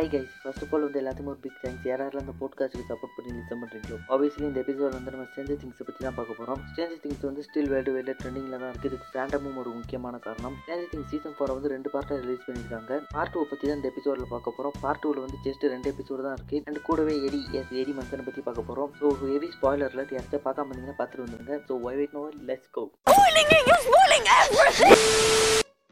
Hi 0.00 0.04
guys 0.12 0.32
first 0.42 0.62
of 0.64 0.72
all 0.74 0.84
வந்து 0.84 1.00
எல்லாத்துக்கும் 1.00 1.32
ஒரு 1.32 1.40
பிக் 1.42 1.58
தேங்க்ஸ் 1.62 1.84
யாரெல்லாம் 1.88 2.22
அந்த 2.22 2.32
போட்காஸ்ட்டுக்கு 2.40 2.86
சப்போர்ட் 2.90 3.12
பண்ணி 3.16 3.30
லிசன் 3.36 3.60
பண்ணுறீங்களோ 3.62 3.96
ஆப்வியஸ்லி 4.14 4.44
இந்த 4.48 4.58
எபிசோட் 4.64 4.96
வந்து 4.96 5.12
நம்ம 5.14 5.26
ஸ்டேஞ்சர் 5.30 5.60
திங்ஸை 5.62 5.84
பற்றி 5.88 6.00
தான் 6.06 6.16
பார்க்க 6.18 6.38
போகிறோம் 6.38 6.60
ஸ்டேஞ்சர் 6.70 7.00
திங்ஸ் 7.04 7.26
வந்து 7.28 7.44
ஸ்டில் 7.46 7.70
வேர்ல்டு 7.72 7.94
வேர்ல்டு 7.96 8.14
ட்ரெண்டிங்கில் 8.20 8.58
தான் 8.62 8.72
இருக்குது 8.72 8.90
இதுக்கு 8.90 9.10
ஃபேண்டமும் 9.12 9.58
ஒரு 9.62 9.70
முக்கியமான 9.78 10.18
காரணம். 10.26 10.56
ஸ்டேஞ்சர் 10.64 10.90
திங்ஸ் 10.92 11.10
சீசன் 11.12 11.36
ஃபோரை 11.36 11.54
வந்து 11.58 11.72
ரெண்டு 11.74 11.92
பார்ட்டாக 11.94 12.18
ரிலீஸ் 12.24 12.44
பண்ணியிருக்காங்க. 12.46 12.98
பார்ட் 13.14 13.32
டூ 13.34 13.44
பற்றி 13.52 13.64
தான் 13.68 13.78
இந்த 13.80 13.88
எபிசோடில் 13.92 14.32
பார்க்க 14.34 14.56
போகிறோம் 14.58 14.76
பார்ட் 14.84 15.02
டூவில் 15.04 15.24
வந்து 15.26 15.40
ஜஸ்ட் 15.46 15.66
ரெண்டு 15.74 15.90
எபிசோடு 15.94 16.24
தான் 16.26 16.36
இருக்குது 16.38 16.64
அண்ட் 16.68 16.82
கூடவே 16.88 17.16
எடி 17.28 17.40
எஸ் 17.60 17.72
எடி 17.82 17.94
மந்தனை 18.00 18.26
பற்றி 18.28 18.44
பார்க்க 18.48 18.68
போகிறோம் 18.70 18.92
ஸோ 19.00 19.14
ஹெவி 19.22 19.50
இல்லை 19.76 20.06
யார்கிட்ட 20.16 20.40
பார்க்காம 20.48 20.70
இருந்தீங்கன்னா 20.70 20.98
பார்த்துட்டு 21.00 21.26
வந்துருங்க. 21.26 21.56
So 21.68 21.80
why 21.86 21.98
wait 22.00 22.16
no 22.18 22.24
let's 22.50 22.72
go 22.78 22.84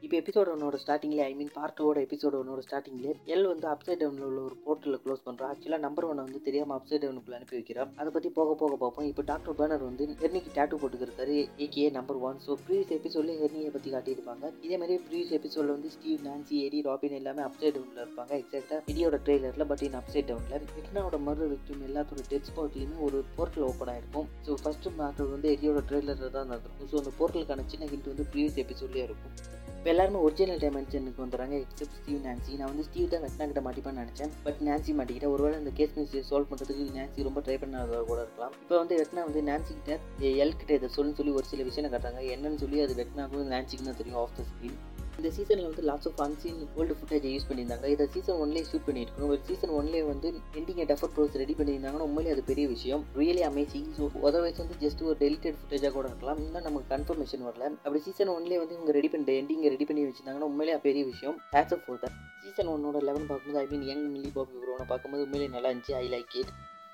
இப்போ 0.06 0.16
எபிசோட் 0.20 0.48
ஒன்னோட 0.52 0.76
ஸ்டார்டிங்லேயே 0.82 1.24
ஐ 1.30 1.32
மீன் 1.40 1.50
பார்ட் 1.56 1.74
டூவோட 1.78 1.98
எபிசோட் 2.06 2.36
ஒன்னோட 2.38 2.60
ஸ்டார்டிங்லேயே 2.64 3.12
எல் 3.34 3.44
வந்து 3.50 3.66
அப்சைட் 3.72 4.00
டவுனில் 4.00 4.24
உள்ள 4.28 4.40
ஒரு 4.46 4.56
போர்ட்டலில் 4.64 5.00
க்ளோஸ் 5.04 5.22
பண்ணுறோம் 5.26 5.50
ஆக்சுவலாக 5.52 5.82
நம்பர் 5.84 6.06
ஒன்னை 6.08 6.22
வந்து 6.26 6.40
தெரியாமல் 6.46 6.76
அப்சைட் 6.76 7.02
டவுனுக்குள்ள 7.04 7.36
அனுப்பி 7.38 7.56
வைக்கிறோம் 7.58 7.90
அதை 8.00 8.08
பற்றி 8.16 8.30
போக 8.38 8.54
போக 8.62 8.76
பார்ப்போம். 8.82 9.06
இப்போ 9.10 9.24
டாக்டர் 9.30 9.56
பேனர் 9.60 9.84
வந்து 9.88 10.06
ஹெர்னிக்கு 10.22 10.50
date 10.56 10.80
போட்டுக்கிறாரு 10.82 11.36
aka 11.66 11.84
number 11.98 12.18
one 12.30 12.40
so 12.46 12.56
previous 12.64 12.92
எபிசோட்லேயே 12.98 13.38
ஹெர்னியை 13.42 13.70
பற்றி 13.76 13.92
காட்டியிருப்பாங்க. 13.94 14.50
இதே 14.66 14.78
மாதிரி 14.82 14.96
ப்ரீவியஸ் 15.06 15.32
எபிசோடில் 15.38 15.72
வந்து 15.76 15.92
ஸ்டீவ் 15.96 16.26
நான்சி 16.28 16.56
எடி 16.66 16.80
ராபின் 16.88 17.16
எல்லாமே 17.20 17.44
அப்சைட் 17.48 17.76
டவுனில் 17.78 18.02
இருப்பாங்க. 18.04 18.32
எக்ஸாக்டாக 18.42 18.82
இடியோட 18.94 19.22
ட்ரெய்லரில் 19.28 19.68
பட் 19.72 19.86
இன் 19.88 19.98
அப்சைட் 20.02 20.28
டவுனில் 20.32 20.68
விக்னாவோட 20.76 21.20
மறு 21.28 21.50
விக்டிம் 21.54 21.86
எல்லாத்தோட 21.90 22.26
டெத் 22.32 22.50
ஸ்பாட்லையுமே 22.50 22.98
ஒரு 23.08 23.20
போர்ட்டல் 23.38 23.68
ஓப்பன் 23.70 23.92
ஆயிருக்கும். 23.94 24.28
ஸோ 24.48 24.58
ஃபர்ஸ்ட் 24.64 24.90
மேட்டர் 25.00 25.32
வந்து 25.36 25.50
எடியோட 25.56 25.82
ட்ரெய்லரில் 25.90 26.36
தான் 26.38 26.52
நடந்திருக்கும். 26.52 26.90
ஸோ 26.92 26.98
அந்த 27.04 27.14
போர்ட்டலுக்கான 27.20 27.68
சின்ன 27.74 27.90
ஹிண்ட் 27.94 28.12
வந்து 28.14 28.30
ப்ரீவியஸ் 28.34 28.62
எபிசோட்லேயே 28.66 29.06
இருக்கும். 29.10 29.34
இப்போ 29.82 29.90
எல்லாருமே 29.92 30.18
ஒரிஜினல் 30.26 30.60
டைமென்ஷனுக்கு 30.62 31.22
வந்துடுறாங்க. 31.22 31.54
எக்ஸப்ட் 31.62 31.96
ஸ்டீவ் 32.00 32.20
நான்சி 32.26 32.52
நான் 32.58 32.68
வந்து 32.72 32.84
ஸ்டீவ் 32.88 33.08
தான் 33.14 33.22
வெட்னா 33.24 33.46
கிட்ட 33.50 33.62
மாட்டிப்பான்னு 33.64 34.02
நினச்சேன். 34.02 34.32
பட் 34.44 34.60
நான்சி 34.68 34.92
மாட்டிக்கிட்ட 34.98 35.28
ஒருவேளை 35.34 35.56
இந்த 35.62 35.70
கேஸ் 35.78 35.96
மிஸ்டேக் 35.96 36.28
சால்வ் 36.28 36.50
பண்ணுறதுக்கு 36.50 36.84
நான்சி 36.98 37.26
ரொம்ப 37.28 37.40
ட்ரை 37.46 37.56
பண்ணாத 37.62 38.02
கூட 38.10 38.18
இருக்கலாம். 38.24 38.52
இப்போ 38.62 38.76
வந்து 38.82 38.96
வெட்னா 39.00 39.24
வந்து 39.28 39.42
நான்சி 39.48 39.72
கிட்ட 39.78 39.98
எல் 40.44 40.56
கிட்ட 40.60 40.72
இதை 40.78 40.90
சொல்லுன்னு 40.96 41.18
சொல்லி 41.20 41.34
ஒரு 41.40 41.48
சில 41.52 41.64
விஷயம் 41.70 41.90
காட்டுறாங்க. 41.94 42.22
என்னன்னு 42.34 42.62
சொல்லி 42.64 42.80
அது 42.84 42.94
வெட்னாக்கும் 43.00 43.52
நான்சிக்கு 43.54 43.88
தான் 43.90 44.00
தெரியும் 44.02 44.20
ஆஃப் 44.22 44.36
த 44.38 44.44
ஸ்க்ரீன் 44.52 44.78
இந்த 45.18 45.30
சீசனில் 45.36 45.68
வந்து 45.68 45.82
lots 45.88 46.08
of 46.10 46.20
unseen 46.24 46.60
old 46.78 46.94
footage 46.98 47.26
use 47.32 47.46
பண்ணியிருந்தாங்க. 47.48 47.86
இதை 47.94 48.04
சீசன் 48.14 48.38
ஒன்லேயே 48.44 48.64
ஷூட் 48.70 48.86
பண்ணியிருக்கணும் 48.88 49.30
ஒரு 49.34 49.40
சீசன் 49.48 49.72
ஒன்லேயே 49.78 50.04
வந்து 50.10 50.28
எண்டிங் 50.60 50.80
டஃபர் 50.92 51.12
ப்ரோஸ் 51.16 51.36
ரெடி 51.42 51.56
பண்ணியிருந்தாங்கன்னா 51.60 52.06
உண்மையிலே 52.08 52.32
அது 52.34 52.44
பெரிய 52.50 52.66
விஷயம். 52.74 53.04
ரியலி 53.20 53.44
அமேசிங் 53.50 53.88
ஸோ 53.98 54.08
அதர்வைஸ் 54.30 54.60
வந்து 54.62 54.78
ஜஸ்ட் 54.84 55.04
ஒரு 55.08 55.16
டெலிட்டட் 55.24 55.58
ஃபுட்டேஜாக 55.60 55.92
கூட 55.98 56.06
இருக்கலாம். 56.12 56.40
இன்னும் 56.46 56.66
நமக்கு 56.68 56.90
கன்ஃபர்மேஷன் 56.94 57.46
வரல. 57.48 57.64
அப்படி 57.84 58.02
சீசன் 58.08 58.34
ஒன்லேயே 58.36 58.60
வந்து 58.64 58.76
இவங்க 58.78 58.94
ரெடி 58.98 59.10
பண்ணி 59.14 59.38
எண்டிங் 59.42 59.64
ரெடி 59.74 59.86
பண்ணி 59.90 60.08
வச்சிருந்தாங்கன்னா 60.08 60.50
உண்மையிலே 60.52 60.80
பெரிய 60.88 61.04
விஷயம். 61.12 61.38
ஹேட்ஸ் 61.54 61.76
ஆஃப் 61.78 61.84
ஃபோர் 61.86 62.04
சீசன் 62.44 62.70
ஒன்னோட 62.74 62.98
லெவன் 63.08 63.28
பார்க்கும்போது 63.30 63.60
I 63.64 63.66
mean 63.72 63.86
young 63.90 64.04
Millie 64.14 64.30
Bobby 64.36 64.62
ப்ரோனை 64.62 64.86
பார்க்கும்போது 64.92 65.24
உண்மையிலே 65.26 65.48
நல்லா 65.56 65.68
இருந்துச்சு. 65.70 65.94
ஐ 66.02 66.06
லைக் 66.14 66.32
இட் 66.40 66.52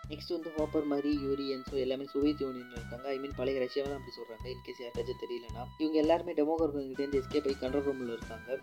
நெக்ஸ்ட் 0.09 0.34
வந்து 0.37 0.51
ஹாப்பர் 0.59 0.87
மாதிரி 0.87 1.11
யூரி 1.20 1.55
என்சோ 1.55 1.73
எல்லாமே 1.73 2.05
சோவியத் 2.05 2.41
யூனியன் 2.41 2.70
இருக்காங்க. 2.70 3.09
ஐ 3.09 3.19
மீன் 3.19 3.37
பழைய 3.37 3.61
ரஷ்யாவெல்லாம் 3.61 4.01
அப்படி 4.01 4.15
சொல்கிறாங்க 4.19 4.47
இன்கேஸ் 4.55 4.83
யார்ட்டாச்சும் 4.84 5.23
தெரியலனா 5.25 5.65
இவங்க 5.78 5.98
எல்லாருமே 5.98 6.33
டெமோகர்கிட்டேருந்து 6.33 7.20
எஸ்கேப் 7.23 7.48
ஆகி 7.48 7.56
கண்ட்ரோல் 7.61 7.89
ரூமில் 7.89 8.12
இருக்காங்க. 8.12 8.59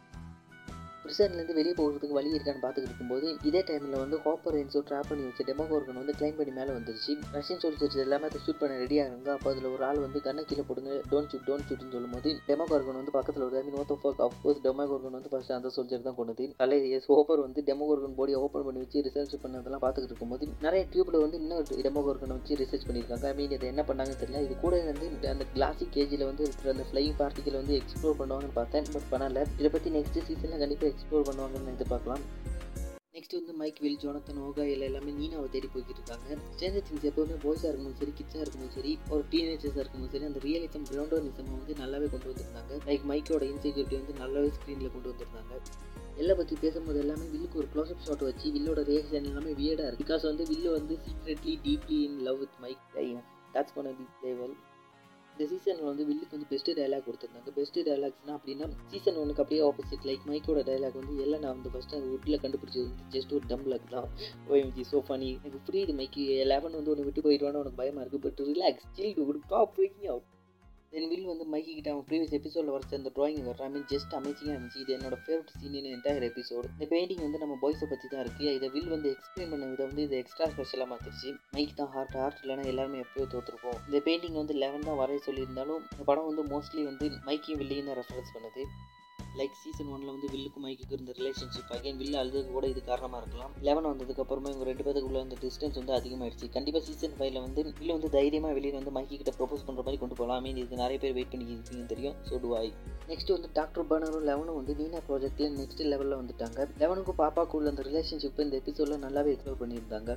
பிரிசன்லேருந்து 1.06 1.58
வெளியே 1.59 1.75
போகிறதுக்கு 1.80 2.17
வழி 2.17 2.30
இருக்கான்னு 2.36 2.61
பார்த்துக்கிட்டு 2.64 2.92
இருக்கும்போது 2.92 3.28
இதே 3.50 3.61
டைமில் 3.67 3.98
வந்து 4.03 4.17
ஹாப்பர் 4.25 4.58
என்சோ 4.61 4.80
ட்ராப் 4.89 5.09
பண்ணி 5.09 5.23
வச்ச 5.28 5.44
டெமோகோர்கன் 5.50 6.00
வந்து 6.02 6.16
கிளைம் 6.20 6.38
பண்ணி 6.39 6.53
மேலே 6.59 6.72
வந்துருச்சு. 6.78 7.14
ரஷ்யன் 7.36 7.62
சோல்ஜர்ஸ் 7.64 7.97
எல்லாமே 8.06 8.28
அதை 8.30 8.39
ஷூட் 8.45 8.59
பண்ண 8.62 8.80
ரெடி 8.84 8.97
ஆகுங்க 9.03 9.30
அப்போ 9.36 9.50
அதில் 9.53 9.67
ஒரு 9.73 9.84
ஆள் 9.89 10.00
வந்து 10.06 10.20
கண்ணை 10.28 10.44
கீழே 10.50 10.64
போடுங்க 10.70 10.92
டோன் 11.12 11.28
ஷூட் 11.31 11.45
டோன் 11.50 11.66
ஷூட்னு 11.67 11.92
சொல்லும்போது 11.95 12.31
டெமோகோர்கன் 12.50 13.00
வந்து 13.02 13.14
பக்கத்தில் 13.17 13.45
ஒரு 13.47 13.58
I 13.59 13.64
mean 13.67 13.78
oath 13.81 13.94
of 13.95 14.22
of course 14.28 14.62
Demogorgon 14.66 15.16
வந்து 15.17 15.31
ஃபஸ்ட்டு 15.34 15.56
அந்த 15.58 15.72
சோல்ஜர் 15.75 16.06
தான் 16.08 16.17
கொண்டது 16.20 16.47
அல்ல 16.66 16.80
எஸ் 16.97 17.09
ஹோப்பர் 17.14 17.44
வந்து 17.45 17.64
டெமோகோர்கன் 17.69 18.17
போடியை 18.19 18.40
ஓப்பன் 18.45 18.66
பண்ணி 18.67 18.81
வச்சு 18.84 19.03
ரிசர்ச் 19.09 19.36
பண்ணதெல்லாம் 19.44 19.84
பார்த்துக்கிட்டு 19.86 20.14
இருக்கும்போது 20.14 20.47
நிறைய 20.66 20.84
டியூப்ல 20.94 21.22
வந்து 21.25 21.40
இன்னொரு 21.44 21.80
டெமோகோர்கனை 21.88 22.36
வச்சு 22.40 22.59
ரிசர்ச் 22.64 22.88
பண்ணியிருக்காங்க. 22.90 23.25
ஐ 23.31 23.36
மீன் 23.40 23.56
இதை 23.58 23.69
என்ன 23.73 23.86
பண்ணாங்கன்னு 23.90 24.22
தெரியல. 24.23 24.44
இது 24.47 24.58
கூட 24.66 24.75
வந்து 24.92 25.08
அந்த 25.34 25.45
கிளாசிக் 25.53 25.94
கேஜில் 25.97 26.25
வந்து 26.30 26.44
இருக்கிற 26.47 26.74
அந்த 26.75 26.88
ஃப்ளைங் 26.90 27.16
பார்ட்டிகளை 27.22 27.57
வந்து 27.62 27.75
எக்ஸ்ப்ளோர் 27.81 28.19
பண்ணுவாங்கன்னு 28.22 28.57
பார்த்தேன் 28.62 28.90
பட் 28.96 29.09
பண்ணல. 29.13 29.46
இதை 29.59 29.72
பற்றி 29.78 29.91
நெக்ஸ்ட் 29.97 30.19
சீசனில் 30.30 30.62
கண்டிப்பாக 30.63 30.91
எக்ஸ்ப்ளோர் 30.95 31.29
பண்ணுவாங்கன்னு 31.29 31.75
எதிர்பார்க்கலாம். 31.78 32.25
நெக்ஸ்ட் 33.16 33.35
வந்து 33.38 33.53
மைக் 33.59 33.78
வில் 33.83 34.00
ஜோனத்தன் 34.01 34.39
ஓகா 34.45 34.63
இல்லை 34.72 34.85
எல்லாமே 34.88 35.11
நீனாவை 35.19 35.47
தேடி 35.51 35.67
போய்கிட்டு 35.73 36.01
இருக்காங்க. 36.01 36.38
ஸ்டேஞ்சர் 36.56 36.85
திங்ஸ் 36.88 37.06
எப்போவுமே 37.09 37.35
பாய்ஸாக 37.44 37.69
இருக்கணும் 37.72 37.95
சரி 38.00 38.13
கிட்ஸாக 38.17 38.41
இருக்கணும் 38.45 38.73
சரி 38.78 38.91
ஒரு 39.13 39.23
டீனேஜர்ஸாக 39.33 39.83
இருக்கணும் 39.83 40.09
சரி 40.13 40.25
அந்த 40.29 40.39
ரியலிசம் 40.47 40.88
கிரவுண்டர்னிசம் 40.89 41.51
வந்து 41.53 41.75
நல்லாவே 41.81 42.09
கொண்டு 42.13 42.29
வந்திருந்தாங்க. 42.31 42.73
லைக் 42.89 43.06
மைக்கோட 43.11 43.45
இன்செக்யூரிட்டி 43.53 43.97
வந்து 44.01 44.16
நல்லாவே 44.23 44.51
ஸ்க்ரீனில் 44.57 44.94
கொண்டு 44.95 45.11
வந்திருந்தாங்க. 45.13 45.61
எல்லை 46.22 46.35
பற்றி 46.35 46.57
பேசும்போது 46.66 47.00
எல்லாமே 47.06 47.25
வில்லுக்கு 47.31 47.59
ஒரு 47.62 47.69
க்ளோஸ்அப் 47.73 48.06
ஷாட் 48.07 48.27
வச்சு 48.29 48.53
வில்லோட 48.57 48.83
ரியாக்ஷன் 48.91 49.29
எல்லாமே 49.31 49.53
வியர்டாக 49.62 49.89
இருக்குது 49.89 50.06
பிகாஸ் 50.06 50.29
வந்து 50.31 50.45
வில்லு 50.51 50.69
வந்து 50.77 50.97
secretly 51.07 51.56
deeply 51.66 52.00
in 52.09 52.22
love 52.29 52.39
with 52.44 52.62
Mike 52.66 52.85
that's 53.57 53.75
gonna 53.75 53.95
be 53.97 54.07
play 54.22 54.31
இந்த 55.38 55.46
சீசனில் 55.51 55.88
வந்து 55.90 56.03
வில்லுக்கு 56.06 56.35
வந்து 56.38 56.50
பெஸ்ட்டு 56.51 56.75
டைலாக் 56.78 57.06
கொடுத்துருந்தாங்க. 57.07 57.51
பெஸ்ட்டு 57.57 57.81
டைலாக்ஸ்னா 57.88 58.35
அப்படின்னா 58.38 58.68
சீசன் 58.91 59.19
ஒனுக்கு 59.23 59.41
அப்படியே 59.44 59.62
ஆப்போசிட் 59.69 60.06
லைக் 60.09 60.23
மைக்கோட 60.31 60.62
டைலாக் 60.69 61.00
வந்து 61.01 61.16
எல்லாம் 61.23 61.44
நான் 61.46 61.56
வந்து 61.57 61.72
ஃபஸ்ட்டு 61.73 61.97
அந்த 61.97 62.09
உட்டில் 62.16 62.41
கண்டுபிடிச்சது 62.44 62.85
வந்து 62.85 63.09
ஜஸ்ட் 63.16 63.34
ஒரு 63.34 63.45
டம் 63.47 63.68
லக் 63.74 63.90
தான். 63.90 64.07
ஓஎம்ஜி 64.50 64.85
சோ 64.91 65.01
ஃபனி 65.09 65.29
எனக்கு 65.47 65.66
புரியுது 65.69 65.95
மைக்கு 66.00 66.24
லெவன் 66.53 66.78
வந்து 66.79 66.91
ஒன்று 66.94 67.07
விட்டு 67.09 67.25
போயிடுவான்னு 67.28 67.62
உனக்கு 67.63 67.81
பயமாக 67.81 68.06
இருக்குது 68.06 68.25
but 68.28 68.41
relax 68.51 68.88
chill 68.91 69.13
to 69.13 69.25
top 69.47 69.79
out 70.13 70.25
then 70.95 71.09
Will 71.11 71.29
வந்து 71.29 71.45
மைக்கிட்ட 71.53 71.89
அவன் 71.94 72.06
ப்ரீவியஸ் 72.09 72.35
எபிசோடில் 72.38 72.73
வரைச்ச 72.73 72.94
அந்த 73.00 73.09
ட்ராயிங் 73.16 73.41
வர 73.47 73.63
ஐ 73.66 73.69
மீன் 73.73 73.88
ஜஸ்ட் 73.94 74.13
அமேசிங்காக 74.19 74.53
இருந்துச்சு. 74.56 74.81
இது 74.83 74.91
என்னோட 74.97 75.16
favourite 75.23 75.51
scene 75.56 75.75
in 75.79 75.89
entire 75.95 76.25
episode 76.29 76.69
இந்த 76.75 76.85
பெயிண்டிங் 76.94 77.23
வந்து 77.25 77.41
நம்ம 77.44 77.56
பாய்ஸை 77.63 77.88
பற்றி 77.91 78.07
தான் 78.13 78.23
இருக்குது 78.25 78.53
இதை 78.57 78.67
வில் 78.75 78.94
வந்து 78.95 79.09
எக்ஸ்பிளைன் 79.16 79.51
பண்ண 79.53 79.67
விதம் 79.72 79.89
வந்து 79.91 80.06
இது 80.07 80.17
எக்ஸ்ட்ரா 80.22 80.47
ஸ்பெஷலாக 80.53 80.89
மாற்றிருச்சு 80.91 81.31
மைக் 81.56 81.78
தான் 81.81 81.91
ஹார்ட் 81.95 82.16
ஹார்ட் 82.19 82.39
இல்லைனா 82.44 82.66
எல்லாருமே 82.73 83.01
எப்பயோ 83.06 83.28
தோற்றுருப்போம் 83.33 83.79
இந்த 83.88 84.01
பெயிண்டிங் 84.07 84.39
வந்து 84.41 84.56
லெவன் 84.63 84.88
தான் 84.89 85.00
வரைய 85.01 85.22
சொல்லியிருந்தாலும் 85.28 85.81
இந்த 85.94 86.06
படம் 86.11 86.29
வந்து 86.31 86.45
மோஸ்ட்லி 86.53 86.83
வந்து 86.91 87.07
மைக்கையும் 87.29 87.62
வில்லையும் 87.63 87.89
தான் 87.91 88.00
ரெஃபரன்ஸ் 88.01 88.35
பண்ணுது. 88.38 88.63
லைக் 89.40 89.56
சீசன் 89.62 89.90
ஒன்ல 89.94 90.09
வந்து 90.16 90.28
வில்லுக்கும் 90.34 90.63
மைக்குக்கு 90.66 90.96
இருந்த 90.97 91.13
ரிலேஷன்ஷிப் 91.18 91.72
அகைன் 91.75 91.97
வில்லு 92.01 92.16
அழுதுக்கு 92.22 92.51
கூட 92.57 92.66
இது 92.73 92.81
காரணமாக 92.90 93.19
இருக்கலாம். 93.22 93.53
லெவன் 93.68 93.88
வந்ததுக்கு 93.91 94.22
அப்புறமா 94.23 94.50
இவங்க 94.51 94.66
ரெண்டு 94.69 94.84
பேருக்குள்ள 94.88 95.22
அந்த 95.25 95.38
டிஸ்டன்ஸ் 95.41 95.78
வந்து 95.79 95.94
அதிகமாகிடுச்சு 95.97 96.47
கண்டிப்பாக 96.56 96.84
சீசன் 96.88 97.16
ஃபைவ்ல 97.18 97.41
வந்து 97.45 97.62
வில்லு 97.79 97.95
வந்து 97.97 98.12
தைரியமாக 98.18 98.56
வெளியே 98.57 98.74
வந்து 98.79 98.94
மைக்கி 98.97 99.16
கிட்ட 99.22 99.34
ப்ரொபோஸ் 99.40 99.66
பண்ணுற 99.68 99.84
மாதிரி 99.88 100.00
கொண்டு 100.03 100.18
போகலாம் 100.19 100.44
மீன் 100.45 100.62
இது 100.63 100.81
நிறைய 100.84 101.00
பேர் 101.03 101.16
வெயிட் 101.18 101.31
பண்ணி 101.34 101.47
இருக்கீங்கன்னு 101.56 101.91
தெரியும். 101.94 102.16
ஸோ 102.29 102.40
டுவாய் 102.45 102.72
நெக்ஸ்ட் 103.12 103.34
வந்து 103.35 103.50
டாக்டர் 103.59 103.88
பர்னரும் 103.91 104.28
லெவனும் 104.31 104.59
வந்து 104.59 104.75
நீனா 104.81 105.01
ப்ராஜெக்ட்ல 105.09 105.50
நெக்ஸ்ட் 105.59 105.84
லெவலில் 105.94 106.19
வந்துட்டாங்க. 106.22 106.59
லெவனுக்கும் 106.84 107.19
பாப்பாக்குள்ள 107.24 107.74
அந்த 107.74 107.85
ரிலேஷன்ஷிப் 107.90 108.41
இந்த 108.45 108.57
எபிசோடில் 108.63 109.03
நல்லாவே 109.06 109.34
எக்ஸ்ப்ளோர் 109.35 109.62
பண்ணியிருந்தாங்க. 109.63 110.12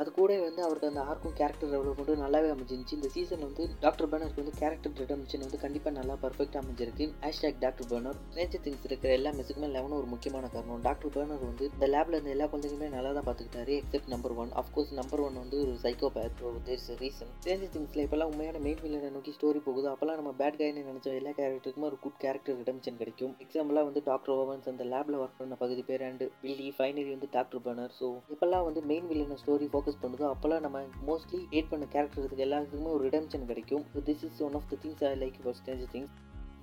அது 0.00 0.08
கூட 0.18 0.32
வந்து 0.46 0.62
அவருக்கு 0.66 0.90
அந்த 0.90 1.02
ஆர்க்கும் 1.10 1.34
கேரக்டர் 1.40 1.70
டெவலப்மெண்ட்டும் 1.72 2.22
நல்லாவே 2.24 2.48
அமைஞ்சிருந்துச்சு. 2.54 2.96
இந்த 2.98 3.08
சீசன் 3.14 3.44
வந்து 3.48 3.64
டாக்டர் 3.84 4.08
பர்னருக்கு 4.12 4.42
வந்து 4.42 4.54
கேரக்டர் 4.60 4.94
ரிடம்ஷன் 5.02 5.44
வந்து 5.46 5.60
கண்டிப்பாக 5.64 5.94
நல்லா 5.98 6.14
பர்ஃபெக்டாக 6.24 6.60
அமைஞ்சிருக்கு. 6.62 7.06
Hashtag 7.24 7.60
doctor 7.64 7.88
Brenner 7.92 8.18
nature 8.36 8.64
things 8.66 8.86
இருக்கிற 8.88 9.12
எல்லா 9.18 9.32
மெஸ்ஸுக்குமே 9.38 9.70
லெவனும் 9.76 9.98
ஒரு 10.00 10.08
முக்கியமான 10.14 10.50
காரணம். 10.54 10.82
டாக்டர் 10.88 11.14
பர்னர் 11.16 11.44
வந்து 11.50 11.66
இந்த 11.74 11.88
லேப்ல 11.94 12.16
இருந்த 12.18 12.32
எல்லா 12.36 12.48
குழந்தைங்களுமே 12.52 12.90
நல்லா 12.96 13.12
தான் 13.18 13.26
பார்த்துக்கிட்டாரு 13.28 13.74
except 13.82 14.12
number 14.14 14.36
one 14.44 14.52
of course 14.62 14.92
number 15.00 15.24
one 15.26 15.38
வந்து 15.42 15.58
ஒரு 15.64 15.74
சைக்கோபேத் 15.84 16.40
தேர்ஸ் 16.68 16.88
ரீசன் 17.02 17.32
ஸ்ட்ரேஞ்சர் 17.36 17.72
திங்ஸில் 17.76 18.04
இப்போல்லாம் 18.06 18.32
உண்மையான 18.32 18.62
மெயின் 18.66 18.82
வில்லனை 18.84 19.10
நோக்கி 19.16 19.34
ஸ்டோரி 19.38 19.62
போகுது. 19.68 19.88
அப்போல்லாம் 19.92 20.20
நம்ம 20.20 20.32
பேட் 20.40 20.58
கைன்னு 20.62 20.86
நினச்ச 20.90 21.14
எல்லா 21.20 21.34
கேரக்டருக்குமே 21.40 21.88
ஒரு 21.90 21.98
குட் 22.04 22.20
கேரக்டர் 22.24 22.58
ரிடம்ஷன் 22.62 22.98
கிடைக்கும். 23.02 23.34
எக்ஸாம்பிளாக 23.46 23.88
வந்து 23.90 24.02
டாக்டர் 24.10 24.34
ஓவன்ஸ் 24.40 24.70
அந்த 24.72 24.84
லேப்ல 24.94 25.20
ஒர்க் 25.22 25.38
பண்ண 25.40 25.56
பகுதி 25.62 25.84
பேர் 25.90 26.06
அண்ட் 26.08 26.24
பில்லி 26.42 26.68
ஃபைனலி 26.78 27.10
வந்து 27.16 27.30
டாக்டர் 27.36 27.64
பர்னர் 27.66 27.94
ஸோ 28.00 28.08
இப்போல்லாம் 28.34 28.66
வந்து 28.68 28.82
மெயின் 28.90 29.08
வில்லனை 29.12 29.38
ஸ்டோரி 29.42 29.68
ஃபோக்கஸ் 29.82 30.02
பண்ணுதோ. 30.02 30.26
அப்போல்லாம் 30.32 30.64
நம்ம 30.64 30.80
மோஸ்ட்லி 31.06 31.40
ஹேட் 31.54 31.70
பண்ண 31.70 31.84
கேரக்டருக்கு 31.94 32.44
எல்லாத்துக்குமே 32.48 32.90
ஒரு 32.96 33.02
ரிடம்ஷன் 33.08 33.48
கிடைக்கும். 33.48 33.84
This 34.08 34.22
is 34.28 34.42
one 34.48 34.54
of 34.58 34.68
the 34.72 34.76
things 34.82 35.02
I 35.08 35.14
like 35.22 35.38
for 35.44 35.56
Stranger 35.60 35.90
Things 35.94 36.12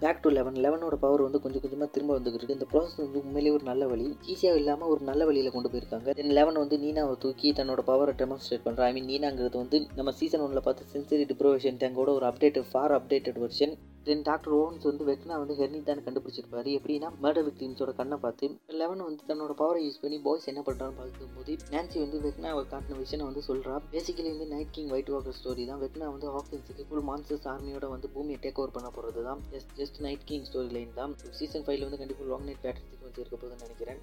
back 0.02 0.22
to 0.24 0.30
Eleven 0.36 0.58
லெவனோட 0.66 0.96
power 1.02 1.24
வந்து 1.26 1.40
கொஞ்சம் 1.44 1.62
கொஞ்சமாக 1.64 1.90
திரும்ப 1.96 2.12
வந்துக்கிட்டு 2.18 2.56
இந்த 2.58 2.68
ப்ராசஸ் 2.74 3.02
வந்து 3.04 3.22
உண்மையிலேயே 3.24 3.54
ஒரு 3.56 3.66
நல்ல 3.70 3.84
வழி. 3.92 4.06
ஈஸியாக 4.34 4.60
இல்லாமல் 4.62 4.92
ஒரு 4.94 5.02
நல்ல 5.10 5.26
வழியில் 5.30 5.54
கொண்டு 5.56 5.70
போயிருக்காங்க. 5.72 6.14
தென் 6.20 6.36
லெவன் 6.38 6.60
வந்து 6.62 6.78
நீனாவை 6.84 7.16
தூக்கி 7.24 7.50
தன்னோட 7.58 7.84
பவரை 7.90 8.14
டெமான்ஸ்ட்ரேட் 8.22 8.64
பண்ணுறா 8.68 8.86
ஐ 8.90 8.94
மீன் 8.98 9.10
நீனாங்கிறது 9.12 9.58
வந்து 9.64 9.80
நம்ம 9.98 10.14
சீசன் 10.20 10.44
ஒன்றில் 10.46 10.66
பார்த்து 10.68 10.92
சென்சரி 10.94 11.26
டிப்ரோவேஷன் 11.32 11.80
டேங்கோட 11.82 12.12
ஒரு 12.20 12.28
updated 12.30 12.70
for 12.72 12.96
updated 13.00 13.42
version 13.44 13.76
then 14.10 14.24
doctor 14.28 14.54
Owens 14.60 14.86
வந்து 14.90 15.04
வெக்னா 15.10 15.36
வந்து 15.42 15.56
ஹெர்னி 15.60 15.80
தான் 15.88 16.04
கண்டுபிடிச்சிருப்பாரு. 16.06 16.70
எப்படின்னா 16.78 17.10
மர்டர் 17.24 17.46
விக்டிம்ஸோட 17.48 17.92
கண்ணை 18.00 18.18
பார்த்து 18.24 18.48
லெவன் 18.82 19.04
வந்து 19.08 19.28
தன்னோட 19.30 19.54
பவரை 19.62 19.82
யூஸ் 19.86 20.00
பண்ணி 20.04 20.18
பாய்ஸ் 20.28 20.48
என்ன 20.52 20.62
பண்ணுறான்னு 20.68 20.98
பார்க்கும்போது 21.00 21.56
நான்சி 21.74 21.98
வந்து 22.04 22.20
வெக்னாவை 22.26 22.64
காட்டின 22.72 22.98
விஷயம் 23.04 23.28
வந்து 23.30 23.44
சொல்கிறா 23.50 23.76
பேசிக்கலி 23.94 24.32
வந்து 24.36 24.48
Night 24.54 24.74
King 24.78 24.92
White 24.96 25.12
Walker 25.16 25.38
story 25.40 25.66
தான். 25.72 25.82
வெக்னா 25.84 26.08
வந்து 26.16 26.32
ஹாக்கின்ஸுக்கு 26.36 26.88
ஃபுல் 26.90 27.06
மான்சர்ஸ் 27.10 27.48
ஆர்மியோட 27.54 27.90
வந்து 27.96 28.10
பூமியை 28.16 28.40
டேக் 28.46 28.62
ஓவர் 28.64 28.76
பண்ண 28.78 28.90
போகிறது 28.98 29.24
தான் 29.30 29.44
just 29.54 29.76
just 29.82 30.02
Night 30.08 30.26
King 30.32 30.48
storyline 30.78 30.98
தான் 31.02 31.16
சீசன் 31.40 31.68
ஃபைவ்ல 31.68 31.88
வந்து 31.90 32.02
கண்டிப்பாக 32.04 32.32
லாங் 32.34 32.48
நைட் 32.50 32.64
பேட்டர் 32.66 32.86
சீக்வன்ஸ் 32.90 33.22
இருக்க 33.22 33.36
போகுதுன்னு 33.36 33.66
நினைக்கிறேன். 33.68 34.02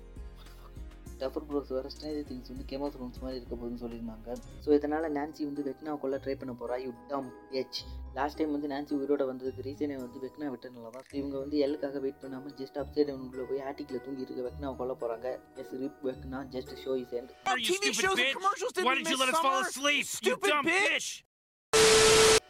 டஃபர் 1.20 1.46
ப்ரோஸ் 1.48 1.70
வேறு 1.74 1.90
ஸ்ட்ரேஞ்சர் 1.92 2.26
திங்ஸ் 2.28 2.50
வந்து 2.52 2.64
கேம் 2.70 2.84
ஆஃப் 2.86 2.94
த்ரோன்ஸ் 2.94 3.20
மாதிரி 3.22 3.38
இருக்க 3.38 3.54
போகுதுன்னு 3.54 3.82
சொல்லியிருந்தாங்க. 3.82 4.28
ஸோ 4.64 4.68
இதனால் 4.78 5.06
நான்சி 5.16 5.42
வந்து 5.48 5.62
வெக்னா 5.68 5.92
கொள்ள 6.02 6.16
ட்ரை 6.24 6.34
பண்ண 6.40 6.54
போகிறா 6.60 6.76
யூ 6.84 6.90
டம் 7.12 7.28
எச் 7.60 7.78
லாஸ்ட் 8.16 8.38
டைம் 8.38 8.54
வந்து 8.56 8.70
நான்சி 8.72 8.92
உயிரோட 8.98 9.22
வந்ததுக்கு 9.30 9.66
ரீசனே 9.66 9.96
வந்து 10.02 10.20
வெக்னா 10.24 10.48
விட்டனால 10.52 10.90
தான் 10.96 11.06
இவங்க 11.12 11.36
வந்து 11.42 11.58
எல்லுக்காக 11.66 12.00
வெயிட் 12.04 12.22
பண்ணாமல் 12.22 12.54
ஜஸ்ட் 12.60 12.78
அப்சைட் 12.82 13.08
டவுனுக்குள்ள 13.10 13.46
போய் 13.50 13.64
ஆட்டிக்கில் 13.68 14.02
தூங்கி 14.06 14.26
இருக்க 14.26 14.42
வெக்னாவை 14.48 14.74
கொல்ல 14.80 14.96
போகிறாங்க 15.02 15.28
yes 15.62 15.74
RIP 15.82 16.00
Vecna 16.08 16.40
just 16.54 16.74
show 16.84 16.94
is 17.02 17.14
end! 17.20 17.32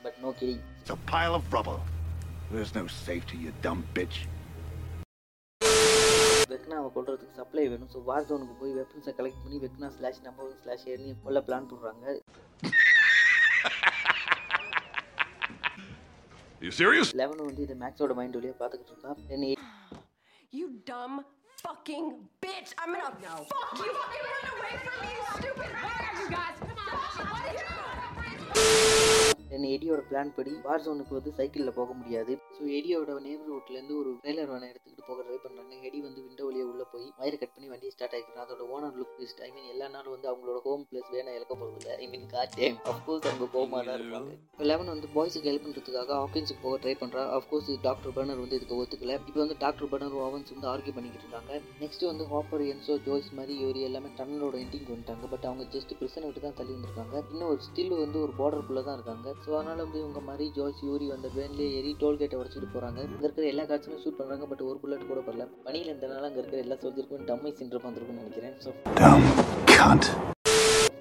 But 0.05 0.19
no 0.25 0.33
kidding 0.41 0.57
It's 0.81 0.93
a 0.93 1.01
pile 1.07 1.35
of 1.35 1.45
rubble. 1.51 1.79
There's 2.51 2.73
no 2.75 2.87
safety, 2.99 3.37
you 3.39 3.53
dumb 3.61 3.81
bitch. 3.95 4.17
வெக்னாவை 6.52 6.90
கொல்றதுக்கு 6.96 7.40
சப்ளை 7.40 7.66
வேணும் 7.72 7.92
ஸோ 7.94 8.00
வார் 8.10 8.28
ஜோனுக்கு 8.30 8.56
போய் 8.62 8.74
வெப்பன்ஸை 8.80 9.14
கலெக்ட் 9.20 9.44
பண்ணி 9.44 9.60
வெக்னா 9.64 9.90
ஸ்லாஷ் 9.98 10.22
நம்பர் 10.28 10.54
ஸ்லாஷ் 10.64 10.88
ஏறி 10.94 11.10
கொல்ல 11.26 11.42
பிளான் 11.50 11.70
போடுறாங்க 11.72 12.08
You 16.62 16.72
serious? 16.72 17.08
லெவன் 17.20 17.46
வந்து 17.46 17.64
இதை 17.64 17.76
மேக்ஸோட 17.80 18.14
மைண்ட் 18.18 18.36
வழியாக 18.38 18.58
பார்த்துக்கிட்டு 18.60 18.94
இருக்கா 18.94 19.14
தென் 19.30 19.46
You 20.54 20.68
dumb 20.86 21.16
fucking 21.58 22.08
bitch! 22.44 22.70
I'm 22.78 22.92
gonna 22.94 23.10
fuck 23.52 23.74
you! 23.80 23.92
Fucking 23.96 24.26
run 24.28 24.46
away 24.54 24.74
from 24.84 24.98
me, 25.04 25.12
you 25.16 25.26
stupid 25.34 25.72
bitch! 25.84 26.16
you 26.22 26.28
guys, 26.30 26.58
come 26.62 26.82
on! 26.86 26.96
What 27.26 27.46
are 27.46 27.56
you 29.25 29.25
Then 29.57 29.71
எடியோட 29.75 30.01
plan 30.09 30.33
படி 30.37 30.51
வார் 30.65 30.83
ஜோனுக்கு 30.85 31.15
வந்து 31.17 31.31
சைக்கிளில் 31.37 31.77
போக 31.77 31.91
முடியாது. 31.99 32.33
ஸோ 32.57 32.63
எடியோட 32.79 33.13
நேபர்ஹுட்லேருந்து 33.27 33.95
ஒரு 34.01 34.11
ட்ரெய்லர் 34.23 34.51
வேணை 34.51 34.67
எடுத்துக்கிட்டு 34.71 35.05
போக 35.07 35.23
ட்ரை 35.27 35.37
பண்ணுறாங்க 35.45 35.77
எடி 35.89 35.99
வந்து 36.07 36.21
விண்டோ 36.25 36.43
வழியாக 36.49 36.71
உள்ளே 36.73 36.85
போய் 36.93 37.07
வயர் 37.21 37.39
கட் 37.43 37.55
பண்ணி 37.55 37.69
வண்டி 37.73 37.93
ஸ்டார்ட் 37.95 38.15
ஆகிக்கிறோம் 38.17 38.43
அதோட 38.45 38.65
owner 38.75 38.97
look 39.01 39.15
list 39.23 39.41
I 39.47 39.49
mean 39.55 39.71
எல்லா 39.75 39.87
நாளும் 39.95 40.15
வந்து 40.15 40.29
அவங்களோட 40.31 40.59
ஹோம் 40.67 40.83
பிளேஸ் 40.91 41.09
வேணா 41.15 41.37
இழக்க 41.37 41.55
போகிறது 41.61 41.95
ஐ 42.03 42.09
மீன் 42.15 42.27
காட்டே 42.35 42.69
அஃப்கோர்ஸ் 42.93 43.29
அவங்க 43.31 43.49
கோமாக 43.55 43.81
தான் 43.89 43.97
இருப்பாங்க. 44.01 44.35
இப்போ 44.53 44.67
லெவன் 44.71 44.93
வந்து 44.95 45.11
பாய்ஸுக்கு 45.17 45.51
ஹெல்ப் 45.51 45.65
பண்ணுறதுக்காக 45.67 46.15
ஆஃபீஸுக்கு 46.27 46.65
போக 46.67 46.75
ட்ரை 46.83 46.95
பண்ணுறா 47.05 47.25
அஃப்கோர்ஸ் 47.39 47.71
டாக்டர் 47.89 48.15
பர்னர் 48.19 48.43
வந்து 48.45 48.59
இதுக்கு 48.61 48.79
ஒத்துக்கல. 48.83 49.17
இப்போ 49.29 49.41
வந்து 49.45 49.59
டாக்டர் 49.65 49.91
பர்னர் 49.95 50.19
ஓவன்ஸ் 50.27 50.55
வந்து 50.57 50.71
ஆர்கியூ 50.75 50.95
பண்ணிக்கிட்டு 50.99 51.27
இருக்காங்க. 51.27 51.63
நெக்ஸ்ட் 51.85 52.07
வந்து 52.11 52.27
ஹாப்பர் 52.35 52.67
என்சோ 52.75 52.97
ஜோய்ஸ் 53.09 53.33
மாதிரி 53.41 53.57
யோரி 53.65 53.83
எல்லாமே 53.89 54.13
டன்னலோட 54.21 54.55
எண்டிங் 54.65 54.87
வந்துட்டாங்க. 54.93 55.27
பட் 55.35 55.49
அவங்க 55.51 55.67
ஜஸ்ட் 55.77 55.99
பிரச்சனை 56.03 56.25
விட்டு 56.29 56.45
தான் 56.47 56.59
தள்ளி 56.61 56.75
வந்திருக்காங்க. 56.77 57.17
இன்னும் 57.33 57.51
ஒரு 57.55 57.63
ஸ்டில் 57.71 57.97
வந்து 58.05 58.21
ஒரு 58.27 58.35
பார்டருக்குள்ளே 58.43 58.85
தான் 58.91 58.99
இருக்காங்க. 59.01 59.35
ஸோ 59.47 59.53
அதனால 59.57 59.79
வந்து 59.85 59.99
இவங்க 60.01 60.21
மாதிரி 60.29 60.45
ஜோஸ் 60.57 60.81
யூரி 60.87 61.07
வந்த 61.13 61.29
வேன்லேயே 61.37 61.75
ஏறி 61.79 61.91
டோல்கேட்டை 62.01 62.39
உடச்சிட்டு 62.41 62.69
போகிறாங்க 62.73 63.01
இங்கே 63.07 63.27
இருக்கிற 63.27 63.47
எல்லா 63.53 63.65
காட்சியும் 63.65 64.03
ஷூட் 64.05 64.19
பண்ணுறாங்க 64.21 64.49
பட் 64.51 64.65
ஒரு 64.69 64.79
புல்லட் 64.83 65.11
கூட 65.11 65.23
பரல 65.29 65.47
பணியில் 65.67 65.91
இருந்தனால 65.93 66.29
அங்கே 66.31 66.43
இருக்கிற 66.43 66.63
எல்லா 66.65 66.79
சோல்ஜருக்கும் 66.83 67.29
டம்மை 67.31 67.53
சென்று 67.61 67.85
வந்திருக்கும்னு 67.87 68.23
நினைக்கிறேன். 68.23 68.57
ஸோ 68.65 68.71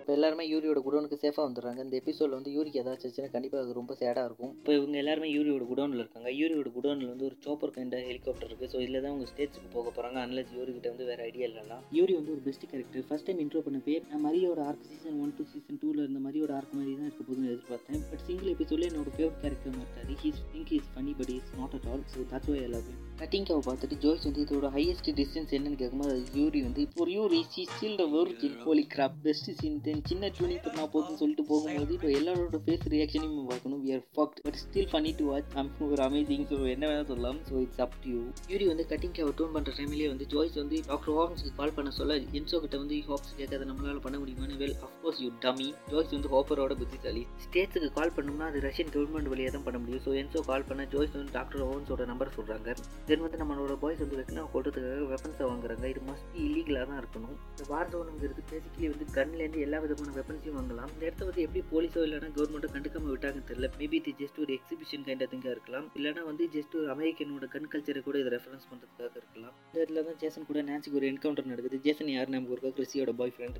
இப்போ 0.06 0.16
எல்லாருமே 0.18 0.44
யூரியோட 0.50 0.80
குடோனுக்கு 0.86 1.18
சேஃபாக 1.22 1.44
வந்துடுறாங்க. 1.46 1.80
இந்த 1.86 1.96
எபிசோடில் 2.00 2.36
வந்து 2.38 2.52
யூரிக்கு 2.56 2.80
ஏதாச்சும் 2.82 3.32
கண்டிப்பாக 3.36 3.72
ரொம்ப 3.78 3.94
சேடாக 4.02 4.26
இருக்கும். 4.30 4.52
இப்போ 4.60 4.72
இவங்க 4.76 4.98
எல்லாருமே 5.02 5.28
யூரியோட 5.36 5.64
குடோனில் 5.70 6.02
இருக்காங்க. 6.04 6.30
யூரியோட 6.40 6.70
குடோனில் 6.76 7.10
வந்து 7.12 7.26
ஒரு 7.30 7.36
சோப்பர் 7.46 7.74
கைண்ட 7.78 8.00
ஹெலிகாப்டர் 8.10 8.48
இருக்குது 8.50 8.70
ஸோ 8.74 8.78
இதில் 8.84 9.00
தான் 9.00 9.12
அவங்க 9.12 9.28
ஸ்டேஜுக்கு 9.32 9.70
போக 9.78 9.86
போகிறாங்க 9.96 10.18
அன்லஸ் 10.26 10.52
யூரி 10.58 10.74
கிட்ட 10.76 10.90
வந்து 10.94 11.08
வேறு 11.10 11.24
ஐடியா 11.30 11.48
இல்லைனா 11.50 11.78
யூரி 12.00 12.14
வந்து 12.20 12.32
ஒரு 12.36 12.44
best 12.50 12.66
character 12.74 13.08
first 13.08 13.28
time 13.30 13.42
intro 13.46 13.64
பண்ணப்பே 13.68 13.96
நான் 14.12 14.24
மரியோட 14.28 14.62
arc 14.68 14.86
season 14.92 15.18
one 15.24 15.34
two 15.40 15.46
season 15.54 15.80
டூவில் 15.84 16.04
இருந்த 16.06 16.22
மரியோட 16.28 16.54
ஆர்க் 16.60 16.78
மாதிரி 16.80 16.94
தான் 17.00 17.08
இருக்க 17.10 17.24
போகுதுன்னு 17.24 17.50
எதிர்பார்த்தேன். 17.54 18.04
பட் 18.12 18.24
சிங்கிள் 18.28 18.52
எபிசோட்ல 18.56 18.90
என்னோட 18.92 19.16
ஃபேவரட் 19.18 19.42
கேரக்டர் 19.46 19.76
மாட்டாரு 19.80 20.20
he's 20.26 20.44
think 20.54 20.76
is 20.80 20.92
funny 20.94 21.16
but 21.22 21.34
is 21.38 21.52
not 21.62 21.76
at 21.80 21.90
all 21.94 22.06
so 22.14 22.28
that's 22.34 22.52
why 22.54 22.60
எல்லாமே 22.68 22.96
கட்டிங்காவை 23.24 23.66
பார்த்துட்டு 23.70 24.00
ஜோய்ஸ் 24.06 24.28
வந்து 24.30 24.46
இதோட 24.48 24.70
ஹையஸ்ட் 24.78 25.12
டிஸ்டன்ஸ் 25.22 25.52
என்னன்னு 25.60 25.82
கேட்கும்போது 25.82 26.16
யூரி 26.40 26.62
வந்து 26.70 26.86
ஒரு 27.04 27.12
யூரி 27.18 27.42
சி 27.56 27.66
ஸ்டில் 27.74 28.00
த 28.04 28.08
ஒர்ஜின் 28.22 28.58
ஹோலி 28.68 28.88
கிராப் 28.96 29.20
பெஸ்ட் 29.28 29.52
சீன் 29.60 29.78
சின்ன 30.12 30.32
டியூனிங் 30.36 30.64
பண்ணால் 30.68 30.92
போதுன்னு 30.96 31.22
சொல்லிட்டு 31.24 31.48
போகும்போது 31.52 31.96
இப்போ 31.98 32.12
எல்லாரோட 32.20 32.62
ஃபேஸ் 32.68 32.86
ரியாக்ஷனையும் 32.96 33.50
பார்க்கணும். 33.54 33.82
We 33.86 33.92
are 33.98 34.06
fucked 34.18 34.44
but 34.46 34.60
still 34.64 34.92
funny 34.94 35.14
to 35.22 35.26
watch 35.32 35.58
I'm 35.62 35.74
ஒரு 35.92 36.04
அமேசிங் 36.10 36.46
ஸோ 36.52 36.60
என்ன 36.76 36.86
வேணால் 36.92 37.10
சொல்லலாம். 37.14 37.42
So 37.50 37.56
it's 37.66 37.84
up 37.88 37.98
to 38.04 38.10
you 38.16 38.22
Yuri 38.54 38.68
வந்து 38.74 38.88
கட்டிங் 38.94 39.04
கட்டிங்காவை 39.06 39.34
டூன் 39.40 39.54
பண்ணுற 39.56 39.72
டைம்லேயே 39.78 40.08
வந்து 40.12 40.26
ஜோய்ஸ் 40.32 40.56
வந்து 40.62 40.78
டாக்டர் 40.88 41.16
ஹாப்ஸுக்கு 41.18 41.52
கால் 41.60 41.74
பண்ண 41.78 41.90
சொல்ல. 41.98 42.14
என்சோ 42.38 42.58
கிட்ட 42.64 42.76
வந்து 42.84 42.96
ஹாப்ஸ் 43.10 43.34
கேட்காத 43.40 43.66
நம்மளால் 43.70 44.02
பண்ண 44.06 44.18
முடியுமான்னு 44.22 44.58
well 44.62 44.76
of course 44.88 45.20
you 45.24 45.30
dummy 45.44 45.68
Joyce 45.92 46.14
வந்து 46.16 46.30
ஹாப்பரோட 46.34 46.76
புத்திசாலி. 46.82 47.22
ஸ்டேட்ஸுக்கு 47.46 47.90
கால் 47.98 48.14
பண்ணோம்னா 48.16 48.48
அது 48.52 48.62
ரஷ்யன் 48.68 48.92
கவர்மெண்ட் 48.96 49.32
வழியாக 49.34 49.54
தான் 49.56 49.66
பண்ண 49.68 49.80
முடியும். 49.84 50.04
ஸோ 50.06 50.14
என்சோ 50.22 50.42
கால் 50.50 50.68
பண்ண 50.70 50.86
ஜோய்ஸ் 50.94 51.14
வந்து 51.18 51.34
டாக்டர் 51.38 51.64
ஹோன்ஸோட 51.70 52.06
நம்பர் 52.12 52.34
சொல்கிறாங்க 52.38 52.76
தென் 53.10 53.24
வந்து 53.26 53.40
நம்மளோட 53.44 53.76
பாய்ஸ் 53.84 54.02
வந்து 54.06 54.20
வெட்டினா 54.22 54.46
கொள்றதுக்காக 54.56 55.06
வெப்பன்ஸை 55.14 55.46
வாங்குறாங்க. 55.52 55.86
இது 55.94 56.04
மஸ்ட் 56.10 56.40
இல்லீகலாக 56.46 56.86
தான் 56.92 57.02
இருக்கணும். 57.04 57.38
இந்த 57.54 57.66
வார் 57.74 57.92
ஜோனுங்கிறது 57.94 58.46
பேசிக்கலி 58.54 58.90
வந்து 58.94 59.08
கன்லேருந்து 59.18 59.64
எல்லா 59.68 59.80
விதமான 59.86 60.14
வெப்பன்ஸையும் 60.18 60.58
வாங்கலாம். 60.60 60.90
இந்த 60.96 61.04
இடத்த 61.08 61.26
வந்து 61.30 61.44
எப்படி 61.48 61.64
போலீஸோ 61.74 62.04
இல்லைனா 62.08 62.30
கவர்மெண்ட்டோ 62.38 62.72
கண்டுக்காம 62.76 63.10
விட்டாங்கன்னு 63.14 63.50
தெரியல. 63.52 63.70
மேபி 63.82 63.98
இது 64.02 64.14
ஜஸ்ட் 64.22 64.40
ஒரு 64.46 64.54
எக்ஸிபிஷன் 64.60 65.06
கைண்ட் 65.10 65.26
திங்காக 65.34 65.56
இருக்கலாம். 65.56 65.88
இல்லைனா 66.00 66.24
வந்து 66.32 66.46
ஜஸ்ட் 66.58 66.78
ஒரு 66.82 66.90
அமெரிக்கனோட 66.96 67.48
கன் 67.56 67.72
கல்ச்சரை 67.76 68.04
கூட 68.08 68.18
இதை 68.24 68.32
ரெஃபரன்ஸ் 68.38 68.70
பண்ணுறதுக்காக 68.72 69.16
இருக்கலாம். 69.22 69.54
இந்த 69.68 69.78
இடத்துல 69.82 70.06
தான் 70.10 70.20
ஜேசன் 70.24 70.50
கூட 70.52 70.62
நான்சிக்கு 70.72 71.00
ஒரு 71.02 71.10
என்கவுண்டர் 71.12 71.52
நடக்குது. 71.54 71.84
ஜேசன் 71.88 72.14
யார் 72.18 72.34
நமக்கு 72.36 72.56
ஒரு 72.58 72.76
கிறிஸியோட 72.80 73.14
பாய் 73.22 73.36
ஃப்ரெண்ட் 73.38 73.60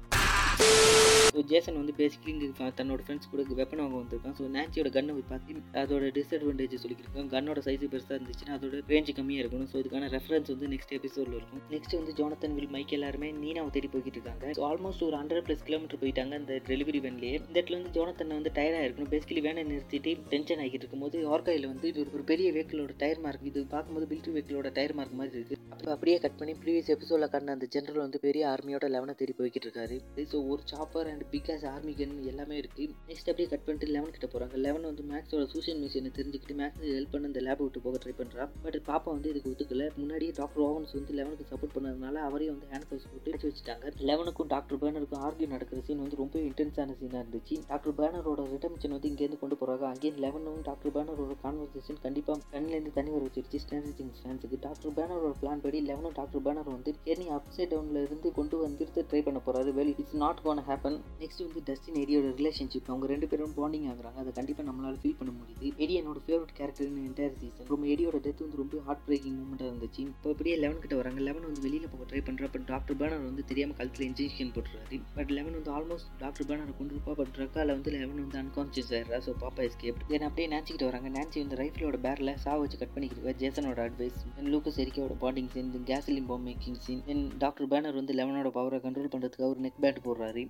ஸோ 1.36 1.42
ஜேசன் 1.52 1.78
வந்து 1.82 1.94
பேசிக்கலி 2.02 2.32
இங்கே 2.34 2.68
தன்னோட 2.80 3.02
ஃப்ரெண்ட்ஸ் 3.06 3.30
கூட 3.32 3.42
வெப்பன் 3.62 3.82
வாங்க 3.84 3.98
வந்திருக்கான். 4.02 4.36
ஸோ 4.40 4.44
நேச்சியோட 4.58 4.90
கன்னை 4.98 5.14
போய் 5.16 5.26
பார்த்து 5.32 5.64
அதோட 5.82 6.12
டிஸ்அட்வான்டேஜ் 6.18 6.76
சொல்லியிருக்காங்க 6.84 7.30
கன்னோட 7.36 7.60
சைஸ் 7.66 7.84
பெருசாக 7.94 8.16
இருந்துச்சுன்னா 8.18 8.54
அதோட 8.58 8.80
ரேஞ்சு 8.94 9.14
கம்மியாக 9.18 9.44
இருக்கணும். 9.44 9.70
ஸோ 9.72 9.78
இதுக்கான 9.82 10.10
ரெஃபரன்ஸ் 10.16 10.52
வந்து 10.54 10.70
நெக்ஸ்ட் 10.74 10.94
எபிசோடில் 10.98 11.36
இருக்கும். 11.40 11.64
நெக்ஸ்ட் 11.74 11.96
வந்து 12.00 12.14
ஜோனத்தன் 12.20 12.56
வில் 12.60 12.72
மைக் 12.76 12.94
எல்லாருமே 12.98 13.30
நீனாவை 13.42 13.72
தேடி 13.78 13.90
போய்கிட்டு 13.96 14.20
இருக்காங்க. 14.20 14.54
ஸோ 14.60 14.64
ஆல்மோஸ்ட் 14.70 15.04
ஒரு 15.10 15.18
ஹண்ட்ரட் 15.22 15.46
ப்ளஸ் 15.50 15.66
கிலோமீட்டர் 15.70 16.02
போயிட்டாங்க 16.04 16.40
அந்த 16.42 16.60
டெலிவரி 16.70 17.02
வேன்லேயே 17.08 17.36
இந்த 17.48 17.56
இடத்துல 17.60 17.80
வந்து 17.80 17.94
ஜோனத்தன் 17.98 18.36
வந்து 18.38 18.54
டயர்டாக 18.60 18.86
இருக்கணும். 18.88 19.12
பேசிக்கலி 19.16 19.44
வேனை 19.48 19.66
நிறுத்திட்டு 19.72 20.14
டென்ஷன் 20.34 20.64
ஆகிட்டு 20.66 20.84
இருக்கும்போது 20.84 21.18
ஆர்காயில் 21.36 21.70
வந்து 21.74 21.90
இது 21.94 22.08
ஒரு 22.18 22.26
பெரிய 22.32 22.48
வெஹிக்கிளோட 22.58 22.96
டயர் 23.04 23.24
மார்க் 23.26 23.46
இது 23.52 23.66
பார்க்கும்போது 23.76 24.08
பில்ட்ரி 24.14 24.34
வெஹிக்கிளோட 24.38 24.72
டயர் 24.80 24.96
மார்க் 25.00 25.20
மாதிரி 25.22 25.40
இருக்கு. 25.40 25.60
அப்போ 25.76 25.92
அப்படியே 25.96 26.18
கட் 26.24 26.40
பண்ணி 26.40 26.54
ப்ரீவியஸ் 26.64 26.94
எபிசோடில் 26.96 27.32
கண்ட 27.36 27.58
அந்த 27.58 27.68
ஜென்ரல் 27.76 28.04
வந்து 28.06 28.18
பெரிய 28.26 28.44
ஆர்மியோட 28.54 28.86
லெவனை 28.96 29.14
தேடி 29.22 29.34
போய்கிட்டு 29.40 29.68
இருக்காரு. 29.68 29.98
ஸோ 30.34 30.38
ஒரு 30.54 30.62
chopper 30.72 31.10
and 31.12 31.25
because 31.34 31.64
army 31.72 31.94
gun 32.00 32.14
எல்லாமே 32.32 32.56
இருக்குது 32.62 32.94
நெக்ஸ்ட் 33.10 33.30
அப்படியே 33.32 33.48
கட் 33.52 33.66
பண்ணிட்டு 33.66 33.88
லெவன் 33.96 34.14
கிட்ட 34.16 34.28
போகிறாங்க 34.34 34.56
லெவன் 34.66 34.86
வந்து 34.90 35.04
மேக்ஸோட 35.12 35.44
சூசியல் 35.54 35.80
மிஷினை 35.84 36.12
தெரிஞ்சுக்கிட்டு 36.18 36.56
மேக்ஸ் 36.62 36.84
ஹெல்ப் 36.96 37.12
பண்ண 37.14 37.30
அந்த 37.32 37.42
லேப் 37.48 37.62
விட்டு 37.64 37.82
போக 37.86 38.00
ட்ரை 38.04 38.14
பண்ணுறான் 38.20 38.52
பட் 38.66 38.78
பாப்பா 38.90 39.10
வந்து 39.16 39.30
இதுக்கு 39.32 39.52
ஒத்துக்கல. 39.52 39.86
முன்னாடியே 40.02 40.32
டாக்டர் 40.40 40.64
ஓவன்ஸ் 40.68 40.94
வந்து 40.98 41.16
லெவனுக்கு 41.20 41.48
சப்போர்ட் 41.52 41.76
பண்ணதுனால 41.76 42.16
அவரையும் 42.28 42.56
வந்து 42.56 42.70
ஹேண்ட் 42.74 42.88
கவுஸ் 42.90 43.08
போட்டு 43.14 43.48
வச்சுட்டாங்க. 43.50 43.94
லெவனுக்கும் 44.10 44.50
டாக்டர் 44.54 44.82
பேனருக்கும் 44.84 45.24
ஆர்கியூ 45.28 45.50
நடக்கிற 45.56 45.82
சீன் 45.88 46.04
வந்து 46.04 46.20
ரொம்ப 46.24 46.36
இன்டென்ஸான 46.50 46.96
சீனாக 47.02 47.24
இருந்துச்சு. 47.24 47.58
டாக்டர் 47.72 47.98
பேனரோட 48.00 48.48
ரிட்டர்மிஷன் 48.54 48.96
வந்து 48.98 49.12
இங்கேருந்து 49.12 49.42
கொண்டு 49.44 49.58
போகிறாங்க 49.62 49.88
அங்கேயும் 49.92 50.20
லெவனும் 50.26 50.62
டாக்டர் 50.70 50.96
பேனரோட 50.98 51.36
கான்வர்சேஷன் 51.46 52.02
கண்டிப்பாக 52.06 52.40
கண்ணிலேருந்து 52.56 52.96
தண்ணி 52.98 53.14
வர 53.16 53.24
வச்சிருச்சு. 53.28 53.62
ஸ்டாண்டர்ட் 53.66 53.98
திங்ஸ் 54.02 54.22
ஃபேன்ஸுக்கு 54.24 54.60
டாக்டர் 54.68 54.96
பேனரோட 55.00 55.34
பிளான் 55.42 55.64
படி 55.66 55.80
லெவனும் 55.92 56.16
டாக்டர் 56.20 56.46
பேனர் 56.48 56.72
வந்து 56.76 56.94
கேர்னி 57.06 57.28
அப்சைட் 57.38 57.72
டவுன்ல 57.74 58.04
இருந்து 58.08 58.32
கொண்டு 58.40 58.56
வந்துட்டு 58.66 59.06
ட்ரை 59.10 59.22
பண்ண 59.28 59.40
போகிறாரு 59.46 59.72
well 59.80 59.94
it's 60.02 60.18
not 60.24 60.42
gonna 60.46 60.64
happen 60.70 60.98
next 61.22 61.44
வந்து 61.46 61.62
டஸ்டின் 61.68 62.00
எடியோட 62.04 62.30
ரிலேஷன்ஷிப் 62.40 62.90
அவங்க 62.92 63.06
ரெண்டு 63.12 63.28
பேரும் 63.32 63.54
பாண்டிங் 63.58 63.86
ஆகுறாங்க. 63.92 64.18
அதை 64.24 64.32
கண்டிப்பாக 64.38 64.66
நம்மளால 64.70 64.96
ஃபீல் 65.02 65.18
பண்ண 65.20 65.32
முடியுது. 65.40 65.72
எடி 65.84 65.94
என்னோட 66.00 66.20
ஃபேவரட் 66.26 66.54
கேரக்டர் 66.60 66.90
என்டையர் 67.10 67.36
சீசன் 67.42 67.70
ரொம்ப 67.74 67.86
எடியோட 67.94 68.20
டெத் 68.26 68.44
வந்து 68.46 68.60
ரொம்ப 68.62 68.82
ஹார்ட் 68.88 69.04
பிரேக்கிங் 69.08 69.38
மூமெண்ட்டாக 69.40 69.70
இருந்துச்சு. 69.72 70.02
இப்போ 70.14 70.30
அப்படியே 70.34 70.56
லெவன் 70.64 70.82
கிட்ட 70.86 70.96
வராங்க. 71.02 71.22
லெவன் 71.28 71.46
வந்து 71.50 71.64
வெளியில் 71.68 71.92
போக 71.94 72.06
ட்ரை 72.12 72.22
பண்ணுறா 72.30 72.50
பட் 72.56 72.68
டாக்டர் 72.72 73.00
பேனர் 73.02 73.26
வந்து 73.30 73.46
தெரியாமல் 73.52 73.78
கழுத்தில் 73.80 74.08
இன்ஜெக்ஷன் 74.10 74.52
போட்டுறாரு. 74.58 75.00
பட் 75.18 75.32
லெவன் 75.38 75.56
வந்து 75.60 75.74
ஆல்மோஸ்ட் 75.78 76.10
டாக்டர் 76.24 76.50
பேனரை 76.52 76.76
கொண்டு 76.80 76.94
இருப்பா 76.96 77.16
பட் 77.22 77.34
ட்ரக்கால 77.38 77.78
வந்து 77.78 77.94
லெவன் 77.98 78.22
வந்து 78.26 78.40
அன்கான்சியஸ் 78.44 78.92
ஆயிடுறா. 78.98 79.20
ஸோ 79.28 79.34
பாப்பா 79.46 79.64
எஸ்கேப் 79.70 80.04
தென் 80.12 80.28
அப்படியே 80.30 80.50
நாச்சிக்கிட்டு 80.56 80.90
வராங்க. 80.90 81.10
நான்சி 81.18 81.40
வந்து 81.44 81.60
ரைஃபிளோட 81.64 82.00
பேரில் 82.08 82.34
சா 82.46 82.54
வச்சு 82.64 82.80
கட் 82.84 82.94
பண்ணிக்கிட்டு 82.96 83.36
ஜேசனோட 83.44 83.82
advice 83.88 84.20
then 84.38 84.52
Lucas 84.56 84.80
எரிக்கையோட 84.86 85.18
bonding 85.26 85.50
scene 85.56 85.72
then 85.78 86.30
bomb 86.32 86.46
making 86.50 86.80
scene 86.86 87.04
then 87.10 87.26
doctor 87.46 87.72
Brenner 87.74 88.00
வந்து 88.02 88.14
லெவனோட 88.20 88.50
பவரை 88.58 88.80
கண்ட்ரோல் 88.86 89.12
பண்ணுறதுக்கு 89.14 89.48
அவர் 89.48 89.64
நெக் 89.66 89.82
பேண்ட் 89.84 90.06
போடுறாரு. 90.08 90.44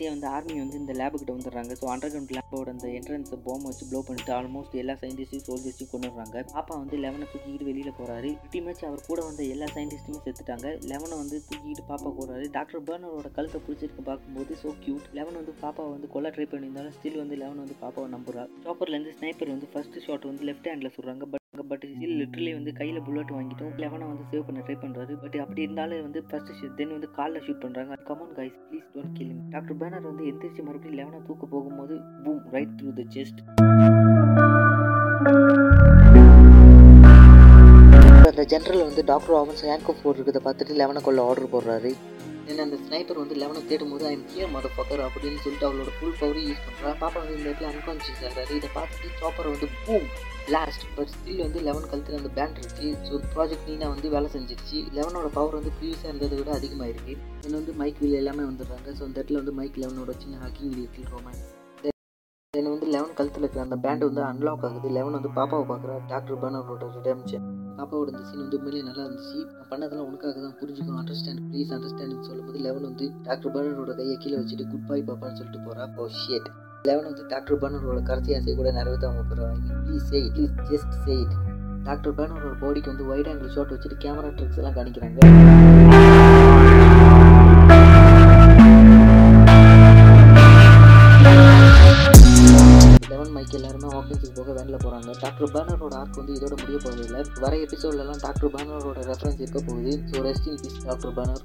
கடைசியாக 0.00 0.16
வந்து 0.16 0.28
ஆர்மி 0.36 0.54
வந்து 0.62 0.78
இந்த 0.82 0.92
லேபுக்கிட்ட 0.98 1.32
வந்துடுறாங்க. 1.36 1.72
ஸோ 1.80 1.84
அண்டர் 1.92 2.10
கிரவுண்ட் 2.12 2.32
லேபோட 2.36 2.68
அந்த 2.74 2.86
என்ட்ரன்ஸ் 2.98 3.32
போம் 3.46 3.64
வச்சு 3.68 3.84
ப்ளோ 3.88 4.00
பண்ணிட்டு 4.08 4.32
ஆல்மோஸ்ட் 4.36 4.76
எல்லா 4.82 4.94
சயின்டிஸ்டையும் 5.02 5.44
சோல்ஜர்ஸையும் 5.48 5.90
கொண்டு 5.92 6.44
பாப்பா 6.54 6.74
வந்து 6.82 6.96
லெவனை 7.04 7.26
தூக்கிட்டு 7.32 7.66
வெளியில் 7.70 7.96
போகிறாரு 7.98 8.30
பிடி 8.44 8.60
மேட்ச் 8.66 8.84
அவர் 8.90 9.06
கூட 9.08 9.20
வந்த 9.28 9.42
எல்லா 9.54 9.66
சயின்டிஸ்ட்டுமே 9.74 10.20
செத்துட்டாங்க. 10.26 10.70
லெவனை 10.92 11.16
வந்து 11.22 11.38
தூக்கிட்டு 11.48 11.84
பாப்பா 11.90 12.12
போகிறாரு 12.20 12.46
டாக்டர் 12.56 12.86
பேர்னரோட 12.88 13.30
கழுத்தை 13.38 13.60
பிடிச்சிருக்கு 13.66 14.04
பார்க்கும்போது 14.10 14.58
ஸோ 14.62 14.72
கியூட் 14.86 15.10
லெவன் 15.18 15.38
வந்து 15.40 15.54
பாப்பாவை 15.64 15.90
வந்து 15.96 16.10
கொல்ல 16.14 16.32
ட்ரை 16.36 16.48
பண்ணியிருந்தாலும் 16.54 16.96
ஸ்டில் 16.98 17.20
வந்து 17.24 17.38
லெவன் 17.42 17.62
வந்து 17.64 17.78
பாப்பாவை 17.84 18.08
நம்புறா. 18.16 18.44
சாப்பர்லேருந்து 18.66 19.14
ஸ்னைப்பர் 19.18 19.54
வந்து 19.56 19.70
ஃபர்ஸ்ட் 19.74 20.00
ஷாட் 20.06 20.30
வந்து 20.32 20.48
லெஃப்ட் 20.50 20.70
ஹேண்டில் 20.72 20.96
சொல்கிறாங்க 20.96 21.26
பட் 21.32 21.39
பட் 21.54 21.84
ஸ்டில் 21.90 22.18
லிட்டரலி 22.18 22.50
வந்து 22.56 22.72
கையில் 22.78 22.98
புல்லட் 23.06 23.32
வாங்கிட்டோம். 23.36 23.72
லெவனை 23.82 24.04
வந்து 24.10 24.24
சேவ் 24.30 24.44
பண்ண 24.48 24.60
ட்ரை 24.66 24.76
பண்ணுறாரு 24.82 25.12
பட் 25.22 25.36
அப்படி 25.44 25.60
இருந்தாலும் 25.66 26.02
வந்து 26.06 26.20
ஃபர்ஸ்ட் 26.28 26.52
ஷூட் 26.58 26.76
தென் 26.78 26.92
வந்து 26.96 27.08
காலில் 27.16 27.42
ஷூட் 27.46 27.60
பண்ணுறாங்க 27.64 27.96
come on 28.08 28.32
guys 28.36 28.54
please 28.66 28.86
don't 28.94 29.14
kill 29.18 29.32
doctor 29.54 29.78
Brenner 29.80 30.06
வந்து 30.10 30.24
எந்திரிச்சு 30.30 30.62
மறுபடியும் 30.66 30.96
லெவனை 31.00 31.20
தூக்க 31.28 31.46
போகும்போது 31.54 31.96
boom 32.24 32.40
right 32.56 32.74
through 32.78 32.92
the 32.98 33.04
chest 33.16 33.40
அந்த 38.30 38.44
ஜென்ரல் 38.54 38.86
வந்து 38.88 39.04
டாக்டர் 39.12 39.36
ஆவன்ஸ் 39.42 39.66
ஹேண்ட் 39.70 39.86
கப் 39.88 40.02
பார்த்துட்டு 40.48 40.80
லெவனை 40.82 41.02
கொள்ள 41.08 41.20
ஆர்டர் 41.28 41.52
போடுறாரு. 41.54 41.92
ஏன்னா 42.50 42.62
அந்த 42.66 42.76
ஸ்னைப்பர் 42.84 43.22
வந்து 43.22 43.36
லெவனை 43.40 43.60
தேடும் 43.70 43.92
போது 43.92 44.04
ஐம் 44.10 44.26
கியர் 44.30 44.52
மத 44.56 44.68
பக்கர் 44.76 45.02
அப்படின்னு 45.06 45.42
சொல்லிட்டு 45.44 45.66
அவளோட 45.68 45.90
ஃபுல் 45.96 46.18
பவரையும் 46.20 46.50
யூஸ் 46.50 46.66
பண்ணுறா 46.66 46.92
பாப்பா 47.02 47.18
வந்து 47.22 47.36
இந்த 47.38 47.46
இடத்துல 47.50 47.68
அன்கான்சியஸ் 47.72 48.24
ஆகிறாரு. 48.28 48.52
இதை 48.60 48.70
பார்த்துட்டு 48.78 49.18
சாப்பர் 49.22 49.50
வந்து 49.54 49.68
பூம் 49.86 50.08
லாஸ்ட் 50.54 50.84
பட் 50.96 51.10
ஸ்டில் 51.14 51.42
வந்து 51.44 51.60
லெவன் 51.66 51.88
கழுத்தில் 51.90 52.18
அந்த 52.18 52.30
பேண்ட் 52.36 52.58
இருக்கு. 52.60 52.88
ஸோ 53.06 53.20
ப்ராஜெக்ட் 53.34 53.68
நீனா 53.70 53.88
வந்து 53.92 54.08
வேலை 54.14 54.28
செஞ்சிருச்சு. 54.34 54.78
லெவனோட 54.96 55.28
பவர் 55.36 55.56
வந்து 55.58 55.72
ப்ரீவியஸாக 55.78 56.10
இருந்ததை 56.10 56.36
விட 56.38 56.50
அதிகமாக 56.54 56.88
இருக்கு 56.92 57.14
தென் 57.42 57.56
வந்து 57.58 57.72
மைக் 57.80 58.00
வீல் 58.02 58.18
எல்லாமே 58.20 58.44
வந்துடுறாங்க. 58.50 58.88
ஸோ 58.98 59.02
அந்த 59.06 59.16
இடத்துல 59.18 59.40
வந்து 59.42 59.54
மைக் 59.58 59.78
லெவனோட 59.82 60.14
சின்ன 60.22 60.38
ஹாக்கிங் 60.44 60.76
இருக்கு 60.78 61.02
ரோமன் 61.12 61.40
தென் 62.54 62.70
வந்து 62.72 62.86
லெவன் 62.94 63.14
கழுத்தில் 63.18 63.44
இருக்கிற 63.44 63.62
அந்த 63.66 63.76
பேண்ட் 63.84 64.06
வந்து 64.06 64.22
அன்லாக் 64.28 64.64
ஆகுது. 64.68 64.88
லெவன் 64.96 65.16
வந்து 65.18 65.30
பாப்பாவை 65.36 65.66
பார்க்குறா. 65.68 65.96
டாக்டர் 66.12 66.40
பேனரோட 66.44 66.88
ரிடம்ஷன் 66.96 67.44
பாப்பாவோட 67.78 68.08
இந்த 68.14 68.24
சீன் 68.30 68.42
வந்து 68.44 68.58
உண்மையிலே 68.60 68.82
நல்லா 68.88 69.04
இருந்துச்சு. 69.06 69.38
நான் 69.52 69.70
பண்ணதெல்லாம் 69.70 70.08
உனக்காக 70.08 70.40
தான். 70.46 70.56
புரிஞ்சுக்கும் 70.62 70.98
அண்டர்ஸ்டாண்ட் 71.02 71.44
ப்ளீஸ் 71.50 71.70
அண்டர்ஸ்டாண்ட் 71.76 72.26
சொல்லும்போது 72.30 72.64
லெவன் 72.66 72.88
வந்து 72.90 73.06
டாக்டர் 73.28 73.54
பேனரோட 73.56 73.94
கையை 74.00 74.16
கீழே 74.24 74.38
வச்சுட்டு 74.40 74.66
குட் 74.72 74.90
பை 74.90 75.00
பாப்பான்னு 75.10 75.38
சொல்லிட்டு 75.40 75.62
போகிறா 75.68 75.86
ஓ 76.00 76.06
oh, 76.06 76.10
ஷேட் 76.22 76.50
லெவன் 76.84 77.08
வந்து 77.08 77.24
டாக்டர் 77.28 77.58
பேனரோட 77.62 78.00
கடைசி 78.02 78.34
ஆசை 78.36 78.52
கூட 78.54 78.68
நிறைவேற்றாம 78.76 79.24
போகிறாங்க 79.30 79.74
please 79.86 80.06
say 80.10 80.20
please 80.34 80.54
just 80.70 80.94
say 81.04 81.14
it 81.22 81.34
doctor 81.84 82.16
பேனரோட 82.18 82.54
பாடிக்கு 82.62 82.92
வந்து 82.92 83.08
ஒயிட் 83.10 83.30
ஆங்கிள் 83.32 83.54
ஷாட் 83.56 83.74
வச்சுட்டு 83.74 83.98
கேமரா 84.04 84.30
ட்ரிக்ஸ் 84.38 84.60
எல்லாம் 84.60 84.76
காணிக்கிறாங்க 84.78 85.18
லெவன் 93.10 93.36
எல்லாருமே 93.58 93.88
ஆஃபீஸுக்கு 93.98 94.34
போக 94.36 94.50
வேனில் 94.52 94.82
போகிறாங்க 94.84 95.10
டாக்டர் 95.22 95.52
பேனரோட 95.54 95.94
ஆர்க் 95.94 96.20
வந்து 96.20 96.36
இதோட 96.38 96.54
முடிய 96.60 96.78
போகிறதில்ல 96.78 97.24
வர 97.44 97.52
எபிசோட்லலாம் 97.66 98.22
டாக்டர் 98.26 98.52
பேனரோட 98.54 98.98
ரெஃபரன்ஸ் 99.10 99.42
இருக்க 99.42 99.60
போகுது. 99.68 99.92
So 100.10 100.22
rest 100.28 100.48
in 100.50 100.60
peace 100.62 100.84
doctor 100.86 101.16
Brenner 101.18 101.42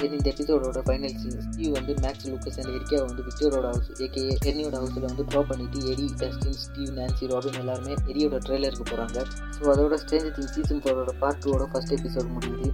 then 0.00 0.14
இந்த 0.16 0.28
எபிசோடோட 0.32 0.78
ஃபைனல் 0.86 1.14
சீன் 1.20 1.42
ஸ்டீவ் 1.44 1.74
வந்து 1.76 1.92
மேக்ஸ் 2.04 2.26
லூக்கஸ் 2.30 2.58
அண்ட் 2.60 2.72
எரிக்கா 2.72 2.98
வந்து 3.04 3.22
விக்டரோட 3.26 3.66
ஹவுஸ் 3.72 4.00
ஏகே 4.06 4.22
எர்னியோட 4.48 4.74
ஹவுஸில் 4.80 5.06
வந்து 5.08 5.24
ட்ராப் 5.30 5.48
பண்ணிட்டு 5.50 5.78
எரி 5.92 6.06
டஸ்டின் 6.22 6.58
ஸ்டீவ் 6.64 6.90
நான்சி 6.98 7.30
ராபின் 7.32 7.60
எல்லாருமே 7.60 7.94
எரியோட 8.10 8.38
ட்ரெய்லருக்கு 8.46 8.86
போகிறாங்க 8.90 9.22
ஸோ 9.56 9.62
அதோட 9.74 9.96
ஸ்டேஞ்ச் 10.02 10.34
திங் 10.36 10.50
சீசன் 10.56 10.82
ஃபோரோட 10.84 11.14
பார்ட் 11.22 11.40
டூவோட 11.44 11.66
ஃபர்ஸ்ட் 11.72 11.94
எபிசோட் 11.98 12.28
முடியுது. 12.34 12.68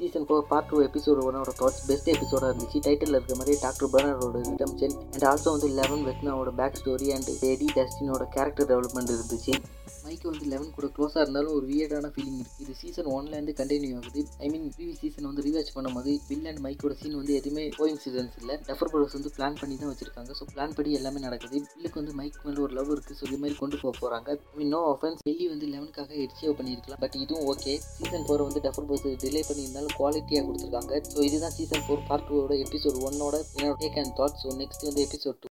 Season 0.00 0.26
four 0.26 0.44
part 0.50 0.68
two 0.70 0.76
episode 0.86 1.20
ஒன்னோட 1.26 1.52
தாட்ஸ் 1.60 1.82
பெஸ்ட் 1.88 2.10
எபிசோடாக 2.14 2.50
இருந்துச்சு. 2.50 2.78
டைட்டில் 2.86 3.16
இருக்க 3.16 3.34
மாதிரி 3.40 3.56
டாக்டர் 3.64 3.90
பர்னரோட 3.94 4.42
ரிடம்ஷன் 4.50 4.94
அண்ட் 5.14 5.26
ஆல்சோ 5.30 5.48
வந்து 5.56 5.70
லெவன் 5.80 6.04
வெட்னாவோட 6.08 6.52
பேக் 6.60 6.78
ஸ்டோரி 6.82 7.08
அண்ட் 7.16 7.30
எடி 7.50 7.68
டஸ்டினோட 7.78 8.26
கேரக்டர் 8.36 8.70
டெவலப்மெண்ட் 8.72 9.12
இருந்துச்சு. 9.16 9.54
மைக்கு 10.04 10.26
வந்து 10.30 10.46
லெவன் 10.52 10.72
கூட 10.76 10.86
க்ளோஸாக 10.96 11.22
இருந்தாலும் 11.24 11.54
ஒரு 11.58 11.66
வியர்டான 11.70 12.10
ஃபீலிங் 12.14 12.38
இருக்குது 12.42 12.64
இது 12.64 12.74
சீசன் 12.80 13.08
ஒன்லேருந்து 13.16 13.54
கண்டினியூ 13.60 13.94
ஆகுது. 13.98 14.22
ஐ 14.44 14.48
மீன் 14.52 14.66
ப்ரீவியஸ் 14.76 15.00
சீசன் 15.04 15.28
வந்து 15.30 15.44
ரிவாச் 15.46 15.72
பண்ணும்போது 15.76 16.12
வில் 16.28 16.48
அண்ட் 16.50 16.62
மைக்கோட 16.66 16.94
சீன் 17.00 17.16
வந்து 17.20 17.34
எதுவுமே 17.40 17.64
கோயிங் 17.78 18.00
சீசன்ஸ் 18.04 18.36
இல்லை. 18.40 18.56
டஃபர் 18.68 18.90
ப்ரோஸ் 18.92 19.16
வந்து 19.18 19.32
பிளான் 19.36 19.58
பண்ணி 19.60 19.76
தான் 19.82 19.90
வச்சிருக்காங்க. 19.92 20.32
ஸோ 20.40 20.46
பிளான் 20.52 20.74
படி 20.78 20.92
எல்லாமே 21.00 21.22
நடக்குது. 21.26 21.58
வில்லுக்கு 21.74 22.00
வந்து 22.00 22.14
மைக் 22.20 22.38
மேலே 22.46 22.62
ஒரு 22.66 22.74
லவ் 22.78 22.92
இருக்குது 22.94 23.18
ஸோ 23.20 23.24
இது 23.30 23.40
மாதிரி 23.42 23.58
கொண்டு 23.62 23.76
போக 23.82 23.92
போகிறாங்க 24.00 24.30
ஐ 24.52 24.58
மீன் 24.60 24.72
நோ 24.76 24.82
ஆஃபன்ஸ் 24.94 25.22
டெல்லி 25.28 25.48
வந்து 25.54 25.68
லெவனுக்காக 25.74 26.14
எட்சியோ 26.26 26.52
பண்ணியிருக்கலாம். 26.60 27.02
பட் 27.04 27.18
இதுவும் 27.24 27.46
ஓகே 27.54 27.74
சீசன் 27.98 28.26
ஃபோர் 28.28 28.46
வந்து 28.48 28.62
டஃபர் 28.68 28.88
ப்ரோஸ் 28.90 29.06
டிலே 29.24 29.44
பண்ணியிருந்தாலும் 29.50 29.96
குவாலிட்டியாக 29.98 30.44
கொடுத்துருக்காங்க. 30.48 31.02
ஸோ 31.14 31.20
இதுதான் 31.28 31.56
சீசன் 31.58 31.84
ஃபோர் 31.86 32.06
பார்ட் 32.10 32.26
டூவோட 32.30 32.56
எபிசோட் 32.66 32.98
ஒன்னோட 33.08 33.36
என்னோட 33.58 33.76
take 33.84 34.00
and 34.04 34.16
thought 34.20 34.40
so 34.44 34.56
next 34.62 34.88
வந்து 34.90 35.04
எபிசோட் 35.08 35.40
டூ 35.42 35.47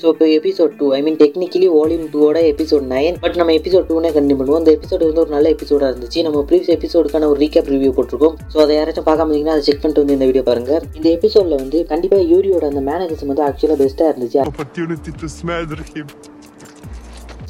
ஸோ 0.00 0.06
இப்போ 0.12 0.26
episode 0.38 0.72
two 0.80 0.86
I 0.96 0.98
mean 1.06 1.16
technically 1.22 1.68
volume 1.76 2.04
டூவோட 2.14 2.38
எபிசோட் 2.52 2.84
நைன் 2.94 3.16
பட் 3.24 3.36
நம்ம 3.40 3.54
எபிசோட் 3.60 3.86
டூனே 3.90 4.10
கண்டினியூ 4.16 4.38
பண்ணுவோம் 4.40 4.60
அந்த 4.62 4.72
எபிசோடு 4.76 5.08
வந்து 5.08 5.22
ஒரு 5.24 5.32
நல்ல 5.36 5.48
எபிசோடாக 5.54 5.90
இருந்துச்சு. 5.92 6.22
நம்ம 6.26 6.42
ப்ரீவியஸ் 6.50 6.72
எபிசோடுக்கான 6.76 7.28
ஒரு 7.32 7.40
ரீகேப் 7.44 7.70
ரிவ்யூ 7.74 7.90
போட்டிருக்கோம். 7.98 8.36
ஸோ 8.54 8.58
அதை 8.64 8.76
யாராச்சும் 8.78 9.08
பார்க்காம 9.10 9.28
இருந்தீங்கன்னா 9.28 9.56
அதை 9.56 9.64
செக் 9.68 9.82
பண்ணிட்டு 9.82 10.02
வந்து 10.04 10.16
இந்த 10.18 10.28
வீடியோ 10.30 10.44
பாருங்க. 10.50 10.72
இந்த 10.98 11.08
எபிசோடில் 11.18 11.60
வந்து 11.62 11.80
கண்டிப்பாக 11.92 12.24
யூரியோட 12.32 12.66
அந்த 12.72 12.82
மேனேஜர்ஸ் 12.90 13.28
வந்து 13.32 13.46
ஆக்சுவலாக 13.48 13.78
பெஸ்ட்டாக 13.84 14.12
இருந்துச்சு. 14.12 14.40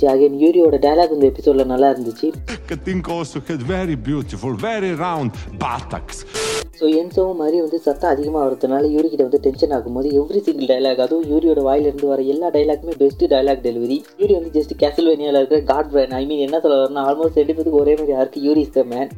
Him. 0.00 0.10
அகைன் 0.12 0.36
யூரியோட 0.42 0.78
டயலாக் 0.84 1.14
இந்த 1.16 1.26
எபிசோடில் 1.32 1.70
நல்லா 1.72 1.90
இருந்துச்சு. 1.94 2.28
Very 3.68 3.96
beautiful, 4.08 4.52
very 4.68 4.92
round 5.06 5.32
buttocks. 5.64 6.18
So 6.80 6.88
என்சோவும் 6.98 7.40
மாதிரி 7.42 7.56
வந்து 7.62 7.78
சத்தம் 7.86 8.12
அதிகமாக 8.14 8.42
வரதுனால 8.44 8.90
யூரி 8.94 9.08
கிட்ட 9.08 9.24
வந்து 9.28 9.40
டென்ஷன் 9.46 9.72
ஆகும்போது 9.76 10.08
எவ்ரி 10.18 10.40
சிங்கிள் 10.46 10.70
டைலாக் 10.72 11.02
அதுவும் 11.04 11.26
யூரியோட 11.32 11.62
வாயிலிருந்து 11.68 12.06
வர 12.12 12.26
எல்லா 12.34 12.48
டைலாக்குமே 12.56 12.94
பெஸ்ட் 13.02 13.24
டைலாக் 13.32 13.64
டெலிவரி 13.66 13.98
யூரி 14.20 14.36
வந்து 14.38 14.54
ஜஸ்ட் 14.58 14.74
கேசல்வேனியாவில் 14.82 15.40
இருக்கிற 15.40 15.60
காட் 15.72 15.90
பிரான் 15.94 16.14
ஐ 16.20 16.22
மீன் 16.30 16.44
என்ன 16.46 16.60
சொல்ல 16.66 16.78
வரணும் 16.82 17.04
ஆல்மோஸ்ட் 17.08 17.40
ரெண்டு 17.42 17.56
பேருக்கு 17.58 17.82
ஒரே 17.82 17.96
மாதிரி 18.00 18.16
யாருக்கு 18.16 18.46
Yuri 18.48 18.64
is 18.66 18.76
the 18.78 18.84
man 18.94 19.10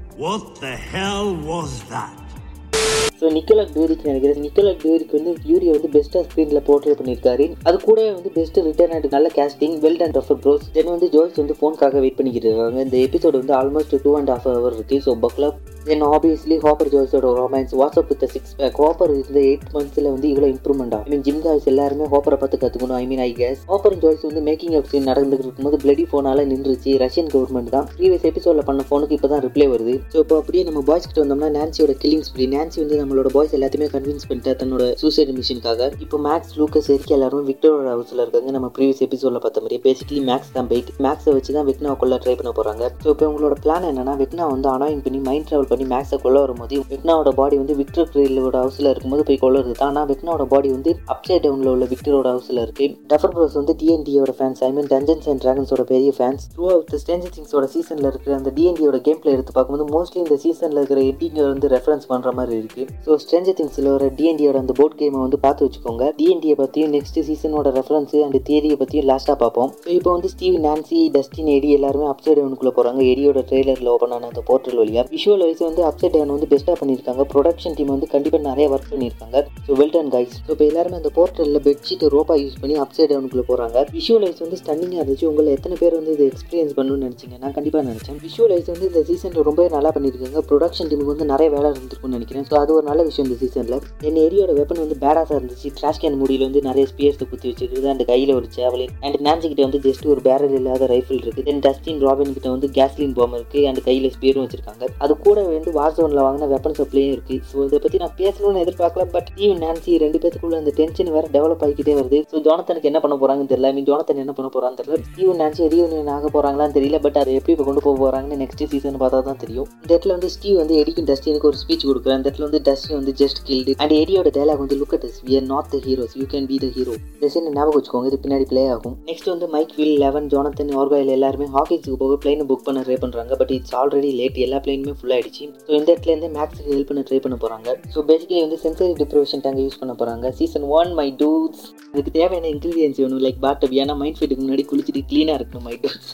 so 3.20 3.30
Nicholas 3.36 3.72
டூரிக் 3.76 4.04
நினைக்கிறேன். 4.08 4.38
நிக்கோலக் 4.44 4.82
டூரிக் 4.84 5.14
வந்து 5.16 5.32
யூரியை 5.50 5.72
வந்து 5.76 5.88
பெஸ்ட்டாக 5.96 6.22
ஸ்க்ரீனில் 6.26 6.62
போர்ட்ரே 6.68 6.94
பண்ணியிருக்காரு. 7.00 7.46
அது 7.68 7.76
கூட 7.88 7.98
வந்து 8.16 8.30
பெஸ்ட்டு 8.36 8.64
ரிட்டர்ன் 8.68 8.92
ஆகிட்டு 8.94 9.14
நல்ல 9.16 9.30
casting 9.38 9.74
well 9.84 10.00
and 10.04 10.16
Duffer 10.18 10.40
Bros 10.44 10.64
then 10.76 10.90
வந்து 10.94 11.08
ஜோய்ஸ் 11.14 11.40
வந்து 11.42 11.56
ஃபோனுக்காக 11.58 12.00
வெயிட் 12.04 12.16
பண்ணிக்கிட்டு 12.20 12.48
இருக்காங்க. 12.50 12.78
இந்த 12.86 12.96
எபிசோடு 13.06 13.36
வந்து 13.42 13.54
almost 13.58 13.94
two 14.04 14.12
and 14.20 14.32
half 14.34 14.48
hour 14.52 14.76
இருக்குது 14.76 15.02
so 15.08 15.14
buckle up 15.26 15.58
then 15.88 16.04
obviously 16.14 16.56
Hopper 16.64 16.90
ஜோய்ஸோட 16.94 17.28
romance 17.40 17.74
what's up 17.80 18.08
with 18.12 18.24
six 18.34 18.54
pack 18.60 18.80
Hopper 18.84 19.12
இந்த 19.18 19.38
எயிட் 19.50 19.68
மந்த்ஸில் 19.74 20.08
வந்து 20.14 20.26
இவ்வளோ 20.32 20.48
இம்ப்ரூவ்மெண்ட் 20.54 20.94
ஆகும் 20.96 21.06
ஐ 21.08 21.12
மீன் 21.14 21.24
ஜிம் 21.28 21.42
காய்ஸ் 21.46 21.68
எல்லாருமே 21.72 22.08
ஹாப்பரை 22.14 22.38
பார்த்து 22.42 22.60
கற்றுக்கணும் 22.64 22.98
I 23.02 23.04
mean 23.12 23.22
I 23.26 23.30
guess 23.42 23.60
Hopper 23.72 23.96
Joyce 24.02 24.24
வந்து 24.28 24.42
மேக்கிங் 24.48 24.76
அப் 24.80 24.90
சீன் 24.92 25.08
நடந்துட்டு 25.10 25.46
இருக்கும்போது 25.46 25.78
பிளடி 25.84 26.06
ஃபோனால 26.10 26.46
நின்றுச்சு. 26.52 26.90
ரஷ்யன் 27.04 27.30
கவர்மெண்ட் 27.34 27.72
தான். 27.76 27.86
ப்ரீவியஸ் 28.00 28.26
எபிசோடில் 28.32 28.66
பண்ண 28.70 28.84
ஃபோனுக்கு 28.88 29.16
இப்போ 29.18 29.30
தான் 29.34 29.44
ரிப்ளை 29.46 29.68
வருது. 29.74 29.94
ஸோ 30.14 30.18
இப்போ 30.24 30.36
அப்படியே 30.42 30.64
நம்ம 30.70 30.82
பாய்ஸ் 30.90 31.08
கிட்ட 31.08 31.22
வந்தோம்னா 31.24 31.50
நான்சியோட 31.58 31.94
கில்லிங் 32.04 32.26
ஸ்ப்ரீ 32.30 32.46
நான்சி 32.56 32.78
வந்து 32.84 32.98
நம்ம 33.02 33.09
நம்மளோட 33.10 33.30
பாய்ஸ் 33.34 33.54
எல்லாத்தையுமே 33.56 33.86
கன்வின்ஸ் 33.94 34.26
பண்ணிட்டு 34.26 34.50
தன்னோட 34.58 34.82
சூசைட் 35.00 35.30
மிஷினுக்காக 35.36 35.86
இப்போ 36.04 36.16
மேக்ஸ் 36.26 36.52
லூக்கஸ் 36.58 36.88
எரிக்க 36.94 37.12
எல்லாரும் 37.16 37.46
விக்டரோட 37.48 37.86
ஹவுஸில் 37.94 38.20
இருக்காங்க. 38.24 38.50
நம்ம 38.56 38.68
ப்ரீவியஸ் 38.76 39.00
எபிசோட்ல 39.06 39.38
பார்த்த 39.44 39.62
மாதிரி 39.64 39.76
பேசிக்கலி 39.86 40.20
மேக்ஸ் 40.28 40.52
தான் 40.56 40.68
போயிட்டு 40.70 40.92
மேக்ஸை 41.06 41.32
வச்சு 41.36 41.54
தான் 41.56 41.66
வெக்னா 41.68 41.94
கொள்ள 42.02 42.16
ட்ரை 42.24 42.34
பண்ண 42.40 42.50
போகிறாங்க 42.58 42.82
ஸோ 43.04 43.08
இப்போ 43.14 43.24
உங்களோட 43.30 43.56
பிளான் 43.64 43.86
என்னன்னா 43.88 44.14
வெக்னா 44.20 44.44
வந்து 44.52 44.68
அனாயின் 44.74 45.02
பண்ணி 45.06 45.22
மைண்ட் 45.28 45.46
ட்ராவல் 45.48 45.68
பண்ணி 45.72 45.86
மேக்ஸை 45.94 46.18
கொள்ள 46.26 46.36
வரும்போது 46.44 46.78
வெக்னாவோட 46.92 47.32
பாடி 47.40 47.58
வந்து 47.62 47.76
விக்டர் 47.80 48.08
ட்ரெயிலோட 48.12 48.54
ஹவுஸில் 48.62 48.90
இருக்கும்போது 48.92 49.24
போய் 49.30 49.40
கொள்ளுறது 49.44 49.74
தான் 49.80 49.90
ஆனால் 49.90 50.06
வெக்னாவோட 50.12 50.46
பாடி 50.54 50.70
வந்து 50.76 50.92
அப்சைட் 51.16 51.42
டவுனில் 51.46 51.72
உள்ள 51.72 51.88
விக்டரோட 51.94 52.28
ஹவுஸில் 52.34 52.62
இருக்கு. 52.64 52.88
டஃபர் 53.14 53.34
ப்ரோஸ் 53.38 53.58
வந்து 53.60 53.76
டிஎன்டியோட 53.82 54.34
fans 54.38 54.62
I 54.68 54.70
mean 54.78 54.90
Dungeons 54.94 55.28
and 55.32 55.44
ட்ராகன்ஸோட 55.46 55.84
பெரிய 55.92 56.12
ஃபேன்ஸ் 56.20 56.46
த்ரூ 56.54 56.68
அவுட் 56.76 56.96
ஸ்டேஞ்சர் 57.04 57.34
திங்ஸோட 57.38 57.66
சீசனில் 57.74 58.10
இருக்கிற 58.12 58.38
அந்த 58.40 58.52
டிஎன்டியோட 58.60 59.00
கேம் 59.08 59.20
பிளே 59.24 59.34
எடுத்து 59.36 59.58
பார்க்கும்போது 59.58 59.90
மோஸ்ட்லி 59.96 60.22
இந்த 60.26 60.38
சீசனில் 60.46 60.82
இருக்கிற 60.82 61.02
எட்டிங்கை 61.10 61.44
வந்து 61.52 61.74
ரெஃபரன்ஸ் 61.76 62.08
பண்ணுற 62.14 62.32
மாதிரி 62.40 62.56
இருக்கு. 62.62 62.86
ஸோ 63.04 63.18
ஸ்ட்ரெஞ்சர் 63.22 63.56
திங்ஸில் 63.58 63.88
வர 63.94 64.06
டிஎன்டியோட 64.18 64.56
அந்த 64.62 64.72
போர்ட் 64.78 64.96
கேமை 65.00 65.20
வந்து 65.24 65.38
பார்த்து 65.44 65.66
வச்சுக்கோங்க. 65.66 66.04
டிஎன்டியை 66.18 66.56
பற்றியும் 66.62 66.92
நெக்ஸ்ட் 66.96 67.18
சீசனோட 67.28 67.68
ரெஃபரன்ஸ் 67.78 68.14
அண்ட் 68.26 68.38
தியரியை 68.48 68.76
பற்றியும் 68.82 69.06
லாஸ்ட்டாக 69.10 69.36
பார்ப்போம். 69.42 69.70
ஸோ 69.84 69.88
இப்போ 69.98 70.10
வந்து 70.16 70.30
ஸ்டீவ் 70.34 70.56
நான்சி 70.66 70.98
டஸ்டின் 71.16 71.50
எடி 71.56 71.70
எல்லாருமே 71.76 72.06
அப்சைட் 72.12 72.38
டவுனுக்குள்ளே 72.40 72.72
போகிறாங்க 72.78 73.00
எடியோட 73.12 73.42
ட்ரெய்லரில் 73.50 73.90
ஓப்பன் 73.94 74.14
ஆன 74.16 74.28
அந்த 74.32 74.42
போர்ட்டல் 74.50 74.78
வழியாக 74.82 75.06
விஷுவல் 75.16 75.44
வைஸ் 75.46 75.62
வந்து 75.68 75.84
அப்சைட் 75.90 76.14
டவுன் 76.16 76.34
வந்து 76.36 76.48
பெஸ்ட்டாக 76.52 76.76
பண்ணியிருக்காங்க. 76.82 77.24
ப்ரொடக்ஷன் 77.32 77.76
டீம் 77.78 77.92
வந்து 77.94 78.08
கண்டிப்பாக 78.14 78.42
நிறைய 78.50 78.66
ஒர்க் 78.74 78.90
பண்ணியிருக்காங்க. 78.94 79.44
So 79.68 79.78
well 79.80 79.94
done 79.96 80.12
guys 80.16 80.36
so 80.44 80.50
இப்போ 80.54 80.66
எல்லாருமே 80.70 80.98
அந்த 81.00 81.12
போர்ட்டலில் 81.18 81.62
பெட்ஷீட் 81.68 82.04
ரோப்பா 82.16 82.36
யூஸ் 82.42 82.58
பண்ணி 82.64 82.76
அப்சைட் 82.84 83.10
டவுனுக்குள்ளே 83.14 83.46
போகிறாங்க 83.50 83.86
விஷுவல் 83.96 84.26
வைஸ் 84.26 84.42
வந்து 84.46 84.60
ஸ்டன்னிங்காக 84.62 85.00
இருந்துச்சு. 85.02 85.26
உங்களை 85.30 85.54
எத்தனை 85.58 85.78
பேர் 85.82 85.98
வந்து 86.00 86.12
இது 86.16 86.26
எக்ஸ்பீரியன்ஸ் 86.32 86.76
பண்ணணும்னு 86.78 87.06
நினச்சிங்க? 87.08 87.38
நான் 87.44 87.56
கண்டிப்பாக 87.58 87.84
நினச்சேன். 87.90 88.20
விஷுவல் 88.26 88.54
வைஸ் 88.56 88.70
வந்து 88.74 88.88
இந்த 88.90 89.02
சீசனில் 89.10 89.48
ரொம்பவே 89.50 89.68
நல்லா 89.76 89.92
பண்ணியிருக்காங்க. 89.96 90.42
ப்ரொடக்ஷன் 90.52 90.90
டீமுக்கு 90.92 91.14
வந்து 91.14 91.28
நிறைய 91.34 91.48
வேலை 91.56 91.66
இருந்திருக்கும்னு 91.72 92.18
நினைக்கிறேன். 92.18 92.46
ஸோ 92.50 92.56
அது 92.62 92.70
ஒரு 92.78 92.86
நல்ல 92.90 93.00
விஷயம் 93.08 93.28
இந்த 93.28 93.38
சீசனில் 93.42 93.78
என் 94.08 94.20
ஏரியோட 94.24 94.50
வெப்பன் 94.60 94.82
வந்து 94.84 94.98
பேராஸாக 95.04 95.38
இருந்துச்சு. 95.40 95.68
ட்ராஷ் 95.80 96.02
கேன் 96.04 96.18
முடியில் 96.22 96.46
வந்து 96.48 96.62
நிறைய 96.68 96.84
ஸ்பியர்ஸை 96.92 97.28
குத்தி 97.32 97.46
வச்சிருக்குது 97.50 97.90
அண்ட் 97.92 98.04
கையில் 98.12 98.32
ஒரு 98.38 98.46
சேவலின் 98.58 98.94
அண்ட் 99.06 99.18
நான்சி 99.28 99.46
கிட்ட 99.50 99.62
வந்து 99.68 99.80
ஜஸ்ட் 99.88 100.06
ஒரு 100.12 100.20
பேரல் 100.28 100.54
இல்லாத 100.60 100.86
ரைஃபிள் 100.94 101.20
இருக்குது 101.24 101.46
தென் 101.48 101.62
டஸ்டின் 101.66 102.00
ராபின் 102.06 102.34
கிட்ட 102.36 102.48
வந்து 102.54 102.68
கேஸ்லின் 102.78 103.14
பாம் 103.18 103.34
இருக்குது 103.38 103.64
அண்ட் 103.70 103.80
கையில் 103.88 104.08
ஸ்பியரும் 104.16 104.44
வச்சிருக்காங்க. 104.44 104.84
அது 105.04 105.12
கூட 105.26 105.38
வந்து 105.48 105.72
வார் 105.78 105.94
ஜோனில் 105.98 106.22
வாங்கின 106.26 106.48
வெப்பன் 106.54 106.76
சப்ளையும் 106.80 107.14
இருக்குது 107.16 107.42
ஸோ 107.50 107.56
இதை 107.68 107.80
பற்றி 107.84 108.00
நான் 108.04 108.16
பேசணும்னு 108.22 108.62
எதிர்பார்க்கல. 108.64 109.04
பட் 109.14 109.28
ஈவ் 109.44 109.54
நான்சி 109.64 109.98
ரெண்டு 110.04 110.20
பேத்துக்குள்ள 110.22 110.56
அந்த 110.62 110.72
டென்ஷன் 110.80 111.12
வேற 111.16 111.26
டெவலப் 111.36 111.64
ஆகிக்கிட்டே 111.66 111.94
வருது. 112.00 112.20
ஸோ 112.32 112.36
ஜோனத்தனுக்கு 112.46 112.90
என்ன 112.92 113.00
பண்ண 113.04 113.16
போகிறாங்கன்னு 113.22 113.52
தெரியல. 113.52 113.72
மீன் 113.76 113.88
ஜோனத்தன் 113.90 114.22
என்ன 114.24 114.34
பண்ண 114.38 114.50
போகிறான்னு 114.54 114.78
தெரியல. 114.80 114.98
ஸ்டீவ் 115.10 115.32
நான்சி 115.42 115.68
ரீயூனியன் 115.74 116.12
ஆக 116.16 116.26
போகிறாங்களான்னு 116.36 116.76
தெரியல. 116.78 117.00
பட் 117.06 117.18
அதை 117.22 117.34
எப்படி 117.38 117.54
இப்போ 117.56 117.66
கொண்டு 117.68 117.84
போக 117.86 117.96
போகிறாங்கன்னு 118.02 118.40
நெக்ஸ்ட் 118.44 118.64
சீசன் 118.74 119.00
பார்த்தா 119.04 119.22
தான் 119.30 119.40
தெரியும். 119.44 119.68
இந்த 119.82 119.90
இடத்துல 119.94 120.14
வந்து 120.18 120.30
ஸ்டீவ் 120.36 120.58
வந்து 120.62 120.76
எடிக்கும் 120.82 121.08
டஸ்டினுக்கு 121.10 121.50
ஒரு 121.52 121.60
ஸ்பீச் 121.62 121.88
கொடுக்குறேன். 121.90 122.18
அந்த 122.18 122.28
இடத்துல 122.28 122.48
வந்து 122.48 122.62
டஸ்டின் 122.80 122.98
வந்து 123.00 123.12
ஜஸ்ட் 123.20 123.40
கில்டு 123.48 123.72
அண்ட் 123.82 123.92
ஏரியோட 124.00 124.28
டயலாக் 124.36 124.60
வந்து 124.62 124.76
look 124.80 124.94
at 124.96 125.04
is 125.08 125.18
we 125.26 125.32
are 125.38 125.46
not 125.52 125.68
the 125.72 125.78
heroes 125.86 126.14
you 126.20 126.24
can 126.32 126.46
be 126.50 126.56
the 126.64 126.68
hero 126.76 126.92
இந்த 127.14 127.28
சீன் 127.32 127.48
ஞாபகம் 127.56 127.76
வச்சுக்கோங்க 127.76 128.08
இது 128.10 128.18
பின்னாடி 128.24 128.46
ப்ளே 128.52 128.62
ஆகும். 128.74 128.94
நெக்ஸ்ட் 129.10 129.28
வந்து 129.32 129.46
Mike 129.54 129.74
Will 129.78 129.96
Eleven 130.04 130.28
Jonathan 130.32 130.72
Argyle 130.82 131.12
எல்லாருமே 131.16 131.46
ஹாக்கிஸுக்கு 131.56 131.98
போக 132.02 132.16
பிளைனை 132.22 132.46
புக் 132.50 132.64
பண்ண 132.68 132.82
ட்ரை 132.86 132.96
பண்ணுறாங்க 133.04 133.36
பட் 133.40 133.52
இட்ஸ் 133.56 133.74
ஆல்ரெடி 133.80 134.12
லேட் 134.20 134.38
எல்லா 134.46 134.60
பிளைனுமே 134.66 134.94
ஃபுல் 135.00 135.14
ஆயிடுச்சு. 135.16 135.44
ஸோ 135.66 135.70
இந்த 135.78 135.88
இடத்துல 135.92 136.12
இருந்து 136.14 136.30
மேக்ஸுக்கு 136.38 136.70
ஹெல்ப் 136.74 136.90
பண்ண 136.92 137.04
ட்ரை 137.10 137.20
பண்ண 137.26 137.38
போகிறாங்க 137.44 137.68
ஸோ 137.94 138.04
பேசிக்கலி 138.10 138.42
வந்து 138.46 138.60
சென்சரி 138.64 138.94
டிப்ரவேஷன் 139.02 139.44
டேங்க 139.46 139.62
யூஸ் 139.66 139.80
பண்ண 139.82 139.94
போகிறாங்க 140.02 140.32
சீசன் 140.40 140.66
ஒன் 140.80 140.92
மை 141.00 141.08
டூஸ் 141.22 141.62
அதுக்கு 141.92 142.14
தேவையான 142.18 142.48
இன்க்ரீடியன்ஸ் 142.54 143.00
வேணும். 143.04 143.24
லைக் 143.26 143.42
பாட்டப் 143.46 143.76
ஏன்னா 143.82 143.96
மைண்ட் 144.02 144.20
ஃபிட்டுக்கு 144.20 144.44
முன்னாடி 144.46 144.66
குளிச்சுட்டு 144.72 145.04
க்ளீனாக 145.12 145.38
இருக்கணும் 145.40 145.68
மை 145.70 145.76
டூஸ் 145.84 146.10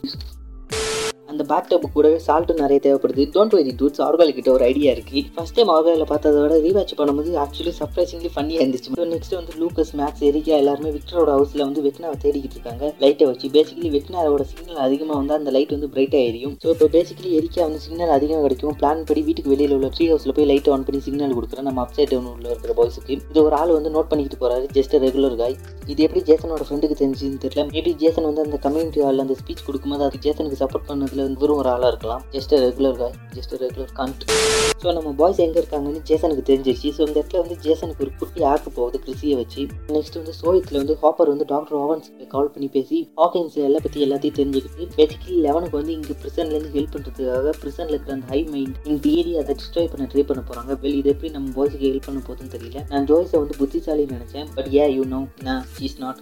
அந்த 1.31 1.43
பேட் 1.51 1.69
டப் 1.71 1.87
கூடவே 1.95 2.19
சால்ட்டும் 2.27 2.61
நிறைய 2.63 2.79
தேவைப்படுது. 2.85 3.23
டோன்ட் 3.35 3.55
வெரி 3.59 3.73
டூட்ஸ் 3.81 4.03
ஆர்கால் 4.07 4.33
கிட்ட 4.37 4.51
ஒரு 4.57 4.65
ஐடியா 4.71 4.91
இருக்கு. 4.97 5.21
ஃபர்ஸ்ட் 5.37 5.57
டைம் 5.57 5.71
ஆர்காலில் 5.77 6.09
பார்த்ததை 6.11 6.41
விட 6.43 6.57
ரீவாச் 6.67 6.95
பண்ணும்போது 7.01 7.33
ஆக்சுவலி 7.45 7.73
சர்ப்ரைசிங்லி 7.81 8.31
ஃபன்னியாக 8.35 8.63
இருந்துச்சு. 8.65 8.91
நெக்ஸ்ட் 9.15 9.35
வந்து 9.39 9.53
லூக்கஸ் 9.63 9.93
மேக்ஸ் 10.01 10.25
எரிக்கா 10.29 10.55
எல்லாருமே 10.63 10.91
விக்டரோட 10.97 11.31
ஹவுஸில் 11.37 11.65
வந்து 11.67 11.83
வெக்னாவை 11.87 12.17
தேடிக்கிட்டு 12.25 12.57
இருக்காங்க. 12.59 12.85
லைட்டை 13.05 13.27
வச்சு. 13.31 13.47
பேசிக்கலி 13.57 13.91
வெக்னாவோட 13.97 14.45
சிக்னல் 14.53 14.81
அதிகமாக 14.87 15.19
வந்து 15.21 15.35
அந்த 15.39 15.53
லைட் 15.57 15.75
வந்து 15.77 15.91
பிரைட்டாக 15.97 16.29
எரியும். 16.31 16.55
ஸோ 16.65 16.69
இப்போ 16.75 16.89
பேசிக்கலி 16.97 17.33
எரிக்கா 17.41 17.63
வந்து 17.69 17.81
சிக்னல் 17.87 18.15
அதிகமாக 18.19 18.45
கிடைக்கும். 18.47 18.77
பிளான் 18.83 19.05
படி 19.11 19.23
வீட்டுக்கு 19.29 19.53
வெளியில் 19.55 19.75
உள்ள 19.79 19.91
ட்ரீ 19.97 20.07
ஹவுஸில் 20.13 20.37
போய் 20.39 20.49
லைட் 20.53 20.71
ஆன் 20.77 20.87
பண்ணி 20.89 21.03
சிக்னல் 21.09 21.37
கொடுக்குறேன் 21.39 21.69
நம்ம 21.71 21.83
அப்சைட் 21.87 22.13
டவுன் 22.13 22.31
உள்ள 22.37 22.47
இருக்கிற 22.53 22.75
பாய்ஸுக்கு 22.81 23.15
இது 23.31 23.43
ஒரு 23.47 23.57
ஆள் 23.61 23.75
வந்து 23.79 23.93
நோட் 23.97 24.11
பண்ணிக்கிட்டு 24.13 24.41
போறாரு. 24.45 24.67
ஜஸ்ட் 24.79 24.97
ரெகுலர் 25.07 25.37
காய் 25.43 25.59
இது 25.93 26.01
எப்படி 26.07 26.23
ஜேசனோட 26.31 26.63
ஃப்ரெண்டுக்கு 26.69 27.01
தெரிஞ்சுன்னு 27.03 27.43
தெரியல. 27.47 27.67
மேபி 27.75 27.95
ஜேசன் 28.05 28.29
வந்து 28.31 28.45
அந்த 28.47 28.59
கம்யூனிட்டி 28.67 29.03
ஹாலில் 29.07 29.27
அந்த 29.27 29.37
ஸ்பீச் 29.43 29.67
கொடுக்கும்போது 29.69 30.07
அது 30.09 30.25
ஜேசனுக்கு 30.27 30.63
சப்போர்ட் 30.63 30.89
பண்ணது 30.89 31.15
பண்ணதுல 31.17 31.27
வந்து 31.27 31.43
வெறும் 31.43 31.61
ஒரு 31.63 31.69
ஆளாக 31.75 31.91
இருக்கலாம். 31.93 32.23
Just 32.35 32.53
regular 32.65 32.97
guy 33.01 33.15
just 33.37 33.55
regular 33.63 33.93
can't 33.99 34.23
so 34.83 34.89
நம்ம 34.97 35.11
பாய்ஸ் 35.21 35.41
எங்கே 35.45 35.59
இருக்காங்கன்னு 35.61 36.01
ஜேசனுக்கு 36.09 36.45
தெரிஞ்சிருச்சு. 36.51 36.89
ஸோ 36.97 37.01
இந்த 37.07 37.17
இடத்துல 37.21 37.41
வந்து 37.45 37.57
ஜேசனுக்கு 37.65 38.03
ஒரு 38.07 38.13
குட்டி 38.21 38.41
ஆக்கு 38.51 38.71
போகுது 38.79 38.97
கிறிஸியை 39.05 39.37
வச்சு. 39.41 39.63
நெக்ஸ்ட் 39.97 40.19
வந்து 40.21 40.35
சோயத்தில் 40.41 40.79
வந்து 40.83 40.97
ஹாப்பர் 41.03 41.31
வந்து 41.33 41.47
டாக்டர் 41.53 41.79
ஓவன்ஸ்க்கு 41.83 42.27
கால் 42.35 42.53
பண்ணி 42.55 42.69
பேசி 42.77 42.99
ஹாக்கின்ஸ் 43.21 43.57
எல்லாம் 43.69 43.85
பற்றி 43.87 44.05
எல்லாத்தையும் 44.07 44.39
தெரிஞ்சுக்கிட்டு 44.41 44.89
பேசிக்கலி 44.99 45.39
லெவனுக்கு 45.47 45.79
வந்து 45.81 45.95
இங்கே 45.99 46.17
ப்ரிசன்லேருந்து 46.23 46.73
ஹெல்ப் 46.77 46.95
பண்ணுறதுக்காக 46.97 47.55
ப்ரிசனில் 47.63 47.95
இருக்கிற 47.95 48.17
அந்த 48.19 48.29
ஹை 48.35 48.41
மைண்ட் 48.53 48.79
இந்த 48.93 49.07
ஏரியா 49.21 49.41
அதை 49.45 49.57
டிஸ்ட்ராய் 49.63 49.93
பண்ண 49.95 50.09
ட்ரை 50.15 50.25
பண்ண 50.31 50.43
போகிறாங்க 50.51 50.79
வெல் 50.85 50.99
இது 51.01 51.13
எப்படி 51.15 51.31
நம்ம 51.39 51.55
பாய்ஸுக்கு 51.59 51.89
ஹெல்ப் 51.91 52.09
பண்ண 52.09 52.23
போகுதுன்னு 52.29 52.55
தெரியல. 52.57 52.83
நான் 52.93 53.09
ஜோய்ஸை 53.13 53.39
வந்து 53.45 53.61
புத்திசாலின்னு 53.63 54.19
நினச்சேன். 54.19 54.49
பட் 54.59 54.71
ஏ 54.79 54.87
யூ 54.99 55.07
நோ 55.17 55.23
நான் 55.49 55.65
இஸ் 55.89 56.01
நாட் 56.05 56.21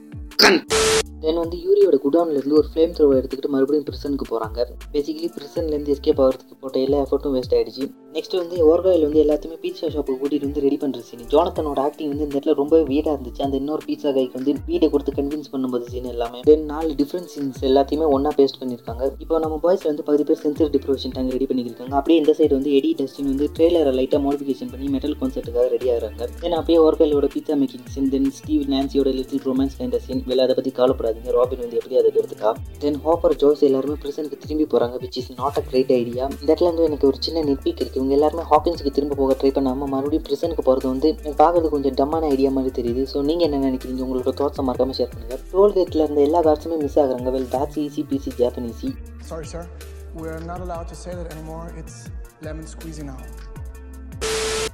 தென் 1.25 1.39
வந்து 1.43 1.59
யூரியோட 1.67 1.97
குடவுன்ல 2.05 2.39
இருந்து 2.39 2.57
ஒரு 2.61 2.69
ஃப்ளேம் 2.71 2.95
த்ரோவை 2.97 3.15
எடுத்துக்கிட்டு 3.19 3.53
மறுபடியும் 3.53 3.87
பிரிசனுக்கு 3.89 4.27
போகிறாங்க 4.31 4.59
பேசிக்கலி 4.93 5.29
ப்ரிசன்லேருந்து 5.37 5.95
எஸ்கேப் 5.95 6.21
ஆகிறதுக்கு 6.25 6.57
போட்ட 6.61 6.79
எல்லா 6.79 6.99
எஃபர்ட்டும் 7.05 7.35
வேஸ்ட் 7.37 7.57
ஆயிடுச்சு. 7.57 7.87
நெக்ஸ்ட் 8.17 8.35
வந்து 8.41 8.57
ஓர்காயில் 8.71 9.05
வந்து 9.07 9.21
எல்லாத்தையுமே 9.23 9.57
பீட்சா 9.63 9.87
ஷாப்புக்கு 9.95 10.19
கூட்டிகிட்டு 10.19 10.49
வந்து 10.49 10.63
ரெடி 10.65 10.77
பண்ணுற 10.83 11.01
சீன் 11.07 11.23
ஜோனத்தனோட 11.33 11.79
ஆக்டிங் 11.87 12.11
வந்து 12.13 12.25
இந்த 12.27 12.35
இடத்துல 12.37 12.55
ரொம்ப 12.61 12.75
வீடாக 12.91 13.15
இருந்துச்சு. 13.15 13.41
அந்த 13.47 13.57
இன்னொரு 13.61 13.83
பீட்சா 13.89 14.11
கைக்கு 14.17 14.37
வந்து 14.39 14.53
வீடை 14.69 14.89
கொடுத்து 14.93 15.13
கன்வின்ஸ் 15.17 15.51
பண்ணும்போது 15.55 15.87
சீன் 15.93 16.09
எல்லாமே. 16.13 16.41
தென் 16.49 16.67
நாலு 16.73 16.91
டிஃப்ரெண்ட் 17.01 17.31
சீன்ஸ் 17.33 17.59
எல்லாத்தையுமே 17.69 18.09
ஒன்றா 18.17 18.33
பேஸ்ட் 18.39 18.59
பண்ணியிருக்காங்க 18.61 19.03
இப்போ 19.25 19.41
நம்ம 19.45 19.57
பாய்ஸில் 19.65 19.91
வந்து 19.93 20.05
பகுதி 20.09 20.27
பேர் 20.29 20.41
சென்சர் 20.45 20.71
டிப்ரோஷன் 20.77 21.15
டேங்க் 21.17 21.35
ரெடி 21.37 21.49
பண்ணியிருக்காங்க 21.53 21.97
அப்படியே 22.01 22.19
இந்த 22.23 22.35
சைடு 22.41 22.53
வந்து 22.59 22.73
எடி 22.81 22.93
டஸ்டின் 23.01 23.31
வந்து 23.33 23.49
ட்ரெய்லரை 23.57 23.95
லைட்டாக 23.99 24.21
மாடிஃபிகேஷன் 24.27 24.71
பண்ணி 24.75 24.89
மெட்டல் 24.95 25.17
கான்சர்ட்டுக்காக 25.23 25.67
ரெடி 25.75 25.91
ஆகிறாங்க. 25.95 26.29
தென் 26.45 26.57
அப்படியே 26.61 26.79
ஓர்காயிலோட 26.87 27.29
pizza 27.35 27.57
making 27.63 27.91
scene 27.97 28.09
then 28.15 28.31
Steve 28.39 28.65
நான்சியோட 28.75 29.13
little 29.19 29.45
romance 29.51 29.77
kind 29.81 29.99
scene 30.07 30.23
வெளில 30.31 30.47
அதை 30.49 30.57
பற்றி 30.61 30.75
கவலைப்படாதீங்க. 30.79 31.33
ராபின் 31.39 31.63
வந்து 31.65 31.79
எப்படி 31.81 32.01
அதை 32.03 32.15
எடுத்துக்கா? 32.21 32.53
தென் 32.85 33.01
ஹாப்பர் 33.09 33.37
ஜோஸ் 33.43 33.67
எல்லாருமே 33.71 33.99
பிரசனுக்கு 34.07 34.41
திரும்பி 34.47 34.69
போகிறாங்க 34.73 34.97
which 35.05 35.21
is 35.23 35.31
not 35.43 35.61
a 35.63 35.67
great 35.73 35.93
idea 36.01 36.25
இந்த 36.41 36.49
இடத்துல 36.53 36.71
வந்து 36.73 36.89
எனக்கு 36.91 37.09
ஒரு 37.13 37.21
சின்ன 37.27 37.45
நெட்பிக் 37.51 37.83
இருக்குது 37.83 38.03
இவங்க 38.05 38.17
எல்லாருமே 38.19 38.45
ஹாக்கின்ஸுக்கு 38.51 38.95
திரும்ப 38.97 39.19
போக 39.23 39.37
ட்ரை 39.41 39.51
பண்ணாமல் 39.59 39.91
மறுபடியும் 39.95 40.27
பிரசனுக்கு 40.27 40.67
போகிறது 40.69 40.89
வந்து 40.93 41.09
பார்க்குறதுக்கு 41.41 41.75
கொஞ்சம் 41.77 41.97
டம்மான 42.01 42.29
ஐடியா 42.35 42.51
மாதிரி 42.57 42.73
தெரியுது. 42.79 43.03
ஸோ 43.13 43.25
நீங்கள் 43.31 43.47
என்ன 43.49 43.63
நினைக்கிறீங்க? 43.69 44.03
உங்களோட 44.07 44.33
தோட்டம் 44.43 44.69
மறக்காமல் 44.71 44.99
ஷேர் 44.99 45.11
பண்ணுங்கள் 45.15 45.43
டோல்கேட்டில் 45.55 46.05
இருந்த 46.05 46.23
எல்லா 46.29 46.43
கார்ட்ஸுமே 46.49 46.79
மிஸ் 46.85 47.01
ஆகுறாங்க. 47.05 47.33
Well 47.39 47.51
that's 47.57 47.81
easy 47.87 48.05
peasy 48.13 48.33
Japanesey 48.43 48.91
sir 49.31 49.69
We 50.17 50.27
are 50.33 50.43
not 50.51 50.61
allowed 50.65 50.89
to 50.91 50.97
say 51.01 51.13
that 51.19 51.29
anymore. 51.35 51.65
It's 51.81 51.97
lemon 52.47 52.67
squeezy 52.73 53.05
now. 53.13 53.21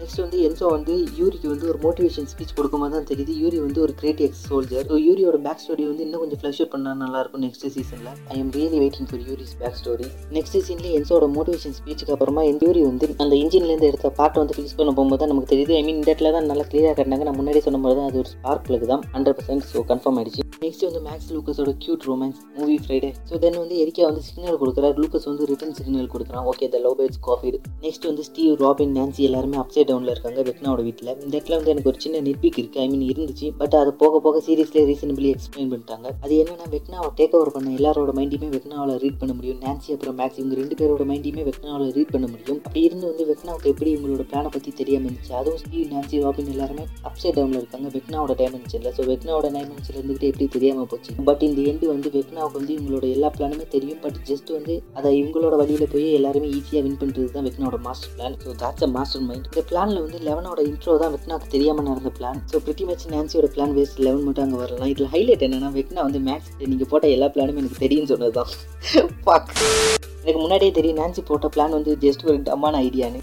Next 0.00 0.20
வந்து 0.24 0.38
என்சோ 0.48 0.66
வந்து 0.74 0.94
யூரிக்கு 1.20 1.48
வந்து 1.52 1.66
ஒரு 1.70 1.78
மோட்டிவேஷன் 1.84 2.28
ஸ்பீச் 2.32 2.54
கொடுக்கும்போது 2.58 2.94
தான் 2.96 3.08
தெரியுது. 3.10 3.32
யூரி 3.42 3.58
வந்து 3.64 3.80
ஒரு 3.86 3.92
கிரேட் 4.00 4.22
எக்ஸ் 4.26 4.44
சோல்ஜர் 4.50 4.86
ஸோ 4.90 4.98
யூரியோட 5.06 5.38
பேக் 5.46 5.62
ஸ்டோரி 5.64 5.84
வந்து 5.90 6.04
இன்னும் 6.06 6.22
கொஞ்சம் 6.22 6.40
ஃப்ளஷ் 6.42 6.60
அவுட் 6.60 6.72
பண்ணால் 6.74 7.00
நல்லா 7.02 7.18
இருக்கும் 7.22 7.42
நெக்ஸ்ட் 7.46 7.66
சீசனில் 7.76 8.12
I 8.34 8.36
am 8.42 8.52
really 8.58 8.78
waiting 8.82 9.08
for 9.10 9.24
Yuri's 9.28 9.54
back 9.62 9.76
story 9.80 10.08
next 10.36 10.54
சீசன்ல 10.56 10.92
என்சோட 10.98 11.28
மோட்டிவேஷன் 11.36 11.76
ஸ்பீச்சுக்கு 11.78 12.14
அப்புறமா 12.16 12.44
என் 12.50 12.60
யூரி 12.66 12.82
வந்து 12.90 13.08
அந்த 13.24 13.34
இன்ஜின்லேருந்து 13.42 13.90
எடுத்த 13.90 14.10
பாட்டை 14.20 14.40
வந்து 14.42 14.56
ஃபிக்ஸ் 14.58 14.76
பண்ண 14.80 14.90
போகும்போது 14.98 15.22
தான் 15.22 15.32
நமக்கு 15.32 15.52
தெரியுது. 15.52 15.74
ஐ 15.80 15.82
மீன் 15.88 15.98
இந்த 16.00 16.10
இடத்துல 16.10 16.32
தான் 16.36 16.48
நல்லா 16.52 16.66
கிளியராக 16.70 16.94
கட்டினாங்க. 17.00 17.26
நான் 17.28 17.38
முன்னாடி 17.40 17.62
சொன்ன 17.66 17.80
மாதிரி 17.84 17.98
தான் 18.00 18.08
அது 18.10 18.20
ஒரு 18.22 18.30
ஸ்பார்க் 18.34 18.64
பிளக் 18.68 18.86
தான். 18.92 19.04
ஹண்ட்ரட் 19.16 19.38
பர்சன்ட் 19.40 19.66
ஸோ 19.72 19.82
கன்ஃபார்ம் 19.92 20.18
ஆயிடுச்சு. 20.20 20.46
நெக்ஸ்ட் 20.64 20.86
வந்து 20.86 21.00
Max 21.08 21.28
லூக்கஸோட 21.34 21.70
cute 21.82 22.06
romance 22.10 22.40
movie 22.56 22.78
Friday 22.84 23.10
so 23.28 23.34
then 23.44 23.60
வந்து 23.62 23.76
எரிக்கா 23.84 24.04
வந்து 24.10 24.24
சிக்னல் 24.28 24.58
கொடுக்குறாரு. 24.62 24.94
லூக்கஸ் 25.02 25.28
வந்து 25.30 25.44
ரிட்டன் 25.50 25.76
சிக்னல் 25.78 26.10
கொடுக்குறான். 26.14 26.46
Okay 26.52 26.68
the 26.74 26.80
love 26.86 26.98
birds 27.00 27.22
coffee 27.28 27.52
next 27.86 28.08
வந்து 28.10 28.24
ஸ்டீவ் 28.30 28.54
ராபின் 28.64 28.94
நான்சி 28.98 29.22
எல்லாருமே 29.28 29.58
அப்சைட் 29.62 29.89
டவுனில் 29.90 30.12
இருக்காங்க 30.14 30.40
வெக்னாவோட 30.50 30.82
வீட்டில் 30.88 31.12
இந்த 31.24 31.32
இடத்துல 31.36 31.56
வந்து 31.60 31.72
எனக்கு 31.74 31.90
ஒரு 31.92 32.00
சின்ன 32.04 32.22
நெட்பிக் 32.28 32.58
இருக்குது 32.60 32.82
ஐ 32.84 32.88
மீன் 32.92 33.06
இருந்துச்சு. 33.12 33.48
பட் 33.60 33.76
அது 33.82 33.90
போக 34.02 34.20
போக 34.26 34.42
சீரியஸ்லேயே 34.48 34.84
ரீசனபிளி 34.90 35.28
எக்ஸ்பிளைன் 35.34 35.70
பண்ணிட்டாங்க. 35.72 36.08
அது 36.24 36.34
என்னன்னா 36.42 36.66
வெக்னாவை 36.74 37.08
டேக் 37.18 37.34
ஓவர் 37.38 37.52
பண்ண 37.56 37.70
எல்லாரோட 37.78 38.12
மைண்டையுமே 38.18 38.48
வெக்னாவில் 38.56 38.94
ரீட் 39.04 39.18
பண்ண 39.22 39.32
முடியும். 39.38 39.58
நான்சி 39.64 39.88
அப்புறம் 39.96 40.16
மேக்ஸ் 40.20 40.38
இவங்க 40.40 40.56
ரெண்டு 40.60 40.76
பேரோட 40.80 41.04
மைண்டையுமே 41.10 41.44
வெக்னாவில் 41.50 41.92
ரீட் 41.98 42.12
பண்ண 42.14 42.26
முடியும். 42.32 42.60
அப்படி 42.66 42.82
இருந்து 42.88 43.06
வந்து 43.10 43.24
வெக்னாவுக்கு 43.30 43.70
எப்படி 43.74 43.90
இவங்களோட 43.96 44.24
பிளானை 44.30 44.50
பற்றி 44.56 44.72
தெரியாமல் 44.80 45.08
இருந்துச்சு? 45.08 45.34
அதுவும் 45.40 45.60
ஸ்டீவ் 45.62 45.92
நான்சி 45.94 46.22
ராபின் 46.24 46.50
எல்லாருமே 46.54 46.84
அப்சைட் 47.10 47.36
டவுனில் 47.38 47.60
இருக்காங்க. 47.62 47.88
வெக்னாவோட 47.96 48.34
டைமென்ஷனில் 48.42 48.94
ஸோ 48.98 49.04
வெக்னாவோட 49.12 49.50
டைமென்ஷனில் 49.56 50.00
இருந்துகிட்டு 50.00 50.30
எப்படி 50.32 50.48
தெரியாமல் 50.56 50.88
போச்சு? 50.92 51.10
பட் 51.30 51.44
இந்த 51.48 51.60
எண்டு 51.72 51.86
வந்து 51.94 52.10
வெக்னாவுக்கு 52.18 52.58
வந்து 52.60 52.74
இவங்களோட 52.78 53.06
எல்லா 53.16 53.30
பிளானுமே 53.36 53.66
தெரியும். 53.76 54.00
பட் 54.06 54.18
ஜஸ்ட் 54.30 54.50
வந்து 54.58 54.76
அதை 54.98 55.12
இவங்களோட 55.20 55.54
வழியில் 55.62 55.90
போய் 55.94 56.06
எல்லாருமே 56.18 56.50
ஈஸியாக 56.58 56.84
வின் 56.86 57.00
பண்ணுறது 57.02 57.28
தான் 57.36 57.46
வெக்னாவோட 57.48 57.78
master 57.88 58.14
plan 58.16 58.36
so 58.44 58.56
that's 58.62 58.86
a 58.88 58.90
master 58.96 59.24
mind 59.28 59.48
இந்த 59.52 59.62
பிளானில் 59.80 60.02
வந்து 60.02 60.18
லெவனோட 60.24 60.60
இன்ட்ரோ 60.62 60.94
தான் 60.98 61.12
வெக்னாக்கு 61.12 61.46
தெரியாமல் 61.46 61.86
நடந்த 61.86 62.10
பிளான் 62.16 62.40
ஸோ 62.50 62.56
பிரிட்டி 62.64 62.84
மச் 62.84 63.04
நான்சியோட 63.12 63.46
பிளான் 63.54 63.72
வேஸ்ட் 63.76 64.00
லெவன் 64.00 64.26
மட்டும் 64.26 64.44
அங்கே 64.44 64.58
வரலாம் 64.58 64.90
இதில் 64.90 65.10
ஹைலைட் 65.12 65.44
என்னன்னா 65.46 65.70
வெக்னா 65.72 66.02
வந்து 66.02 66.20
மேக்ஸ் 66.26 66.50
நீங்கள் 66.64 66.90
போட்ட 66.90 67.08
எல்லா 67.08 67.28
பிளானும் 67.34 67.60
எனக்கு 67.60 67.80
தெரியும்னு 67.80 68.12
சொன்னது 68.12 68.36
தான் 68.36 68.50
எனக்கு 70.22 70.38
முன்னாடியே 70.38 70.72
தெரியும் 70.72 70.98
நான்சி 70.98 71.22
போட்ட 71.24 71.48
பிளான் 71.52 71.76
வந்து 71.76 71.92
ஜஸ்ட் 72.02 72.26
ஒரு 72.26 72.38
டம்மான 72.44 72.82
ஐடியான்னு 72.84 73.22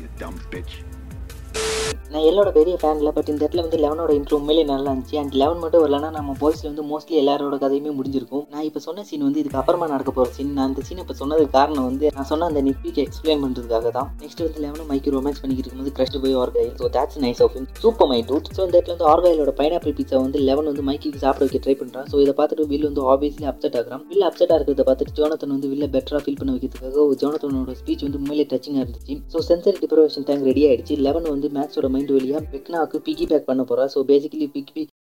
நான் 2.11 2.25
எல்லோட 2.29 2.49
பெரிய 2.57 2.75
ஃபேனில் 2.81 3.13
பட் 3.15 3.29
இந்த 3.31 3.41
இடத்துல 3.43 3.63
வந்து 3.65 3.77
லெவனோட 3.83 4.11
இன்ட்ரோ 4.17 4.35
உண்மையிலே 4.39 4.63
நல்லா 4.71 4.89
இருந்துச்சு. 4.91 5.15
அண்ட் 5.21 5.33
லெவன் 5.41 5.59
மட்டும் 5.63 5.83
வரலன்னா 5.83 6.09
நம்ம 6.17 6.35
பாய்ஸில் 6.41 6.69
வந்து 6.69 6.83
மோஸ்ட்லி 6.91 7.15
எல்லாரோட 7.21 7.55
கதையுமே 7.63 7.91
முடிஞ்சிருக்கும். 7.97 8.43
நான் 8.53 8.65
இப்போ 8.67 8.79
சொன்ன 8.85 9.03
சீன் 9.09 9.25
வந்து 9.27 9.41
இதுக்கு 9.41 9.59
அப்புறமா 9.61 9.87
நடக்க 9.93 10.11
போகிற 10.17 10.31
சீன் 10.37 10.53
நான் 10.57 10.67
அந்த 10.69 10.83
சீன் 10.87 11.01
இப்போ 11.03 11.15
சொன்னதுக்கு 11.21 11.53
காரணம் 11.57 11.87
வந்து 11.89 12.05
நான் 12.17 12.29
சொன்ன 12.31 12.47
அந்த 12.51 12.61
நிப்பிக்கு 12.67 13.01
எக்ஸ்பிளைன் 13.07 13.41
பண்ணுறதுக்காக 13.45 13.91
தான். 13.97 14.07
நெக்ஸ்ட் 14.23 14.43
வந்து 14.45 14.61
லெவனும் 14.65 14.89
மைக்கு 14.91 15.13
ரொமான்ஸ் 15.17 15.41
பண்ணிக்கிட்டு 15.41 15.69
இருக்கும்போது 15.69 15.95
கிரஷ்டு 15.99 16.21
போய் 16.25 16.37
Argyle 16.43 16.73
so 16.81 16.89
that's 16.95 17.19
nice 17.25 17.41
of 17.47 17.57
super 17.83 18.09
my 18.13 18.19
dude 18.29 18.49
so 18.55 18.61
இந்த 18.67 18.75
இடத்துல 18.77 18.95
வந்து 18.95 19.07
ஆர்காயிலோட 19.13 19.53
பைனாப்பிள் 19.59 19.95
பீஸா 19.99 20.21
வந்து 20.25 20.41
லெவன் 20.49 20.69
வந்து 20.71 20.85
மைக்கு 20.91 21.13
சாப்பிட 21.25 21.43
வைக்க 21.45 21.61
ட்ரை 21.65 21.75
பண்ணுறான் 21.81 22.07
ஸோ 22.13 22.21
இதை 22.25 22.35
பார்த்துட்டு 22.39 22.69
வில் 22.71 22.87
வந்து 22.89 23.03
ஆப்வியஸ்லி 23.15 23.47
அப்செட் 23.53 23.77
ஆகிறான். 23.81 24.03
வில் 24.13 24.25
அப்செட்டாக 24.29 24.57
இருக்கிறத 24.59 24.85
பார்த்துட்டு 24.89 25.15
ஜோனத்தன் 25.19 25.53
வந்து 25.57 25.71
வில்ல 25.73 25.91
பெட்டராக 25.97 26.23
ஃபீல் 26.25 26.39
பண்ண 26.41 26.51
வைக்கிறதுக்காக 26.55 27.05
ஜோனத்தனோட 27.23 27.77
ஸ்பீச் 27.81 28.05
வந்து 28.07 28.19
உண்மையிலே 28.23 28.47
டச்சிங்காக 28.55 28.83
இருந்துச்சு. 28.85 29.15
So 29.35 29.37
sensory 29.51 29.77
deprivation 29.85 30.27
tank 30.31 30.49
ready 30.51 30.65
ஆயிடுச்சு. 30.69 30.97
லெவன் 31.07 31.29
வந்து 31.35 31.49
மேக்ஸோட 31.59 31.87
மைண்ட் 31.97 32.11
வழியாக 32.11 32.41
பெக்னாவுக்கு 32.51 32.97
பிகி 33.05 33.25
பேக் 33.27 33.47
பண்ண 33.47 33.61
போகிறா 33.63 33.85
so 33.93 34.01
basically 34.07 34.47
big 34.51 34.73
big 34.73 34.93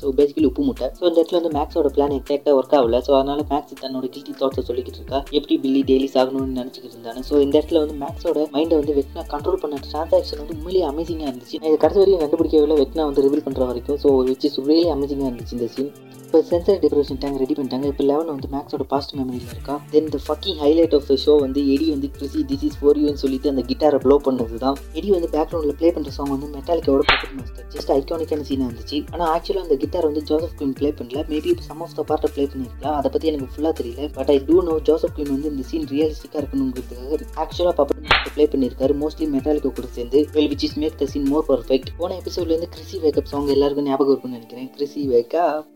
so 0.00 0.12
basically 0.18 0.48
உப்பு 0.50 0.64
முட்டை. 0.68 0.88
ஸோ 0.98 1.04
இந்த 1.10 1.18
இடத்துல 1.20 1.38
வந்து 1.40 1.52
மேக்ஸோட 1.58 1.90
பிளான் 1.96 2.16
எக்ஸாக்டாக 2.18 2.54
ஒர்க் 2.60 2.76
ஆகல. 2.78 3.00
ஸோ 3.06 3.12
அதனால 3.18 3.44
மேக்ஸ் 3.52 3.82
தன்னோட 3.84 4.06
கில்ட்டி 4.16 4.34
தாட்ஸை 4.40 4.64
சொல்லிக்கிட்டு 4.70 5.00
இருக்கா. 5.02 5.20
எப்படி 5.38 5.56
பில்லி 5.64 5.82
டெய்லி 5.90 6.08
சாகணும்னு 6.16 6.58
நினச்சிக்கிட்டு 6.60 6.96
இருந்தானு. 6.96 7.22
ஸோ 7.30 7.34
இந்த 7.46 7.54
இடத்துல 7.60 7.82
வந்து 7.84 7.96
மேக்ஸோட 8.04 8.48
மைண்டை 8.56 8.78
வந்து 8.82 8.96
வெட்னா 9.00 9.24
கண்ட்ரோல் 9.34 9.62
பண்ண 9.64 9.80
ட்ரான்சாக்ஷன் 9.88 10.42
வந்து 10.42 10.56
உண்மையிலேயே 10.58 10.88
அமேசிங்காக 10.92 11.30
இருந்துச்சு. 11.30 11.60
நான் 11.62 11.72
இது 11.72 11.80
கடைசி 11.84 12.02
வரைக்கும் 12.02 12.24
கண்டுபிடிக்கவே 12.24 12.82
வெட்னா 12.82 13.08
வந்து 13.10 13.24
ரிவீல் 13.28 13.46
பண்ணுற 13.48 13.64
வரைக்கும். 13.72 14.00
ஸோ 14.04 14.10
விச் 14.30 14.46
இஸ் 14.50 14.60
ரியலி 14.68 14.90
அமேசிங்காக 14.98 15.30
இருந்துச்சு 15.30 15.58
இந்த 15.58 15.70
சீன் 15.76 15.90
இப்போ 16.28 16.40
சென்சர் 16.48 16.80
டிப்ரெஷன் 16.80 17.18
டேங்க் 17.20 17.38
ரெடி 17.42 17.54
பண்ணிட்டாங்க. 17.56 17.86
இப்போ 17.92 18.04
லெவன் 18.08 18.30
வந்து 18.32 18.48
மேக்ஸோட 18.54 18.84
பாஸ்ட் 18.90 19.12
மெமரியில் 19.18 19.52
இருக்கா. 19.52 19.74
Then 19.92 20.10
the 20.14 20.18
fucking 20.24 20.58
highlight 20.62 20.94
of 20.96 21.06
the 21.10 21.14
show 21.22 21.34
வந்து 21.44 21.60
எடி 21.74 21.86
வந்து 21.92 22.08
கிறிசி 22.16 22.40
திஸ் 22.50 22.64
இஸ் 22.66 22.76
ஃபோர் 22.80 22.98
யூன்னு 23.02 23.20
சொல்லிட்டு 23.22 23.48
அந்த 23.52 23.62
கிட்டாரை 23.70 23.98
ப்ளோ 24.02 24.16
பண்ணது 24.26 24.58
தான் 24.64 24.76
எடி 24.98 25.08
வந்து 25.14 25.28
பேக்ரவுண்டில் 25.36 25.76
ப்ளே 25.78 25.90
பண்ணுற 25.96 26.12
சாங் 26.16 26.32
வந்து 26.34 26.48
மெட்டாலிக்கோட 26.56 27.04
பாக்கெட் 27.10 27.32
மாஸ்டர் 27.38 27.66
ஜஸ்ட் 27.74 27.92
ஐக்கானிக்கான 27.96 28.44
சீனாக 28.50 28.68
இருந்துச்சு. 28.68 28.98
ஆனால் 29.12 29.28
ஆக்சுவலாக 29.36 29.66
அந்த 29.66 29.78
கிட்டார் 29.88 30.08
வந்து 30.08 30.22
ஜோசப் 30.28 30.56
குயின் 30.58 30.74
ப்ளே 30.78 30.88
பண்ணல. 30.96 31.18
மேபி 31.30 31.50
சம் 31.66 31.82
ஆஃப் 31.84 31.94
த 31.98 32.02
பார்ட்டை 32.08 32.28
ப்ளே 32.34 32.44
பண்ணியிருக்கலாம் 32.52 32.96
அதை 32.98 33.08
பற்றி 33.12 33.28
எனக்கு 33.30 33.52
ஃபுல்லாக 33.54 33.74
தெரியல. 33.80 34.02
But 34.16 34.30
I 34.34 34.36
do 34.48 34.56
know 34.68 34.74
Joseph 34.88 35.14
Quinn 35.16 35.32
வந்து 35.34 35.50
இந்த 35.52 35.64
சீன் 35.70 35.86
ரியலிஸ்டிக்காக 35.92 36.40
இருக்கணுங்கிறதுக்காக 36.42 37.20
ஆக்சுவலாக 37.42 37.74
பாப்பட் 37.78 38.02
மாஸ்டர் 38.08 38.34
ப்ளே 38.36 38.46
பண்ணியிருக்காரு 38.54 38.96
மோஸ்ட்லி 39.02 39.28
மெட்டாலிக்கு 39.36 39.72
கூட 39.78 39.88
சேர்ந்து. 39.98 40.20
Well 40.36 40.50
which 40.52 40.66
is 40.68 40.78
make 40.84 40.98
the 41.02 41.08
scene 41.12 41.28
more 41.32 41.48
perfect 41.50 41.92
போன 42.00 42.18
எபிசோட்லேருந்து 42.20 42.70
கிறிசி 42.76 42.98
வேக்கப் 43.06 43.32
சாங் 43.32 43.54
எல்லாருக்கும் 43.56 43.88
ஞாபகம் 43.90 44.12
இருக்கும்னு 44.12 44.38
நினைக்கிறேன். 44.38 44.70
Chrissy 44.76 45.02
wake up 45.14 45.66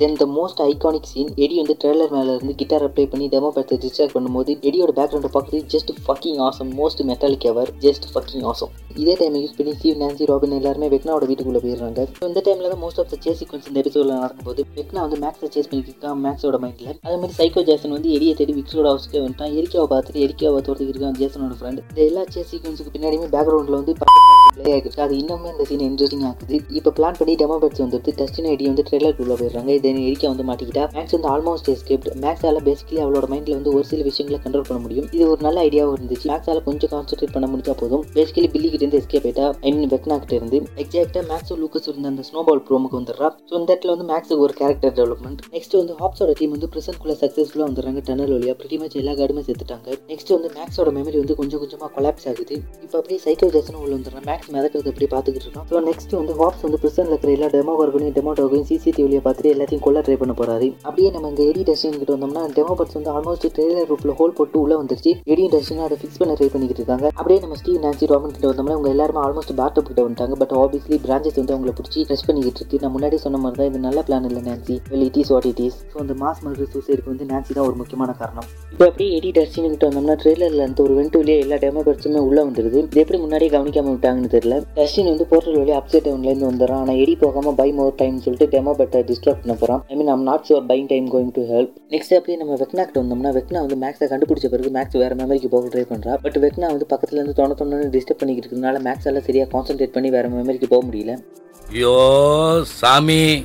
then 0.00 0.14
the 0.20 0.26
most 0.36 0.60
iconic 0.66 1.08
scene 1.10 1.30
Eddie 1.44 1.54
வந்து 1.60 1.74
ட்ரெய்லர் 1.80 2.12
மேல 2.14 2.34
இருந்து 2.34 2.52
கிட்டார் 2.60 2.84
அப்ளை 2.86 3.04
பண்ணி 3.12 3.26
டெமோ 3.32 3.48
படத்தை 3.56 3.76
டிஸ்ட்ராக்ட் 3.82 4.14
பண்ணும்போது 4.16 4.52
எடியோட 4.68 4.92
பேக்ரவுண்டை 4.98 5.30
பார்க்குறது 5.34 5.66
just 5.74 5.90
fucking 6.04 6.38
awesome 6.46 6.70
most 6.78 7.02
metallic 7.10 7.44
ever 7.50 7.70
just 7.84 8.06
fucking 8.12 8.44
awesome 8.50 8.70
இதே 9.02 9.14
டைம் 9.20 9.36
யூஸ் 9.40 9.56
பண்ணி 9.58 9.72
ஸ்டீவ் 9.78 9.98
நான்சி 10.02 10.28
ராபின் 10.30 10.54
எல்லாருமே 10.58 10.86
வெக்னாவோட 10.94 11.26
வீட்டுக்குள்ளே 11.30 11.60
போயிடுறாங்க. 11.64 12.00
So, 12.20 12.24
இந்த 12.30 12.40
டைமில் 12.46 12.70
தான் 12.72 12.82
most 12.84 13.00
of 13.02 13.10
the 13.12 13.18
chase 13.24 13.38
sequence 13.40 13.68
இந்த 13.70 13.78
எபிசோடில் 13.82 14.14
நடக்கும்போது 14.20 14.64
வெக்னா 14.78 15.02
வந்து 15.06 15.18
மேக்ஸை 15.24 15.50
சேஸ் 15.56 15.68
பண்ணிக்கிட்டு 15.72 16.14
மேக்ஸோட 16.24 16.58
மைண்டில் 16.64 16.90
அதே 17.06 17.16
மாதிரி 17.22 17.36
சைக்கோ 17.40 17.64
ஜேசன் 17.68 17.94
வந்து 17.96 18.10
எரிய 18.18 18.32
தேடி 18.40 18.54
விக்ஸோட 18.60 18.86
ஹவுஸ்க்கு 18.92 19.22
வந்துட்டான். 19.24 19.52
எரிக்காவை 19.60 19.88
பார்த்துட்டு 19.92 20.24
எரிக்காவை 20.26 20.62
தோட்டத்துக்கு 20.68 20.94
இருக்கான் 20.94 21.18
ஜேசனோட 21.20 21.56
ஃப்ரெண்ட் 21.60 21.82
இந்த 21.90 22.02
எல்லா 22.08 22.24
சேஸ் 22.36 22.50
சீக்வன்ஸுக்கு 22.54 22.94
பின்னாடியுமே 22.96 23.30
பேக்ரவுண்டில் 23.36 23.78
வந்து 23.80 23.94
ப்ளே 24.00 24.72
ஆகிருக்கு 24.76 25.04
அது 25.06 25.14
இன்னுமே 25.20 25.50
இந்த 25.54 25.64
சீன் 25.70 25.86
இன்ட்ரெஸ்டிங் 25.88 26.24
ஆகுது 26.30 26.56
இப்போ 26.78 26.90
பிளான் 26.98 27.18
பண்ணி 27.20 27.34
டெமோ 27.42 27.58
பேட்ஸ் 27.62 27.84
வந்துட்டு 27.84 28.16
டஸ்டின் 28.20 28.50
ஐடி 28.54 28.64
வந்து 28.70 28.84
ட்ரெய்லருக்குள்ள 28.88 29.36
போயிடுறாங்க. 29.40 29.70
இது 29.78 29.89
எரிக்க 30.06 30.24
வந்து 30.28 30.44
மாட்டிக்கிட்டா 30.48 30.84
மேக்ஸ் 30.96 31.14
வந்து 31.16 31.28
ஆல்மோஸ்ட் 31.34 31.68
எஸ்கேப்ட் 31.74 32.08
மேக்ஸால 32.24 32.60
பேசிக்கலி 32.68 33.00
அவளோட 33.04 33.26
மைண்ட்ல 33.32 33.54
வந்து 33.58 33.72
ஒரு 33.76 33.84
சில 33.90 34.02
விஷயங்களை 34.08 34.38
கண்ட்ரோல் 34.44 34.66
பண்ண 34.68 34.80
முடியும். 34.84 35.08
இது 35.16 35.24
ஒரு 35.32 35.40
நல்ல 35.46 35.64
ஐடியாவும் 35.68 35.96
இருந்துச்சு. 35.96 36.26
மேக்ஸால 36.32 36.62
கொஞ்சம் 36.68 36.92
கான்சென்ட்ரேட் 36.94 37.34
பண்ண 37.36 37.48
முடிஞ்சா 37.52 37.74
போதும். 37.82 38.04
பேசிக்கலி 38.16 38.50
பில்லி 38.54 38.68
கிட்ட 38.70 38.84
இருந்து 38.84 39.00
எஸ்கேப் 39.02 39.26
ஆயிட்டா 39.28 39.46
ஐ 39.66 39.72
மீன் 39.76 39.92
வெக்னா 39.94 40.18
கிட்ட 40.22 40.34
இருந்து. 40.40 40.60
எக்ஸாக்டா 40.84 41.22
மேக்ஸ் 41.30 41.52
லூக்கஸ் 41.62 41.88
இருந்த 41.90 42.08
அந்த 42.12 42.24
ஸ்னோபால் 42.30 42.62
ப்ரோமுக்கு 42.68 42.98
வந்துடுறா. 43.00 43.30
ஸோ 43.50 43.54
இந்த 43.60 43.70
இடத்துல 43.72 43.94
வந்து 43.94 44.08
மேக்ஸுக்கு 44.12 44.44
ஒரு 44.46 44.56
கேரக்டர் 44.60 44.94
டெவலப்மெண்ட் 45.00 45.40
நெக்ஸ்ட் 45.56 45.76
வந்து 45.80 45.96
ஹாப்ஸோட 46.02 46.34
டீம் 46.40 46.54
வந்து 46.56 46.70
பிரசன்ட்குள்ள 46.74 47.16
சக்ஸஸ்ஃபுல்லாக 47.22 47.68
வந்துடுறாங்க 47.70 48.02
டனல் 48.08 48.32
வழியா. 48.36 48.54
பிரிட்டி 48.60 48.78
மச் 48.82 48.96
எல்லா 49.02 49.14
கார்டுமே 49.20 49.44
சேர்த்துட்டாங்க 49.48 49.98
நெக்ஸ்ட் 50.12 50.32
வந்து 50.36 50.50
மேக்ஸோட 50.58 50.90
மெமரி 50.98 51.18
வந்து 51.22 51.36
கொஞ்சம் 51.40 51.62
கொஞ்சமாக 51.62 51.90
கொலாப்ஸ் 51.96 52.28
ஆகுது. 52.32 52.56
இப்போ 52.84 52.96
அப்படியே 53.00 53.20
சைக்கோ 53.26 53.48
ஜெசனும் 53.56 53.82
உள்ள 53.84 53.92
வந்துடுறான். 53.98 54.26
மேக்ஸ் 54.30 54.50
மிதக்கிறது 54.56 54.90
அப்படியே 54.92 55.10
பார்த்துக்கிட்டு 55.14 55.46
இருக்கோம் 55.48 55.66
ஸோ 55.72 55.82
நெக்ஸ்ட் 55.88 56.14
வந்து 56.20 56.34
ஹாப்ஸ் 56.42 56.64
வந்து 56.66 56.80
பிரசன்ட்ல 56.84 57.14
இருக்கிற 57.14 57.32
எல்லா 57.38 57.48
டெமோ 57.54 57.74
ஒர்கனையும் 57.82 58.16
டெமோ 58.18 58.32
டோகையும் 58.40 58.68
சிசிடிவிலியை 58.70 59.22
பார்த்துட்டு 59.26 59.52
எல்லாத்தையும் 59.54 59.79
கொள்ள 59.86 59.98
ட்ரை 60.06 60.16
பண்ண 60.22 60.34
போறாரு. 60.40 60.68
அப்படியே 60.86 61.10
நம்ம 61.14 61.28
இந்த 61.32 61.42
எடி 61.50 61.62
டஸ்டின் 61.68 61.98
கிட்ட 62.00 62.12
வந்தோம்னா 62.16 62.42
டெமோ 62.58 62.74
பட்ஸ் 62.80 62.96
வந்து 62.98 63.12
ஆல்மோஸ்ட் 63.16 63.46
ட்ரெய்லர் 63.56 63.88
ரூப்ல 63.92 64.14
ஹோல் 64.20 64.36
போட்டு 64.38 64.58
உள்ள 64.62 64.74
வந்துருச்சு. 64.80 65.12
எடி 65.32 65.44
டஸ்டின் 65.54 65.84
அதை 65.86 65.98
ஃபிக்ஸ் 66.02 66.20
பண்ண 66.22 66.34
ட்ரை 66.40 66.48
பண்ணிக்கிட்டு 66.54 66.82
இருக்காங்க. 66.82 67.06
அப்படியே 67.18 67.40
நம்ம 67.44 67.56
ஸ்டீவ் 67.60 67.80
நான்சி 67.86 68.10
ராமன் 68.12 68.34
கிட்ட 68.36 68.46
வந்தோம்னா 68.52 68.76
அவங்க 68.76 68.90
எல்லாருமே 68.94 69.22
ஆல்மோஸ்ட் 69.26 69.54
பேட்டப் 69.60 69.88
கிட்ட 69.90 70.00
வந்துட்டாங்க. 70.06 70.36
பட் 70.42 70.54
ஆப்வியஸ்லி 70.62 70.98
பிரான்ச்சஸ் 71.06 71.38
வந்து 71.40 71.54
அவங்களை 71.56 71.74
பிடிச்சி 71.80 72.06
ட்ரெஸ் 72.08 72.26
பண்ணிக்கிட்டு 72.28 72.62
இருக்கு. 72.62 72.80
நான் 72.84 72.94
முன்னாடி 72.96 73.18
சொன்ன 73.26 73.40
மாதிரி 73.44 73.60
தான் 73.62 73.70
இது 73.72 73.80
நல்ல 73.88 74.04
பிளான் 74.08 74.28
இல்லை 74.30 74.42
Nancy 74.48 74.76
well 74.92 75.06
it 75.08 75.18
is 75.22 75.32
what 75.34 75.48
it 75.52 75.62
is 75.66 75.78
so 75.92 75.98
அந்த 76.04 76.16
மாஸ் 76.24 76.42
மர்டர் 76.46 76.70
சூசைடுக்கு 76.74 77.10
வந்து 77.12 77.28
நான்சி 77.32 77.52
தான் 77.58 77.66
ஒரு 77.68 77.76
முக்கியமான 77.80 78.14
காரணம். 78.22 78.48
இப்போ 78.72 78.84
அப்படியே 78.90 79.10
எடி 79.18 79.32
டஸ்டின் 79.38 79.70
கிட்ட 79.74 79.84
வந்தோம்னா 79.90 80.16
ட்ரெய்லர்ல 80.22 80.66
அந்த 80.68 80.80
ஒரு 80.86 80.94
வெண்ட் 80.98 81.16
வழியா 81.20 81.38
எல்லா 81.44 81.56
டெமோ 81.64 81.82
பட்ஸுமே 81.88 82.20
உள்ள 82.28 82.38
வந்துருது. 82.48 82.78
இது 82.90 83.02
எப்படி 83.04 83.20
முன்னாடியே 83.24 83.50
கவனிக்காம 83.56 83.90
விட்டாங்கன்னு 83.94 84.32
தெரியல. 84.36 84.56
டஸ்டின் 84.78 85.10
வந்து 85.12 85.26
போர்ட்டல் 85.32 85.58
வழியே 85.60 85.76
அப்செட் 85.80 86.06
டவுன்லேருந்து 86.08 86.48
வந்துடுறான். 86.50 86.82
ஆனால் 86.84 87.00
எடி 87.02 87.14
போகாமல் 87.24 87.56
பை 87.60 87.68
மோர் 87.78 87.98
டைம் 88.00 88.16
சொல்லிட்டு 88.24 88.48
டெமோ 88.54 88.72
பட்டை 88.80 89.00
டிஸ்டர்ப் 89.10 89.40
பண்ண 89.42 89.54
போகிறான் 89.54 89.68
I 89.88 89.96
mean 89.96 90.08
I'm 90.08 90.22
not 90.22 90.44
sure 90.48 90.66
being 90.68 90.86
time 90.86 91.12
going 91.12 91.30
to 91.32 91.42
help 91.44 91.72
next 91.90 92.14
அப்படியே 92.14 92.36
நம்ம 92.36 92.54
வெக்னாக்கிட்ட 92.54 93.02
வந்தோம்னா 93.02 93.32
வெக்னா 93.36 93.60
வந்து 93.66 93.76
மேக்ஸை 93.76 94.08
கண்டுபிடிச்ச 94.12 94.46
பிறகு 94.46 94.70
மேக்ஸ் 94.70 94.96
வேறு 94.96 95.14
மெமரிக்கு 95.14 95.46
போக 95.46 95.68
ட்ரை 95.68 95.82
பண்ணுறா 95.82 96.16
பட் 96.22 96.38
வெக்னா 96.38 96.66
வந்து 96.66 96.86
பக்கத்துல 96.90 97.12
இருந்து 97.12 97.36
தொண 97.36 97.54
தொண்ணு 97.54 97.82
டிஸ்டர்ப் 97.96 98.18
பண்ணிக்கிட்டு 98.18 98.50
இருக்கிறதுனால 98.50 98.82
மேக்ஸ் 98.82 99.04
எல்லாம் 99.04 99.22
சரியாக 99.22 99.50
கான்சென்ட்ரேட் 99.52 99.92
பண்ணி 99.92 100.10
வேறு 100.10 100.28
மெமரிக்கு 100.28 100.64
போக 100.68 100.86
முடியல. 100.86 101.22
ஐயோ 101.70 102.62
சாமி. 102.62 103.44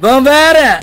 வேற. 0.00 0.78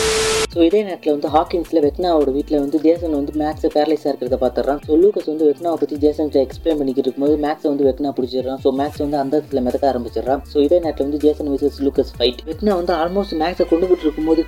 ஸோ 0.54 0.60
இதே 0.68 0.80
நேரத்தில் 0.86 1.14
வந்து 1.14 1.30
ஹாக்கின்ஸில் 1.36 1.82
வெக்னாவோட 1.86 2.30
வீட்டில் 2.38 2.58
வந்து 2.62 2.78
ஜேசன் 2.86 3.14
வந்து 3.18 3.34
மேக்ஸை 3.42 3.70
பேரலைஸாக 3.76 4.10
இருக்கிறத 4.12 4.38
பார்த்துறான் 4.42 4.80
ஸோ 4.88 4.98
லூக்கஸ் 5.04 5.30
வந்து 5.32 5.46
வெக்னாவை 5.50 5.78
பற்றி 5.84 5.98
ஜேசன் 6.04 6.32
எக்ஸ்பிளைன் 6.42 6.80
பண்ணிக்கிட்டு 6.80 7.08
இருக்கும்போது 7.08 7.36
மேக்ஸை 7.46 7.70
வந்து 7.72 7.88
வெக்னா 7.90 8.12
பிடிச்சிடுறான். 8.18 8.60
ஸோ 8.66 8.72
மேக்ஸ் 8.80 9.02
வந்து 9.06 9.20
அந்த 9.22 9.34
இடத்துல 9.40 9.62
மிதக்க 9.68 9.86
ஆரம்பிச்சிடறான். 9.92 10.44
ஸோ 10.54 10.58
இதே 10.66 10.80
நேரத்தில் 10.86 11.08
வந்து 11.08 11.22
Jason 11.26 11.52
versus 11.56 11.80
Lucas 11.88 12.14
fight 12.18 12.44
Vecna 12.50 12.76
வந்து 12.82 12.96
ஆல்மோஸ்ட் 13.02 13.38
மேக்ஸை 13.44 13.68
கொண்டுகிட்டு 13.72 14.06
இருக்கும்போது 14.08 14.44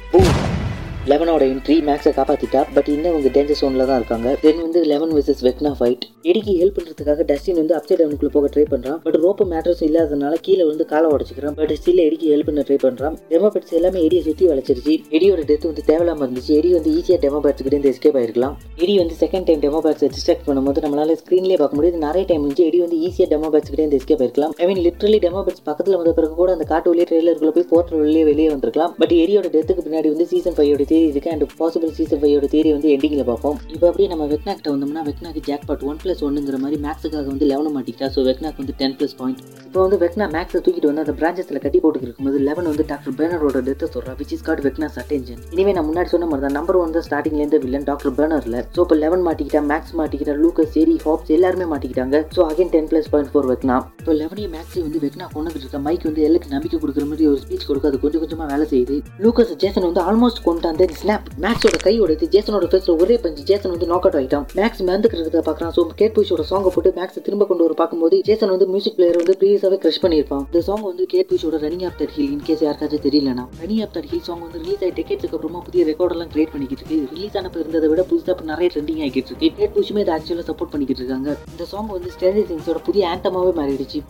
லெவனோட 1.12 1.44
என்ட்ரி 1.54 1.76
மேக்ஸை 1.88 2.12
காப்பாற்றிட்டா 2.18 2.60
பட் 2.76 2.90
இன்னும் 2.94 3.14
அவங்க 3.14 3.30
டேஞ்சர் 3.38 3.58
சோனில் 3.62 3.88
தான் 3.88 3.98
இருக்காங்க. 4.02 4.28
தென் 4.44 4.62
வந்து 4.66 4.82
லெவன் 4.92 5.12
விசஸ் 5.18 5.42
வெக்னா 5.48 5.72
ஃபைட் 5.80 6.04
எடிக்கு 6.30 6.54
ஹெல்ப் 6.60 6.78
பண்ணுறதுக்காக 6.78 7.24
டஸ்டின் 7.32 7.58
வந்து 7.62 7.74
அப்சைட் 7.78 8.00
டவுனுக்குள்ள 8.02 8.30
போக 8.36 8.50
ட்ரை 8.54 8.64
பண்ணுறான் 8.74 9.00
பட் 9.06 9.18
ரோப்பு 9.24 9.46
மேட்ரஸ் 9.54 9.82
இல்லாதனால 9.88 10.36
கீழே 10.46 10.66
வந்து 10.70 10.84
காலை 10.92 11.08
உடச்சிக்கிறான். 11.16 11.56
பட் 11.58 11.74
ஸ்டில் 11.80 12.02
எடிக்கு 12.06 12.28
ஹெல்ப் 12.34 12.48
பண்ண 12.50 12.62
ட்ரை 12.68 12.78
பண்ணுறான் 12.86 13.16
டெமோபேட்ஸ் 13.34 13.74
எல்லாமே 13.80 14.00
எடியை 14.06 14.22
சுற்றி 14.28 14.48
வளைச்சிருச்சு. 14.52 14.96
எடியோட 15.18 15.44
டெத் 15.50 15.68
வந்து 15.70 15.84
தேவையில்லாம 15.90 16.24
இருந்துச்சு. 16.26 16.54
எடி 16.60 16.72
வந்து 16.78 16.94
ஈஸியாக 17.00 17.20
டெமோபேட்ஸ் 17.26 17.64
கிட்ட 17.66 17.76
இருந்து 17.76 17.92
எஸ்கேப் 17.94 18.18
ஆயிருக்கலாம். 18.22 18.56
எடி 18.84 18.96
வந்து 19.02 19.18
செகண்ட் 19.24 19.48
டைம் 19.50 19.62
டெமோபேட்ஸை 19.66 20.10
டிஸ்ட்ராக்ட் 20.16 20.48
பண்ணும்போது 20.48 20.86
நம்மளால 20.86 21.18
ஸ்க்ரீன்லேயே 21.24 21.60
பார்க்க 21.64 21.80
முடியாது. 21.80 22.02
நிறைய 22.08 22.24
டைம் 22.32 22.44
வந்து 22.48 22.66
எடி 22.70 22.82
வந்து 22.86 23.00
ஈஸியாக 23.10 23.30
டெமோபேட்ஸ் 23.36 23.72
கிட்ட 23.72 23.84
இருந்து 23.84 24.00
எஸ்கேப் 24.02 24.24
ஆயிருக்கலாம். 24.24 24.56
ஐ 24.62 24.72
மீன் 24.72 24.82
டெமோ 25.04 25.22
டெமோபேட்ஸ் 25.28 25.66
பக்கத்தில் 25.70 26.00
வந்த 26.00 26.16
பிறகு 26.22 26.34
கூட 26.42 26.50
அந்த 26.58 26.68
காட்டு 26.74 26.90
வழியே 26.94 27.08
ட்ரெய்லருக்குள்ள 27.12 27.54
போய் 27.60 27.70
போர்ட்டல் 27.74 28.04
வெளியே 28.08 28.26
வெளியே 28.32 28.50
வந்திருக்கலாம். 28.56 28.96
பட் 29.04 29.16
எடியோட 29.22 29.48
டெத்துக்கு 29.58 29.86
பின்னாடி 29.90 30.10
வந்து 30.16 30.28
சீசன் 30.34 30.58
ஃபைவோட 30.58 30.92
தேரி 30.94 31.08
இருக்கு 31.14 31.32
அண்ட் 31.36 31.46
பாசிபிள் 31.62 31.94
சீசன் 32.00 32.22
ஃபைவோட 32.24 32.48
தேரி 32.56 32.72
வந்து 32.78 32.90
எண்டிங்கில் 32.96 33.28
பார்ப்போம். 33.32 33.58
இப்போ 33.76 33.86
அப்படியே 33.90 34.10
நம்ம 34.14 34.26
வெக்னா 34.34 34.54
கிட்ட 34.58 34.70
வந்தோம்னா 34.74 35.04
வெக்னாக்கு 35.10 35.44
ஜாக் 35.50 35.68
பாட் 35.70 35.86
ஒன் 35.90 36.00
ப்ளஸ் 36.04 36.24
ஒன்னுங்கிற 36.28 36.58
மாதிரி 36.64 36.78
மேக்ஸுக்காக 36.88 37.26
வந்து 37.34 37.48
லெவன் 37.52 37.74
மாட்டிக்கிட்டா 37.76 38.10
ஸோ 38.16 38.24
வெக்னாக் 38.30 38.60
வந்து 38.62 38.76
டென் 38.82 38.96
ப்ளஸ் 39.00 39.16
பாயிண்ட் 39.20 39.42
இப்போ 39.68 39.80
வந்து 39.86 39.98
வெக்னா 40.04 40.26
மேக்ஸை 40.36 40.60
தூக்கிட்டு 40.66 40.90
வந்து 40.90 41.04
அந்த 41.04 41.14
பிரான்ச்சஸில் 41.20 41.62
கட்டி 41.64 41.80
போட்டு 41.84 42.06
இருக்கும்போது 42.08 42.40
லெவன் 42.48 42.68
வந்து 42.72 42.84
டாக்டர் 42.92 43.16
பேனரோட 43.20 43.62
டெத்தை 43.68 43.88
சொல்கிறா 43.96 44.14
which 44.20 44.34
is 44.36 44.44
got 44.48 44.62
Vecna's 44.68 44.98
attention 45.02 45.40
இனிமே 45.54 45.72
நான் 45.78 45.88
முன்னாடி 45.90 46.10
சொன்ன 46.14 46.28
மாதிரி 46.32 46.46
தான் 46.46 46.56
நம்பர் 46.58 46.78
ஒன் 46.82 46.94
தான் 46.98 47.06
ஸ்டார்டிங்லேருந்து 47.08 47.60
வில்லன் 47.64 47.88
டாக்டர் 47.90 48.14
பேனரில் 48.20 48.60
ஸோ 48.76 48.80
இப்போ 48.86 48.98
லெவன் 49.04 49.24
மாட்டிக்கிட்டா 49.28 49.62
மேக்ஸ் 49.72 49.96
மாட்டிக்கிட்டா 50.02 50.36
லூக்கஸ் 50.44 50.72
சேரி 50.76 50.96
ஹாப்ஸ் 51.06 51.32
எல்லாருமே 51.38 51.68
மாட்டிக்கிட்டாங்க. 51.74 52.20
So 52.36 52.42
again 52.52 52.72
ten 52.76 52.90
plus 52.92 53.10
point 53.14 53.32
for 53.34 53.50
Vecna. 53.52 53.78
இப்போ 54.02 54.16
லெவனையும் 54.22 54.54
மேக்ஸையும் 54.58 54.88
வந்து 54.88 55.02
வெக்னா 55.06 55.28
கொண்டுகிட்டு 55.36 55.66
இருக்க 55.66 55.82
மைக் 55.88 56.08
வந்து 56.10 56.24
எல்லாருக்கு 56.28 56.54
நம்பிக்கை 56.56 56.80
கொடுக்குற 56.84 57.08
மாதிரி 57.12 57.28
ஒரு 57.32 57.42
ஸ்பீச் 57.46 57.68
கொடுக்க 57.72 57.92
அது 57.92 58.04
கொஞ்சம் 58.06 58.24
கொஞ்சமாக 58.26 58.48
வேலை 58.54 58.68
செய்யுது. 58.74 58.98
லூக்கஸ் 59.26 59.54
ஜேசன் 59.66 59.88
வந்து 59.90 60.04
ஆல்மோஸ்ட் 60.10 60.44
கொண்டாந்து 60.50 60.83
ஸ்னாப் 61.00 61.28
மேக்ஸோட 61.44 61.78
கை 61.84 61.94
உடைத்து 62.04 62.26
ஜேசனோட 62.34 62.66
ஃபேஸ்ல 62.72 62.94
ஒரே 63.04 63.16
பஞ்சு. 63.24 63.42
ஜேசன் 63.50 63.74
வந்து 63.74 63.88
நாக் 63.92 64.06
அவுட் 64.08 64.18
ஆகிட்டான் 64.20 64.46
மேக்ஸ் 64.60 64.82
மேந்துக்கிறத 64.90 65.42
பாக்குறான் 65.48 65.74
ஸோ 65.78 65.82
கேட் 66.00 66.14
புஷோட 66.18 66.44
சாங்க 66.52 66.70
போட்டு 66.76 66.92
மேக்ஸ் 66.98 67.20
திரும்ப 67.28 67.46
கொண்டு 67.50 67.66
வர 67.66 67.76
பார்க்கும்போது 67.82 68.18
ஜேசன் 68.30 68.52
வந்து 68.54 68.68
மியூசிக் 68.74 68.96
பிளேயர் 68.98 69.20
வந்து 69.22 69.36
ப்ரீவியஸாவே 69.42 69.78
க்ரஷ் 69.84 70.02
பண்ணியிருப்பான். 70.06 70.44
இந்த 70.50 70.62
சாங் 70.68 70.86
வந்து 70.90 71.06
Kate 71.14 71.30
புஷோட 71.32 71.60
running 71.66 71.86
up 71.90 71.98
that 72.02 72.14
hill 72.18 72.32
in 72.36 72.44
case 72.50 72.64
யாருக்காச்சும் 72.68 73.06
தெரியலனா 73.08 73.46
running 73.64 73.82
up 73.86 73.94
that 73.98 74.10
hill 74.12 74.26
song 74.30 74.44
வந்து 74.46 74.62
ரிலீஸ் 74.64 74.84
ஆகி 74.86 74.96
டெக்கெட்ஸ்க்கு 75.00 75.38
அப்புறமா 75.40 75.62
புதிய 75.68 75.84
ரெக்கார்டெல்லாம் 75.92 76.32
கிரியேட் 76.36 76.54
பண்ணிக்கிட்டு 76.56 76.86
இருக்கு. 76.86 77.00
ரிலீஸ் 77.16 77.38
ஆனப்ப 77.42 77.64
இருந்ததை 77.64 77.90
விட 77.94 78.04
புதுசாக 78.12 78.36
இப்போ 78.36 78.48
நிறைய 78.54 78.70
ட்ரெண்டிங் 78.76 79.02
ஆகிட்டு 79.08 79.32
இருக்கு. 79.32 79.52
கேட் 79.60 79.76
புஷுமே 79.78 80.04
இதை 80.06 80.14
ஆக்சுவலாக 80.18 80.48
சப்போர்ட் 80.52 80.74
பண்ணிக்கிட்டு 80.76 81.04
இருக்காங்க. 81.04 81.38
இந்த 81.54 81.68
சாங் 81.74 81.92
வந்து 81.98 82.12
ஸ்டேஜ் 82.18 82.42
சிங்ஸோட 82.52 82.82
புதிய 82.90 83.12
ஆண்டமாவே 83.14 83.54
மாறிடுச்சு. 83.62 84.02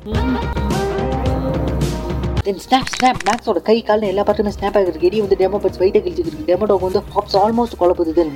தென் 2.45 2.61
ஸ்னாப் 2.63 2.89
ஸ்னாப் 2.93 3.19
மேக்ஸோட 3.27 3.59
கை 3.67 3.75
காலில் 3.87 4.09
எல்லா 4.11 4.23
பார்ட்டுமே 4.27 4.51
ஸ்னாப் 4.55 4.77
ஆகிருக்கு 4.79 5.07
எடி 5.09 5.19
வந்து 5.23 5.37
டெமோ 5.41 5.59
பட்ஸ் 5.65 5.79
வெயிட்டை 5.81 5.99
கிழிச்சிருக்கு 6.05 6.31
இருக்கு 6.31 6.49
டெமோ 6.51 6.67
டாக் 6.71 6.87
வந்து 6.87 7.01
ஹாப்ஸ் 7.15 7.37
ஆல்மோஸ்ட் 7.43 7.77
குழப்புது. 7.81 8.13
தென் 8.19 8.33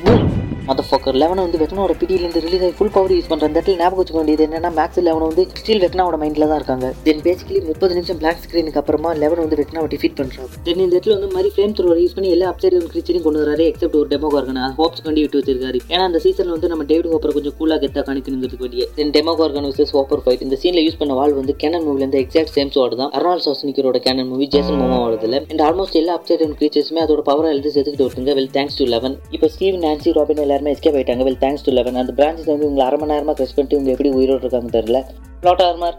மத 0.70 0.84
ஃபோக்கர் 0.88 1.18
லெவன் 1.22 1.42
வந்து 1.44 1.60
வெக்னாவோட 1.62 1.94
பிடியிலேருந்து 2.00 2.42
ரிலீஸ் 2.46 2.64
ஆகி 2.66 2.76
ஃபுல் 2.78 2.94
பவர் 2.96 3.14
யூஸ் 3.16 3.30
பண்ணுற 3.32 3.48
இடத்துல 3.52 3.76
ஞாபகம் 3.82 4.00
வச்சுக்க 4.00 4.18
வேண்டியது 4.20 4.44
என்னன்னா 4.48 4.70
மேக்ஸ் 4.80 5.02
லெவன் 5.08 5.26
வந்து 5.28 5.44
ஸ்டில் 5.60 5.84
வெக்னாவோட 5.84 6.18
மைண்டில் 6.22 6.46
தான் 6.50 6.60
இருக்காங்க. 6.60 6.88
தென் 7.06 7.22
பேசிக்கலி 7.28 7.60
முப்பது 7.70 7.94
நிமிஷம் 7.98 8.20
பிளாக் 8.22 8.42
ஸ்க்ரீனுக்கு 8.46 8.80
அப்புறமா 8.82 9.12
லெவன் 9.22 9.42
வந்து 9.44 9.58
வெக்னாவை 9.62 9.88
டிஃபீட் 9.94 10.18
பண்ணுறாங்க 10.20 10.62
தென் 10.66 10.82
இந்த 10.86 10.94
இடத்துல 10.96 11.16
வந்து 11.18 11.30
மாதிரி 11.36 11.52
ஃப்ளேம் 11.54 11.76
த்ரோவர் 11.78 12.02
யூஸ் 12.04 12.16
பண்ணி 12.18 12.32
எல்லா 12.36 12.48
அப்சைட் 12.52 12.76
கிரிச்சரையும் 12.94 13.26
கொண்டு 13.28 13.42
வராரு 13.44 13.66
எக்ஸப்ட் 13.72 13.98
ஒரு 14.02 14.10
டெமோ 14.14 14.32
கார்கன் 14.36 14.60
ஹோப்ஸ் 14.82 15.04
கண்டி 15.06 15.22
விட்டு 15.26 15.40
வச்சிருக்காரு. 15.42 15.80
ஏன்னா 15.94 16.04
அந்த 16.10 16.22
சீசன் 16.26 16.52
வந்து 16.56 16.72
நம்ம 16.74 16.86
டேவிட் 16.92 17.10
ஹோப்பரை 17.14 17.34
கொஞ்சம் 17.38 17.56
கூலாக 17.60 17.80
கெத்தா 17.86 18.04
காணிக்கணுங்கிறதுக்கு 18.10 18.66
வேண்டிய. 18.68 18.86
Then 19.00 19.14
Demogorgon 19.42 19.70
versus 19.72 19.94
Hopper 19.98 20.24
fight 20.26 20.44
இந்த 20.48 20.60
சீனில் 20.64 20.86
யூஸ் 20.88 21.00
பண்ண 21.04 21.16
வால் 21.22 21.38
வந்து 21.40 21.56
கேனன் 21.64 21.86
மூவிலேருந்து 21.88 22.22
எக்ஸாக்ட் 22.24 22.54
சேம் 22.58 22.74
ஸ்வாட் 22.76 22.98
தான். 23.04 23.12
அர்னால் 23.20 23.46
சாஸ்னிக்கரோட 23.48 24.02
கேனன் 24.08 24.30
மூவி 24.34 24.48
ஜேசன் 24.58 24.80
மோமாவோடதுல 24.84 25.42
அண்ட் 25.52 25.66
ஆல்மோஸ்ட் 25.70 26.00
எல்லா 26.04 26.16
அப்சைட் 26.20 26.46
கிரீச்சர்ஸுமே 26.62 27.02
அதோட 27.06 27.24
பவரை 27.32 27.50
எழுதி 27.56 27.72
செத்துக்கிட்டு 27.78 28.08
வருதுங்க 28.08 28.36
வெல் 28.42 28.54
தேங்க்ஸ் 28.60 28.80
டு 28.82 28.88
லெவன் 28.96 29.18
இப்போ 29.38 29.50
ஸ்டீவ் 29.56 29.82
நான்சி 29.88 30.16
ராபின் 30.20 30.44
எல்லாருமே 30.46 30.56
எஸ்கேப் 30.74 30.98
ஆயிட்டாங்க. 31.00 31.24
வெல் 31.28 31.42
தேங்க்ஸ் 31.46 31.66
டு 31.66 31.72
லெவன் 31.78 32.02
அந்த 32.02 32.14
பிரான்ச்சஸ் 32.20 32.52
வந்து 32.54 32.68
உங்களை 32.70 32.84
அரை 32.88 32.98
மணி 33.02 33.14
நேரமாக 33.14 33.36
க்ரெஸ் 33.40 33.56
பண்ணிட்டு 33.56 33.78
இவங்க 33.78 33.92
எப்படி 33.96 34.10
உயிரோடு 34.20 34.44
இருக்காங்க 34.46 34.72
தெரியல. 34.78 35.02
ப்ளாட் 35.44 35.64
ஆர்மர் 35.70 35.98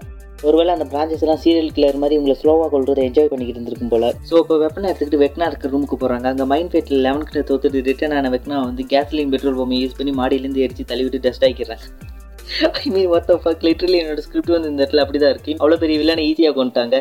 ஒருவேளை 0.49 0.73
அந்த 0.77 0.87
பிரான்ச்சஸ் 0.91 1.23
எல்லாம் 1.25 1.41
சீரியல் 1.45 1.73
கிளர் 1.77 1.97
மாதிரி 2.03 2.19
உங்களை 2.19 2.35
ஸ்லோவாக 2.41 2.69
கொள்றதை 2.75 3.05
என்ஜாய் 3.09 3.31
பண்ணிக்கிட்டு 3.31 3.59
இருந்திருக்கும் 3.59 3.93
போல. 3.95 4.11
ஸோ 4.29 4.35
இப்போ 4.43 4.57
வெப்பனை 4.65 4.87
எடுத்துக்கிட்டு 4.91 5.23
வெக்னா 5.25 5.47
இருக்க 5.51 5.73
ரூமுக்கு 5.73 5.97
போகிறாங்க 6.03 6.27
அங்கே 6.33 6.47
மைண்ட் 6.53 6.71
ஃபேட்டில் 6.75 7.03
லெவன் 7.07 7.25
கிட்ட 7.29 7.43
தோத்துட்டு 7.49 7.81
ரிட்டர்ன் 7.89 8.15
ஆன 8.19 8.31
வெக்னா 8.35 8.59
வந்து 8.69 8.85
கேஸ்லின் 8.93 9.33
பெட்ரோல் 9.35 9.59
பம்பை 9.61 9.79
யூஸ் 9.85 9.97
பண்ணி 10.01 10.15
மாடியிலேருந்து 10.21 10.63
எரிச்சு 10.67 10.87
தள்ளிவிட்டு 10.93 11.21
dust 11.27 11.47
ஆக்கிடுறாங்க. 11.49 11.87
I 12.83 12.91
mean 12.97 13.09
of 13.17 13.43
fuck 13.47 13.65
literally 13.69 13.99
என்னோட 14.03 14.23
ஸ்கிரிப்ட் 14.27 14.55
வந்து 14.57 14.71
இந்த 14.73 14.81
இடத்துல 14.83 15.03
அப்படி 15.05 15.21
தான் 15.25 15.33
இருக்கு. 15.35 15.55
அவ்வளோ 15.61 15.79
பெரிய 15.85 15.97
வில்லனை 16.03 16.23
ஈஸியாக 16.31 16.57
கொண்டுட்டாங்க 16.61 16.97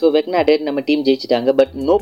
ஸோ 0.00 0.06
வெக்னா 0.16 0.42
டேட் 0.50 0.68
நம்ம 0.68 0.82
டீம் 0.90 1.06
ஜெயிச்சிட்டாங்க. 1.08 1.50
பட் 1.60 1.74
நோ 1.88 1.96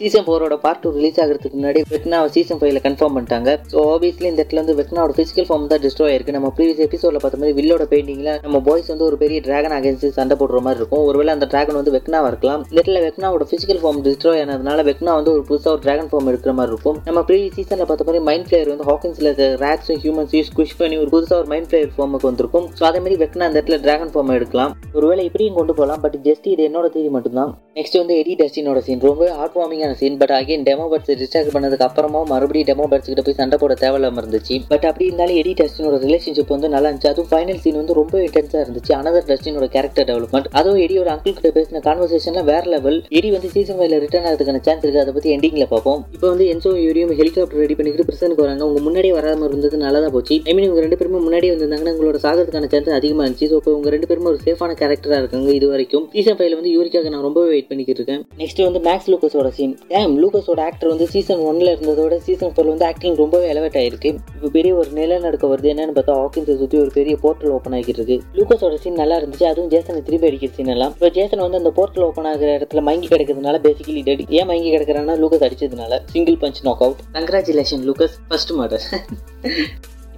சீசன் 0.00 0.24
ஃபோரோட 0.26 0.54
பார்ட் 0.62 0.80
டூ 0.84 0.90
ரிலீஸ் 0.96 1.18
ஆகிறதுக்கு 1.22 1.56
முன்னாடி 1.58 1.80
வெக்னாவை 1.92 2.28
சீசன் 2.36 2.58
ஃபைவ்ல 2.60 2.80
கன்ஃபார்ம் 2.86 3.12
பண்ணிட்டாங்க. 3.16 3.50
ஸோ 3.72 3.76
ஆப்வியஸ்லி 3.90 4.26
இந்த 4.30 4.40
இடத்துல 4.40 4.60
வந்து 4.62 4.74
வெக்னாவோட 4.78 5.12
பிசிக்கல் 5.18 5.46
ஃபார்ம் 5.48 5.66
தான் 5.72 5.82
டிஸ்ட்ராய் 5.84 6.10
ஆயிருக்கு. 6.12 6.34
நம்ம 6.36 6.48
ப்ரீவியஸ் 6.56 6.80
எபிசோட 6.86 7.18
பார்த்த 7.24 7.38
மாதிரி 7.42 7.54
வில்லோட 7.58 7.84
பெயிண்டிங்ல 7.92 8.32
நம்ம 8.46 8.60
பாய்ஸ் 8.68 8.90
வந்து 8.92 9.06
ஒரு 9.08 9.16
பெரிய 9.20 9.40
டிராகன் 9.46 9.74
அகேன்ஸ்ட் 9.76 10.16
சண்டை 10.16 10.36
போடுற 10.40 10.60
மாதிரி 10.66 10.80
இருக்கும். 10.82 11.04
ஒருவேளை 11.10 11.30
அந்த 11.36 11.46
டிராகன் 11.52 11.78
வந்து 11.80 11.92
வெக்னாவா 11.96 12.30
இருக்கலாம். 12.32 12.62
இந்த 12.68 12.78
இடத்துல 12.78 13.02
வெக்னாவோட 13.06 13.46
ஃபிசிக்கல் 13.50 13.80
ஃபார்ம் 13.84 14.00
டிஸ்ட்ராய் 14.06 14.42
ஆனதுனால 14.46 14.84
வெக்னா 14.90 15.14
வந்து 15.18 15.32
ஒரு 15.36 15.44
புதுசாக 15.50 15.72
ஒரு 15.76 15.82
டிராகன் 15.86 16.10
ஃபார்ம் 16.12 16.30
எடுக்கிற 16.32 16.54
மாதிரி 16.60 16.72
இருக்கும். 16.74 16.98
நம்ம 17.08 17.22
ப்ரீவியஸ் 17.30 17.56
சீசனில் 17.58 17.88
பார்த்த 17.90 18.08
மாதிரி 18.10 18.24
மைண்ட் 18.30 18.48
பிளேயர் 18.50 18.72
வந்து 18.74 18.88
ஹாக்கின்ஸ்ல 18.90 19.32
ரேக்ஸும் 19.64 20.02
ஹியூமன்ஸையும் 20.06 20.48
ஸ்குஷ் 20.50 20.76
பண்ணி 20.82 20.98
ஒரு 21.04 21.12
புதுசாக 21.14 21.38
ஒரு 21.42 21.50
மைண்ட் 21.54 21.70
ஃபிளேயர் 21.70 21.94
ஃபார்முக்கு 21.98 22.30
வந்திருக்கும். 22.30 22.68
ஸோ 22.80 22.84
அதே 22.90 23.02
மாதிரி 23.04 23.18
வெக்னா 23.24 23.48
அந்த 23.50 23.58
இடத்துல 23.60 23.80
டிராகன் 23.86 24.12
ஃபார்ம் 24.16 24.34
எடுக்கலாம். 24.40 24.74
ஒருவேளை 24.98 25.24
இப்படியும் 25.30 25.58
கொண்டு 25.60 25.78
போகலாம். 25.80 26.02
பட் 26.06 26.18
ஜஸ்ட் 26.28 26.50
இது 26.56 26.68
என்னோட 26.70 26.88
தேதி 26.98 27.12
மட்டும்தான். 27.18 27.54
நெக்ஸ்ட் 27.78 28.00
வந்து 28.02 28.16
எடி 28.24 28.34
டஸ்டினோட 28.42 28.80
சீன் 28.88 29.08
ரொம்ப 29.10 29.24
ஹார்ட் 29.40 29.58
வார்மிங் 29.60 29.82
மாதிரியான 29.84 29.98
scene 30.00 30.18
but 30.20 30.34
again 30.38 30.64
demo 30.68 30.84
birds 30.92 31.18
distract 31.20 31.52
பண்ணதுக்கு 31.54 31.84
அப்புறமா 31.86 32.20
மறுபடியும் 32.32 32.68
டெமோ 32.70 32.84
பர்ட்ஸ் 32.92 33.10
கிட்ட 33.10 33.22
போய் 33.26 33.38
சண்டை 33.40 33.56
போட 33.62 33.74
தேவையில்லாம 33.82 34.20
இருந்துச்சு. 34.22 34.54
பட் 34.72 34.86
அப்படி 34.88 35.04
இருந்தாலும் 35.08 35.38
எடி 35.40 35.52
டஸ்டினோட 35.60 35.96
ரிலேஷன்ஷிப் 36.06 36.52
வந்து 36.54 36.68
நல்லா 36.74 36.88
இருந்துச்சு. 36.88 37.10
அதுவும் 37.12 37.30
ஃபைனல் 37.32 37.60
சீன் 37.64 37.78
வந்து 37.80 37.96
ரொம்ப 38.00 38.14
இன்டென்ஸா 38.26 38.60
இருந்துச்சு. 38.64 38.92
அனதர் 39.00 39.26
டஸ்டினோட 39.30 39.68
கேரக்டர் 39.76 40.08
டெவலப்மெண்ட் 40.10 40.48
அதுவும் 40.60 40.80
எடியோட 40.84 41.10
அங்கிள் 41.14 41.36
கிட்ட 41.38 41.50
பேசின 41.58 41.82
கான்வர்சேஷன்ல 41.88 42.42
வேற 42.50 42.62
லெவல் 42.74 42.98
எடி 43.18 43.30
வந்து 43.36 43.50
சீசன் 43.56 43.78
ஃபைவ்ல 43.80 43.98
ரிட்டர்ன் 44.04 44.28
ஆகிறதுக்கான 44.30 44.62
சான்ஸ் 44.68 44.84
இருக்கு. 44.84 45.02
அதை 45.04 45.14
பத்தி 45.18 45.32
எண்டிங்ல 45.36 45.66
பார்ப்போம். 45.74 46.00
இப்போ 46.16 46.26
வந்து 46.32 46.46
என்சோ 46.54 46.72
எடியும் 46.90 47.14
ஹெலிகாப்டர் 47.20 47.62
ரெடி 47.64 47.76
பண்ணிக்கிட்டு 47.80 48.08
பிரசனுக்கு 48.10 48.44
வராங்க. 48.46 48.62
உங்க 48.70 48.82
முன்னாடியே 48.88 49.14
வராம 49.18 49.46
இருந்தது 49.50 49.82
நல்லா 49.84 50.00
தான் 50.06 50.14
போச்சு. 50.16 50.38
ஐ 50.50 50.54
மீன் 50.56 50.68
உங்க 50.72 50.82
ரெண்டு 50.86 50.98
பேருமே 51.02 51.22
முன்னாடி 51.28 51.46
வந்திருந்தாங்கன்னா 51.54 51.94
உங்களோட 51.96 52.20
சாகிறதுக்கான 52.26 52.70
சான்ஸ் 52.74 52.96
அதிகமா 53.00 53.22
இருந்துச்சு. 53.24 53.48
ஸோ 53.52 53.58
இப்போ 53.60 53.74
உங்க 53.78 53.90
ரெண்டு 53.96 54.08
பேருமே 54.10 54.30
ஒரு 54.32 54.40
சேஃபான 54.46 54.76
கேரக்டரா 54.82 55.18
இருக்காங்க 55.22 55.50
இது 55.58 55.68
வரைக்கும். 55.74 56.06
சீசன் 56.16 56.38
ஃபைவ்ல 56.38 56.58
வந்து 56.60 56.74
யூரிக்காக 56.76 57.10
நான் 57.14 57.26
ரொம்பவே 57.28 57.48
வெயிட் 57.54 57.70
பண்ணிக்கிட்டு 57.70 58.00
இருக்கேன். 58.00 58.22
நெக்ஸ்ட் 58.42 58.62
வந்து 58.68 58.82
மேக்ஸ் 58.88 59.10
லூக்கஸோட 59.12 59.48
சீன் 59.58 59.73
டேம் 59.92 60.14
லூகஸோட 60.22 60.60
ஆக்டர் 60.68 60.90
வந்து 60.92 61.06
சீசன் 61.14 61.42
ஒன்ல 61.50 61.68
இருந்ததோட 61.74 62.16
சீசன் 62.26 62.52
ஃபோர்ல 62.54 62.72
வந்து 62.74 62.86
ஆக்டிங் 62.90 63.16
ரொம்பவே 63.22 63.46
எலவேட் 63.52 63.78
ஆயிருக்கு. 63.80 64.10
இப்போ 64.36 64.48
பெரிய 64.56 64.72
ஒரு 64.80 64.90
நிலநடுக்க 64.98 65.50
வருது. 65.52 65.70
என்னன்னு 65.74 65.94
பார்த்தா 65.98 66.16
ஹாக்கின்ஸை 66.20 66.56
சுற்றி 66.62 66.78
ஒரு 66.84 66.90
பெரிய 66.98 67.16
போர்ட்டல் 67.24 67.54
ஓப்பன் 67.56 67.76
ஆகிட்டு 67.78 68.00
இருக்கு 68.00 68.18
லூகஸோட 68.38 68.76
சீன் 68.84 69.00
நல்லா 69.02 69.18
இருந்துச்சு. 69.20 69.46
அதுவும் 69.52 69.70
ஜேசனை 69.74 70.02
திருப்பி 70.08 70.28
அடிக்கிற 70.30 70.52
சீன் 70.58 70.72
எல்லாம். 70.74 70.94
இப்போ 70.96 71.10
ஜேசன் 71.18 71.44
வந்து 71.46 71.60
அந்த 71.62 71.72
போர்ட்டல் 71.78 72.06
ஓப்பன் 72.08 72.30
ஆகிற 72.32 72.50
இடத்துல 72.58 72.82
மங்கி 72.90 73.08
கிடக்கிறதுனால 73.14 73.60
பேசிக்கலி 73.66 74.04
டெட் 74.10 74.24
ஏன் 74.38 74.48
மங்கி 74.52 74.70
கிடக்கிறான்னா 74.76 75.16
Lucas 75.24 75.46
அடிச்சதுனால. 75.48 76.00
Single 76.14 76.38
punch 76.44 76.62
knock 76.68 76.84
out 76.86 77.02
congratulation 77.18 77.84
Lucas 77.90 78.16
first 78.28 78.54
murder 78.60 78.86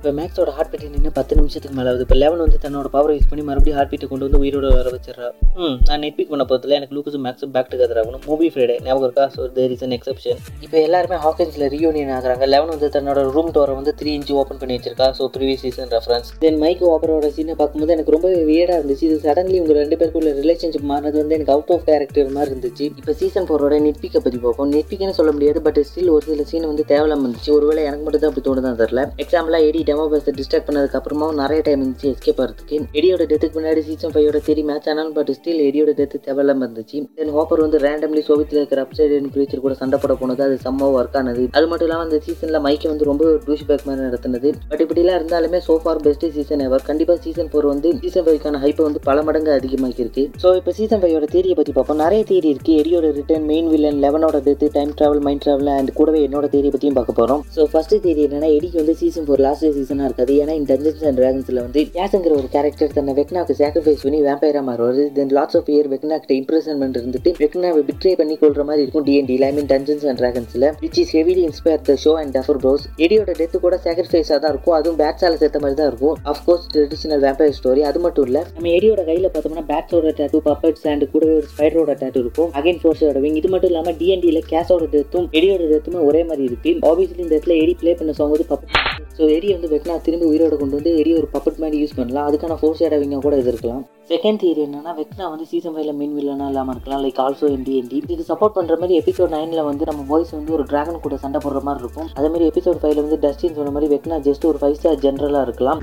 இப்போ 0.07 0.19
மேக்ஸோட 0.19 0.51
ஹார்ட் 0.57 0.69
பீட் 0.73 0.83
நின்று 0.97 1.11
பத்து 1.17 1.37
நிமிஷத்துக்கு 1.39 1.77
மேலே 1.77 1.89
ஆகுது. 1.91 2.05
இப்போ 2.07 2.17
லெவன் 2.23 2.43
வந்து 2.43 2.59
தன்னோட 2.65 2.89
பவர் 2.93 3.13
யூஸ் 3.15 3.29
பண்ணி 3.31 3.45
மறுபடியும் 3.47 3.77
ஹார்ட் 3.79 3.91
பீட்டை 3.93 4.07
கொண்டு 4.11 4.27
வந்து 4.27 4.39
உயிரோட 4.43 4.67
வர 4.75 4.91
வச்சிடறா. 4.95 5.29
ம் 5.63 5.75
நான் 5.89 6.01
நெட் 6.05 6.15
பிக் 6.19 6.31
பண்ண 6.33 6.45
போகிறதுல 6.51 6.77
எனக்கு 6.79 6.95
லூக்கஸும் 6.97 7.25
மேக்ஸும் 7.27 7.53
பேக் 7.55 7.71
டுகெதர் 7.73 7.99
ஆகணும். 8.03 8.23
மூவி 8.29 8.49
ஃப்ரைடே 8.53 8.75
ஞாபகம் 8.89 9.07
இருக்கா? 9.07 9.25
So 9.37 9.47
there 9.57 9.73
is 9.77 9.83
an 9.87 9.95
exception 9.97 10.39
இப்போ 10.67 10.77
எல்லாருமே 10.89 11.17
ஹாக்கின்ஸில் 11.25 11.65
ரியூனியன் 11.75 12.13
ஆகிறாங்க. 12.19 12.47
லெவன் 12.55 12.71
வந்து 12.75 12.91
தன்னோட 12.97 13.25
ரூம் 13.37 13.51
டோரை 13.57 13.75
வந்து 13.79 13.95
த்ரீ 14.03 14.13
இன்ச்சு 14.19 14.37
ஓப்பன் 14.43 14.61
பண்ணி 14.61 14.77
வச்சிருக்கா. 14.79 15.09
So 15.19 15.27
previous 15.37 15.65
season 15.67 15.91
reference 15.97 16.31
then 16.45 16.61
Mike 16.63 16.85
ஓப்பரோட 16.93 17.31
சீனை 17.39 17.57
பார்க்கும்போது 17.63 17.97
எனக்கு 17.97 18.15
ரொம்ப 18.17 18.31
வியடாக 18.51 18.79
இருந்துச்சு. 18.81 19.05
இது 19.11 19.19
சடன்லி 19.27 19.59
உங்கள் 19.65 19.79
ரெண்டு 19.83 19.99
பேருக்குள்ள 20.03 20.37
ரிலேஷன்ஷிப் 20.41 20.87
மாறினது 20.93 21.21
வந்து 21.23 21.37
எனக்கு 21.39 21.55
அவுட் 21.57 21.75
ஆஃப் 21.77 21.85
கேரக்டர் 21.91 22.33
மாதிரி 22.37 22.53
இருந்துச்சு. 22.55 22.87
இப்போ 23.03 23.15
சீசன் 23.23 23.49
ஃபோரோட 23.51 23.83
நெட்பிக்கை 23.89 24.23
பற்றி 24.29 24.41
பார்ப்போம். 24.47 24.71
நெட்பிக்னு 24.77 25.19
சொல்ல 25.21 25.35
முடியாது 25.39 25.65
பட் 25.69 25.83
ஸ்டில் 25.91 26.15
ஒரு 26.17 26.27
சில 26.31 26.49
சீன் 26.53 26.71
வந்து 26.73 26.87
தேவையில்லாம 26.95 27.27
இருந்துச்சு. 27.27 27.53
ஒருவேளை 27.59 27.83
எனக்கு 27.91 28.07
மட்டும் 28.07 28.25
தான் 28.25 28.33
அப்படி 28.33 28.47
தோணுதான் 28.51 28.81
தெரியல. 28.85 29.05
எக்ஸாம்பிளாக 29.27 29.69
எடி 29.69 29.83
டெமோ 29.97 30.07
பேச 30.13 30.33
டிஸ்டர்ப் 30.39 30.67
பண்ணதுக்கு 30.69 30.97
அப்புறமா 30.99 31.27
நிறைய 31.41 31.61
டைம் 31.67 31.81
இருந்துச்சு 31.83 32.09
எஸ்கேப் 32.15 32.41
ஆகிறதுக்கு 32.43 32.77
எடியோட 32.99 33.23
டெத்துக்கு 33.31 33.57
முன்னாடி 33.59 33.83
சீசன் 33.87 34.13
ஃபைவோட 34.15 34.39
தேரி 34.49 34.63
மேட்ச் 34.71 34.89
ஆனாலும் 34.93 35.15
பட் 35.19 35.31
ஸ்டில் 35.37 35.61
எடியோட 35.69 35.93
டெத்து 36.01 36.19
தேவையில்லாம 36.27 36.61
இருந்துச்சு. 36.67 36.99
தென் 37.19 37.33
ஹோப்பர் 37.37 37.63
வந்து 37.65 37.79
ரேண்டம்லி 37.85 38.23
சோவியத்தில் 38.27 38.61
இருக்கிற 38.61 38.81
அப்சைட் 38.87 39.15
கிரீச்சர் 39.37 39.63
கூட 39.67 39.75
சண்டை 39.81 39.99
போட 40.03 40.15
போனது 40.23 40.43
அது 40.47 40.57
செம்ம 40.65 40.91
ஒர்க் 40.97 41.17
ஆனது. 41.21 41.45
அது 41.59 41.69
மட்டும் 41.71 41.89
இல்லாமல் 41.89 42.07
அந்த 42.09 42.19
சீசனில் 42.27 42.61
மைக்கை 42.67 42.91
வந்து 42.93 43.09
ரொம்ப 43.11 43.31
டூஷ் 43.47 43.65
பேக் 43.71 43.87
மாதிரி 43.89 44.05
நடத்தினது. 44.09 44.51
பட் 44.73 44.83
இப்படிலாம் 44.87 45.17
இருந்தாலுமே 45.21 45.61
சோஃபார் 45.69 46.03
பெஸ்ட் 46.07 46.27
சீசன் 46.37 46.65
எவர் 46.67 46.85
கண்டிப்பாக 46.91 47.19
சீசன் 47.27 47.51
ஃபோர் 47.55 47.69
வந்து 47.73 47.91
சீசன் 48.03 48.27
ஃபைவ்க்கான 48.29 48.61
ஹைப்பை 48.67 48.85
வந்து 48.89 49.03
பல 49.09 49.25
மடங்கு 49.29 49.53
அதிகமாக்கி 49.59 50.05
இருக்கு 50.07 50.27
ஸோ 50.45 50.55
இப்போ 50.61 50.75
சீசன் 50.81 51.03
ஃபைவோட 51.05 51.29
தேரியை 51.37 51.57
பற்றி 51.61 51.75
பார்ப்போம். 51.79 52.01
நிறைய 52.05 52.23
தேரி 52.33 52.51
இருக்கு. 52.55 52.75
எடியோட 52.83 53.15
return 53.21 53.49
main 53.53 53.71
villain 53.75 54.03
லெவனோட 54.07 54.43
death 54.51 54.71
time 54.77 54.95
travel 55.01 55.25
mind 55.29 55.45
travel 55.47 55.73
and 55.79 55.97
கூடவே 56.01 56.23
என்னோட 56.29 56.47
தேரியை 56.57 56.75
பற்றியும் 56.77 57.01
பார்க்க 57.01 57.21
போகிறோம் 57.23 57.43
ஸோ 57.57 57.69
ஃபர்ஸ்ட் 57.73 57.97
தேரி 58.09 58.23
என்னன்னா 58.29 58.53
எடிக்கு 58.59 58.83
வந்து 58.85 58.97
சீசன் 59.03 59.29
ஃபோர் 59.29 59.45
லாஸ்ட் 59.49 59.65
சீசனாக 59.87 60.09
இருக்காது. 60.09 60.33
ஏன்னா 60.43 60.53
இந்த 60.59 60.69
டஞ்சன்ஸ் 60.73 61.05
அண்ட் 61.09 61.19
ட்ராகன்ஸில் 61.21 61.61
வந்து 61.65 61.81
யாஸுங்கிற 61.99 62.33
ஒரு 62.41 62.49
கேரக்டர் 62.55 62.95
தன்னை 62.97 63.13
வெக்னாக்கு 63.19 63.55
சாக்ரிஃபைஸ் 63.61 64.03
பண்ணி 64.05 64.19
வேம்பைரா 64.27 64.61
மாறுவார். 64.69 65.01
தென் 65.19 65.33
லாட்ஸ் 65.39 65.57
ஆஃப் 65.59 65.69
இயர் 65.75 65.89
வெக்னாக்கிட்ட 65.95 66.33
இம்ப்ரெஷன்மெண்ட் 66.41 66.97
இருந்துட்டு 67.01 67.31
வெக்னாவை 67.43 67.83
பிட்ரே 67.89 68.13
பண்ணி 68.21 68.35
கொள்ற 68.43 68.65
மாதிரி 68.69 68.83
இருக்கும் 68.85 69.05
DND 69.09 69.37
I 69.49 69.51
mean 69.59 69.69
Dungeons 69.73 70.07
and 70.11 70.21
ட்ராகன்ஸில் 70.23 70.67
which 70.85 70.99
is 71.03 71.13
heavily 71.19 71.43
inspire 71.49 71.83
the 71.89 71.97
show 72.05 72.13
and 72.23 72.33
Duffer 72.39 72.61
bros 72.65 72.85
எடியோட 73.07 73.35
death 73.41 73.61
கூட 73.67 73.79
சாக்ரிஃபைஸாக 73.87 74.39
தான் 74.45 74.53
இருக்கும். 74.55 74.77
அதுவும் 74.79 74.99
பேட்ஸால 75.03 75.39
சேர்த்த 75.43 75.63
மாதிரி 75.65 75.79
தான் 75.83 75.91
இருக்கும். 75.93 76.17
அஃப்கோர்ஸ் 76.33 76.67
ட்ரெடிஷனல் 76.75 77.23
வேம்பைர் 77.27 77.57
ஸ்டோரி 77.61 77.85
அது 77.91 78.01
மட்டும் 78.07 78.27
இல்லை 78.31 78.43
நம்ம 78.57 78.73
எடியோட 78.79 79.05
கையில் 79.11 79.31
பார்த்தோம்னா 79.37 79.67
பேட்ஸோட 79.73 80.15
டேட்டு 80.21 80.43
பப்பட்ஸ் 80.51 80.87
அண்ட் 80.93 81.07
கூடவே 81.15 81.35
ஒரு 81.41 81.49
ஸ்பைடரோட 81.55 81.95
டேட்டு 82.03 82.21
இருக்கும். 82.25 82.51
அகைன் 82.61 82.81
ஃபோர்ஸோட 82.83 83.21
விங் 83.27 83.41
இது 83.43 83.51
மட்டும் 83.55 83.73
இல்லாமல் 83.73 83.99
டிஎன்டியில் 84.03 84.43
கேஸோட 84.53 84.87
டெத்தும் 84.97 85.29
எடியோட 85.39 85.65
டெத்துமே 85.75 86.03
ஒரே 86.11 86.23
மாதிரி 86.31 86.45
இருக்கு. 86.51 86.73
ஆப்வியஸ்லி 86.91 87.23
இந்த 87.27 87.35
இடத்துல 87.37 87.57
எடி 87.65 87.77
ப்ளே 87.83 87.95
பண்ண 88.01 88.15
சாங் 88.21 88.35
வந்து 88.37 88.51
பப்பட் 88.53 89.06
ஸோ 89.19 89.25
எரிய 89.37 89.53
வந்து 89.57 89.69
வெக்னா 89.73 89.95
திரும்பி 90.07 90.27
உயிரோட 90.31 90.55
கொண்டு 90.61 90.77
வந்து 90.79 90.91
எரிய 91.01 91.15
ஒரு 91.21 91.29
பப்பட் 91.35 91.61
மாதிரி 91.63 91.77
யூஸ் 91.83 91.95
பண்ணலாம். 91.99 92.27
அதுக்கான 92.29 92.57
ஃபோர்ஸ் 92.61 92.83
இடவிங்க 92.87 93.21
கூட 93.27 93.37
இது 93.43 93.51
இருக்கலாம். 93.53 93.83
செகண்ட் 94.13 94.41
தியரி 94.43 94.63
என்னன்னா 94.67 94.93
வெக்னா 94.99 95.27
வந்து 95.35 95.47
சீசன் 95.53 95.75
ஃபைவ்ல 95.75 95.93
மெயின் 96.01 96.15
வில்லனா 96.19 96.49
இல்லாமல் 96.53 96.75
இருக்கலாம். 96.77 97.03
லைக் 97.05 97.21
ஆல்சோ 97.25 97.49
என் 97.55 97.65
டிஎன்டி 97.69 98.01
இது 98.17 98.27
சப்போர்ட் 98.33 98.57
பண்ணுற 98.59 98.77
மாதிரி 98.83 98.99
எபிசோட் 99.03 99.35
நைனில் 99.37 99.67
வந்து 99.71 99.89
நம்ம 99.91 100.05
வாய்ஸ் 100.13 100.37
வந்து 100.39 100.55
ஒரு 100.59 100.67
டிராகன் 100.73 101.03
கூட 101.07 101.19
சண்டை 101.25 101.41
போடுற 101.47 101.63
மாதிரி 101.69 101.85
இருக்கும். 101.85 102.11
அதே 102.19 102.31
மாதிரி 102.35 102.51
எபிசோட் 102.53 102.81
ஃபைவ்ல 102.83 103.07
வந்து 103.07 103.21
டஸ்டின் 103.25 103.59
சொன்ன 103.61 103.75
மாதிரி 103.79 103.91
வெக்னா 103.95 104.19
ஜஸ்ட் 104.29 104.47
ஒரு 104.53 104.61
ஃபைவ் 104.63 104.79
ஸ்டார் 104.81 105.03
ஜென்ரலாக 105.07 105.47
இருக்கலாம். 105.49 105.83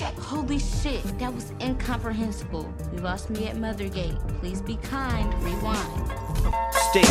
Holy 0.00 0.58
shit! 0.58 1.02
That 1.18 1.34
was 1.34 1.52
incomprehensible. 1.60 2.72
We 2.92 2.98
lost 3.00 3.28
me 3.30 3.46
at 3.48 3.56
Mothergate. 3.56 4.18
Please 4.40 4.62
be 4.62 4.76
kind. 4.76 5.32
Rewind. 5.42 6.10
You 6.94 7.02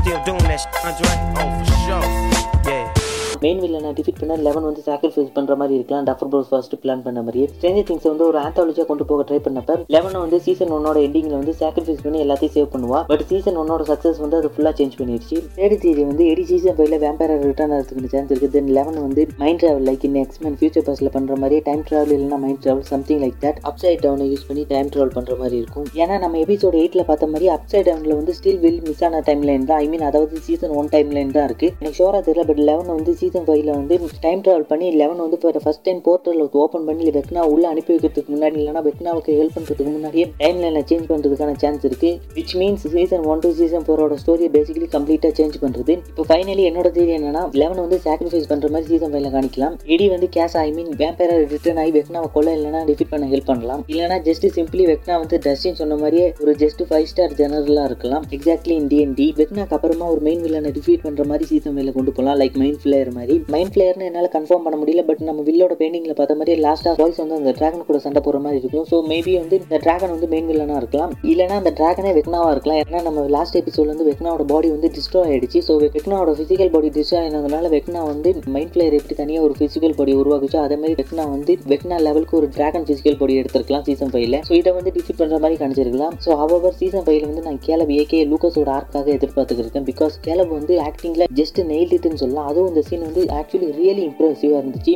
still 0.00 0.24
doing 0.24 0.42
that, 0.44 0.60
shit, 0.60 0.84
Andre? 0.84 1.10
Oh, 1.36 1.48
for 1.64 1.70
sure. 1.84 2.72
Yeah. 2.72 3.03
Main 3.42 3.60
வில்லனை 3.62 3.90
defeat 3.98 4.20
பண்ண 4.20 4.34
Eleven 4.46 4.66
வந்து 4.68 4.82
sacrifice 4.88 5.30
பண்ணுற 5.36 5.54
மாதிரி 5.60 5.74
இருக்கலாம். 5.78 6.04
Tougher 6.08 6.30
pros 6.32 6.50
first 6.50 6.74
plan 6.82 7.02
பண்ண 7.06 7.20
மாதிரியே. 7.26 7.46
Stranger 7.54 7.86
Things 7.88 8.08
வந்து 8.10 8.24
ஒரு 8.30 8.38
ஆந்தாலஜியாக 8.44 8.86
கொண்டு 8.90 9.04
போக 9.10 9.24
ட்ரை 9.28 9.38
பண்ணப்ப 9.46 9.76
லெவனை 9.94 10.18
வந்து 10.24 10.38
சீசன் 10.46 10.72
ஒன்னோட 10.76 10.98
எண்டிங்கில் 11.06 11.36
வந்து 11.40 11.54
சாக்ரிஃபைஸ் 11.62 12.02
பண்ணி 12.04 12.18
எல்லாத்தையும் 12.24 12.54
சேவ் 12.56 12.68
பண்ணுவா. 12.74 13.00
பட் 13.12 13.24
சீசன் 13.30 13.58
ஒன்னோட 13.62 13.82
சக்ஸஸ் 13.90 14.20
வந்து 14.24 14.38
அது 14.40 14.50
ஃபுல்லாக 14.54 14.74
சேஞ்ச் 14.80 14.96
பண்ணிடுச்சு 15.00 15.36
தேர்ட் 15.58 15.76
தீரி 15.84 16.04
வந்து 16.10 16.26
எடி 16.34 16.44
சீசன் 16.50 16.76
ஃபைவ்ல 16.78 16.98
வேம்பேரா 17.04 17.36
ரிட்டர்ன் 17.44 17.74
ஆகிறதுக்கு 17.78 18.12
சான்ஸ் 18.14 18.30
இருக்குது 18.32 18.54
தென் 18.56 18.70
லெவன் 18.78 18.98
வந்து 19.06 19.24
mind 19.42 19.60
travel 19.62 19.86
like 19.90 20.06
in 20.08 20.18
X Men 20.24 20.56
future 20.60 20.86
பஸ்ல 20.88 21.10
பண்ணுற 21.16 21.36
மாதிரி 21.42 21.58
டைம் 21.68 21.84
ட்ராவல் 21.90 22.14
இல்லைனா 22.16 22.38
mind 22.44 22.62
travel 22.64 22.88
something 22.92 23.20
like 23.24 23.38
that 23.44 23.60
upside 23.70 24.02
டவுனை 24.06 24.28
use 24.32 24.46
பண்ணி 24.48 24.64
டைம் 24.72 24.90
ட்ராவல் 24.94 25.14
பண்ணுற 25.18 25.36
மாதிரி 25.42 25.58
இருக்கும். 25.62 25.86
ஏன்னா 26.02 26.18
நம்ம 26.24 26.38
எபிசோட் 26.44 26.78
எயிட்டில் 26.82 27.06
பார்த்த 27.10 27.30
மாதிரி 27.34 27.48
அப்சைட் 27.56 27.86
டவுனில் 27.90 28.16
வந்து 28.20 28.34
ஸ்டில் 28.40 28.60
வில் 28.64 28.80
மிஸ் 28.88 29.04
ஆன 29.08 29.22
டைம் 29.28 29.44
லைன் 29.50 29.68
தான். 29.70 29.80
ஐ 29.84 29.88
மீன் 29.92 30.06
அதாவது 30.10 30.42
சீசன் 30.48 30.74
ஒன் 30.80 30.90
டைம் 30.96 31.12
லைன் 31.18 31.34
தான் 31.38 31.48
இருக்குது 31.50 31.72
எனக்கு 31.80 31.98
ஷோராக 32.00 32.22
தெரியல 32.28 32.46
பட் 32.50 32.62
லெவன் 32.70 32.92
வந்து 32.96 33.14
சீசன் 33.24 33.46
ஃபைவ்ல 33.48 33.74
வந்து 33.80 33.98
டைம் 34.24 34.42
ட்ராவல் 34.46 34.68
பண்ணி 34.72 34.88
லெவன் 35.02 35.22
வந்து 35.24 35.38
இப்போ 35.40 35.62
ஃபர்ஸ்ட் 35.66 35.84
டைம் 35.88 36.00
போர்ட்டல் 36.06 36.40
ஓப்பன் 36.62 36.86
பண்ணி 36.88 37.10
வெக்னா 37.16 37.42
உள்ள 37.52 37.64
அனுப்பி 37.72 37.92
வைக்கிறதுக்கு 37.94 38.32
முன்னாடி 38.34 38.56
இல்லைனா 38.60 38.80
வெக்னாவுக்கு 38.88 39.36
ஹெல்ப் 39.40 39.54
பண்ணுறதுக்கு 39.56 39.92
முன்னாடியே 39.96 40.24
டைம் 40.42 40.58
லைனை 40.64 40.82
சேஞ்ச் 40.90 41.06
பண்ணுறதுக்கான 41.10 41.54
சான்ஸ் 41.62 41.84
இருக்கு 41.88 42.10
which 42.38 42.54
means 42.60 42.86
season 42.94 43.24
one 43.32 43.42
to 43.44 43.50
season 43.60 43.84
ஃபோரோட 43.86 44.16
ஸ்டோரியை 44.22 44.50
பேசிக்கலி 44.56 44.88
கம்ப்ளீட்டாக 44.94 45.32
சேஞ்ச் 45.38 45.56
பண்ணுறது 45.64 45.92
இப்போ 46.10 46.24
ஃபைனலி 46.30 46.64
என்னோட 46.70 46.90
தேதி 46.96 47.14
என்னன்னா 47.18 47.42
லெவன் 47.62 47.80
வந்து 47.84 47.98
சாக்ரிஃபைஸ் 48.06 48.48
பண்ணுற 48.52 48.70
மாதிரி 48.74 48.88
சீசன் 48.92 49.12
ஃபைவ்ல 49.14 49.30
காணிக்கலாம் 49.36 49.76
இடி 49.94 50.08
வந்து 50.14 50.28
கேஸ் 50.36 50.56
ஐ 50.64 50.66
மீன் 50.78 50.90
வேம்பேரா 51.02 51.36
ரிட்டர்ன் 51.54 51.80
ஆகி 51.84 51.92
வெக்னாவை 51.98 52.30
கொல்ல 52.36 52.56
இல்லைனா 52.58 52.82
டிஃபிட் 52.90 53.12
பண்ண 53.12 53.28
ஹெல்ப் 53.32 53.48
பண்ணலாம். 53.50 53.82
இல்லைனா 53.92 54.18
ஜஸ்ட் 54.28 54.46
சிம்பிளி 54.58 54.86
வெக்னா 54.92 55.16
வந்து 55.22 55.38
டஸ்டின் 55.46 55.78
சொன்ன 55.80 55.98
மாதிரியே 56.02 56.26
ஒரு 56.44 56.54
ஜஸ்ட் 56.64 56.82
ஃபைவ் 56.90 57.08
ஸ்டார் 57.12 57.36
ஜெனரலாக 57.40 57.88
இருக்கலாம். 57.90 58.24
எக்ஸாக்ட்லி 58.38 58.76
இன் 58.80 58.88
டிஎன்டி 58.92 59.26
வெக்னாக்கு 59.40 59.76
அப்புறமா 59.78 60.08
ஒரு 60.14 60.22
மெயின் 60.28 60.42
வில்லனை 60.46 60.72
டிஃபீட் 60.78 61.04
பண்ணுற 61.06 61.24
மாதிரி 61.30 61.46
சீசன் 61.52 61.74
ஃபைவ்ல 61.76 61.94
கொண்டு 61.98 62.14
போகலாம் 62.18 62.38
லைக் 62.42 62.58
மைண்ட் 62.62 62.80
ஃபிளேயர் 62.84 63.12
மாதிரி. 63.18 63.34
மைண்ட் 63.54 63.72
பிளேயர்னு 63.74 64.06
என்னால் 64.08 64.28
கன்ஃபார்ம் 64.36 64.64
பண்ண 64.66 64.76
முடியல 64.80 65.02
பட் 65.08 65.22
நம்ம 65.28 65.42
வில்லோட 65.48 65.74
பெயிண்டிங்கில் 65.80 66.16
பார்த்த 66.20 66.36
மாதிரி 66.40 66.54
லாஸ்ட்டாக 66.66 66.96
வாய்ஸ் 67.00 67.20
வந்து 67.22 67.38
அந்த 67.40 67.52
டிராகன் 67.58 67.86
கூட 67.88 67.98
சண்டை 68.04 68.20
போகிற 68.26 68.40
மாதிரி 68.44 68.60
இருக்கும். 68.62 68.86
ஸோ 68.90 68.98
மேபி 69.12 69.32
வந்து 69.42 69.56
இந்த 69.62 69.78
டிராகன் 69.84 70.12
வந்து 70.14 70.28
மெயின் 70.34 70.48
வில்லனாக 70.50 70.80
இருக்கலாம். 70.82 71.12
இல்லைனா 71.32 71.56
அந்த 71.62 71.72
டிராகனே 71.80 72.12
வெக்னாவாக 72.18 72.52
இருக்கலாம். 72.54 72.80
ஏன்னா 72.84 73.02
நம்ம 73.08 73.26
லாஸ்ட் 73.36 73.58
எபிசோட் 73.62 73.90
வந்து 73.92 74.06
வெக்னாவோட 74.10 74.46
பாடி 74.52 74.70
வந்து 74.76 74.90
டிஸ்ட்ராய் 74.96 75.28
ஆயிடுச்சு. 75.30 75.60
ஸோ 75.68 75.74
வெக்னாவோட 75.96 76.34
ஃபிசிக்கல் 76.38 76.72
பாடி 76.74 76.90
டிஸ்ட்ராய் 76.98 77.28
ஆனதுனால 77.28 77.70
வெக்னா 77.76 78.02
வந்து 78.12 78.32
மைண்ட் 78.56 78.72
பிளேயர் 78.76 78.98
எப்படி 79.00 79.16
தனியாக 79.22 79.46
ஒரு 79.48 79.56
ஃபிசிக்கல் 79.60 79.96
பாடி 80.00 80.14
உருவாக்குச்சோ 80.22 80.60
அதே 80.66 80.78
மாதிரி 80.82 80.96
வெக்னா 81.02 81.26
வந்து 81.34 81.54
வெக்னா 81.74 81.98
லெவலுக்கு 82.06 82.38
ஒரு 82.40 82.48
டிராகன் 82.56 82.86
ஃபிசிக்கல் 82.88 83.18
பாடி 83.22 83.38
எடுத்திருக்கலாம் 83.42 83.86
சீசன் 83.88 84.12
ஃபைவ்ல 84.14 84.40
ஸோ 84.48 84.54
இதை 84.60 84.72
வந்து 84.78 84.92
டிஃபிட் 84.98 85.20
பண்ணுற 85.22 85.38
மாதிரி 85.44 85.58
காணிச்சிருக்கலாம் 85.62 86.16
ஸோ 86.26 86.38
ஹவர் 86.42 86.78
சீசன் 86.80 87.06
ஃபைவ்ல 87.06 87.28
வந்து 87.30 87.46
நான் 87.48 87.60
கேலப் 87.68 87.92
ஏகே 88.00 88.22
லூக்கஸோட 88.32 88.70
ஆர்க்காக 88.78 89.10
எதிர்பார்த்துருக்கேன் 89.18 89.88
பிகாஸ் 89.90 90.14
கேலப் 90.26 90.52
வந்து 90.58 90.74
ஆக்டிங்கில் 90.88 91.28
ஜஸ்ட் 91.40 91.60
நெயில் 91.72 91.92
சொல்லலாம். 92.22 92.48
அதுவும் 92.50 92.70
இந்த 92.70 92.82
சீன் 92.88 93.03
சீன் 93.04 93.06
வந்து 93.06 93.22
ஆக்சுவலி 93.38 93.68
ரியலி 93.78 94.02
இம்ப்ரெசிவாக 94.08 94.60
இருந்துச்சு 94.60 94.94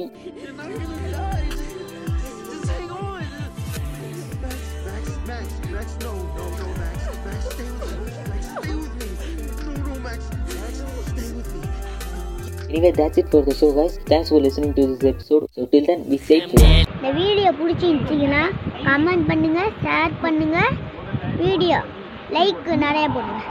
Anyway, 12.69 12.91
that's 12.93 13.17
it 13.17 13.29
for 13.29 13.43
the 13.43 13.55
show, 13.55 13.73
guys. 13.73 13.99
Thanks 14.05 14.29
for 14.29 14.39
listening 14.39 14.75
to 14.75 14.87
this 14.89 15.05
episode. 15.05 15.47
So, 15.53 15.67
till 15.67 15.87
then, 15.87 16.01
be 16.05 16.19
safe. 16.21 16.49
இந்த 16.95 17.11
வீடியோ 17.19 17.51
பிடிச்சிருந்துச்சிங்கன்னா 17.59 18.43
கமெண்ட் 18.87 19.27
பண்ணுங்க 19.29 19.61
ஷேர் 19.83 20.15
பண்ணுங்க 20.25 20.59
வீடியோ 21.43 21.79
லைக் 22.31 22.67
நிறைய 22.85 23.07
போடுங்க 23.09 23.43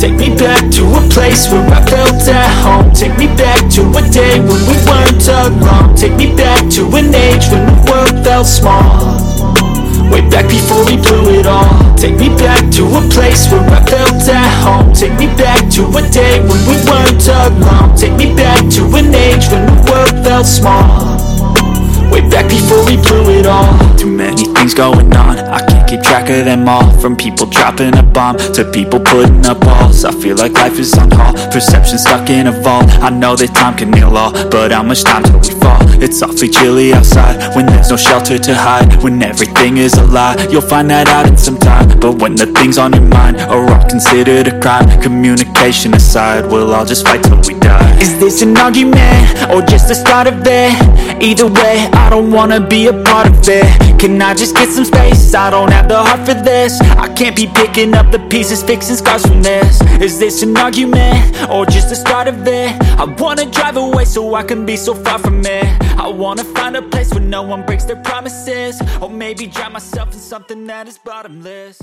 Take 0.00 0.16
me 0.16 0.34
back 0.34 0.70
to 0.72 0.88
a 0.96 1.00
place 1.12 1.52
where 1.52 1.60
I 1.68 1.84
felt 1.84 2.24
at 2.24 2.48
home. 2.64 2.90
Take 2.94 3.18
me 3.18 3.26
back 3.36 3.68
to 3.76 3.84
a 3.84 4.00
day 4.08 4.40
when 4.40 4.56
we 4.64 4.72
weren't 4.88 5.28
alone. 5.28 5.94
Take 5.94 6.16
me 6.16 6.34
back 6.34 6.72
to 6.72 6.88
an 6.96 7.12
age 7.12 7.44
when 7.52 7.68
the 7.68 7.76
world 7.84 8.24
felt 8.24 8.46
small. 8.46 9.20
Way 10.08 10.24
back 10.32 10.48
before 10.48 10.88
we 10.88 10.96
blew 10.96 11.36
it 11.36 11.46
all. 11.46 11.68
Take 12.00 12.16
me 12.16 12.30
back 12.40 12.72
to 12.80 12.88
a 12.88 13.02
place 13.12 13.52
where 13.52 13.60
I 13.60 13.84
felt 13.84 14.24
at 14.24 14.48
home. 14.64 14.88
Take 14.94 15.20
me 15.20 15.26
back 15.36 15.68
to 15.76 15.84
a 15.92 16.00
day 16.08 16.40
when 16.48 16.60
we 16.64 16.80
weren't 16.88 17.28
alone. 17.28 17.92
Take 17.94 18.16
me 18.16 18.32
back 18.34 18.72
to 18.80 18.88
an 18.96 19.12
age 19.12 19.52
when 19.52 19.68
the 19.68 19.76
world 19.84 20.24
felt 20.24 20.46
small. 20.46 21.20
Way 22.10 22.24
back 22.32 22.48
before 22.48 22.88
we 22.88 22.96
blew 22.96 23.36
it 23.36 23.44
all. 23.44 23.76
Too 23.98 24.08
many 24.08 24.46
things 24.56 24.72
going 24.72 25.12
on. 25.12 25.36
I 25.38 25.60
can't 25.60 25.79
keep 25.90 26.02
track 26.02 26.30
of 26.30 26.44
them 26.44 26.68
all 26.68 26.88
From 27.00 27.16
people 27.16 27.46
dropping 27.46 27.96
a 27.98 28.02
bomb 28.02 28.36
To 28.54 28.64
people 28.64 29.00
putting 29.00 29.44
up 29.46 29.64
walls 29.64 30.04
I 30.04 30.12
feel 30.12 30.36
like 30.36 30.52
life 30.52 30.78
is 30.78 30.96
on 30.96 31.10
hold 31.10 31.36
Perception 31.50 31.98
stuck 31.98 32.30
in 32.30 32.46
a 32.46 32.52
vault 32.52 32.86
I 33.02 33.10
know 33.10 33.34
that 33.34 33.52
time 33.54 33.76
can 33.76 33.92
heal 33.92 34.16
all 34.16 34.32
But 34.50 34.70
how 34.70 34.84
much 34.84 35.02
time 35.02 35.24
till 35.24 35.40
we 35.40 35.50
fall? 35.60 35.80
It's 36.00 36.22
awfully 36.22 36.48
chilly 36.48 36.92
outside 36.92 37.54
When 37.56 37.66
there's 37.66 37.90
no 37.90 37.96
shelter 37.96 38.38
to 38.38 38.54
hide 38.54 39.02
When 39.02 39.22
everything 39.22 39.78
is 39.78 39.94
a 39.94 40.04
lie 40.04 40.36
You'll 40.50 40.70
find 40.74 40.88
that 40.90 41.08
out 41.08 41.26
in 41.26 41.36
some 41.36 41.58
time 41.58 41.98
But 41.98 42.22
when 42.22 42.36
the 42.36 42.46
things 42.46 42.78
on 42.78 42.92
your 42.92 43.08
mind 43.08 43.38
Are 43.40 43.68
all 43.68 43.88
considered 43.88 44.46
a 44.46 44.60
crime 44.60 44.86
Communication 45.02 45.94
aside 45.94 46.46
We'll 46.46 46.72
all 46.72 46.86
just 46.86 47.04
fight 47.04 47.24
till 47.24 47.40
we 47.48 47.58
die 47.58 47.98
Is 47.98 48.18
this 48.20 48.42
an 48.42 48.56
argument? 48.56 49.26
Or 49.50 49.60
just 49.62 49.88
the 49.88 49.94
start 49.94 50.28
of 50.28 50.40
it? 50.46 51.22
Either 51.22 51.48
way 51.48 51.88
I 51.92 52.08
don't 52.10 52.30
wanna 52.30 52.60
be 52.60 52.86
a 52.86 52.92
part 53.02 53.26
of 53.26 53.36
it 53.48 53.98
Can 53.98 54.22
I 54.22 54.34
just 54.34 54.54
get 54.54 54.68
some 54.68 54.84
space? 54.84 55.34
I 55.34 55.50
don't 55.50 55.70
have 55.72 55.79
the 55.88 55.96
heart 55.96 56.26
for 56.26 56.34
this 56.34 56.80
I 56.80 57.12
can't 57.14 57.36
be 57.36 57.46
picking 57.46 57.94
up 57.94 58.10
the 58.10 58.18
pieces 58.28 58.62
Fixing 58.62 58.96
scars 58.96 59.26
from 59.26 59.42
this 59.42 59.80
Is 60.00 60.18
this 60.18 60.42
an 60.42 60.56
argument? 60.56 61.50
Or 61.50 61.66
just 61.66 61.88
the 61.88 61.96
start 61.96 62.28
of 62.28 62.46
it? 62.46 62.80
I 62.98 63.04
wanna 63.04 63.46
drive 63.50 63.76
away 63.76 64.04
so 64.04 64.34
I 64.34 64.42
can 64.42 64.66
be 64.66 64.76
so 64.76 64.94
far 64.94 65.18
from 65.18 65.44
it 65.44 65.66
I 65.98 66.08
wanna 66.08 66.44
find 66.44 66.76
a 66.76 66.82
place 66.82 67.12
where 67.12 67.20
no 67.20 67.42
one 67.42 67.64
breaks 67.66 67.84
their 67.84 68.02
promises 68.02 68.80
Or 69.00 69.10
maybe 69.10 69.46
drown 69.46 69.72
myself 69.72 70.12
in 70.12 70.18
something 70.18 70.66
that 70.66 70.88
is 70.88 70.98
bottomless 70.98 71.78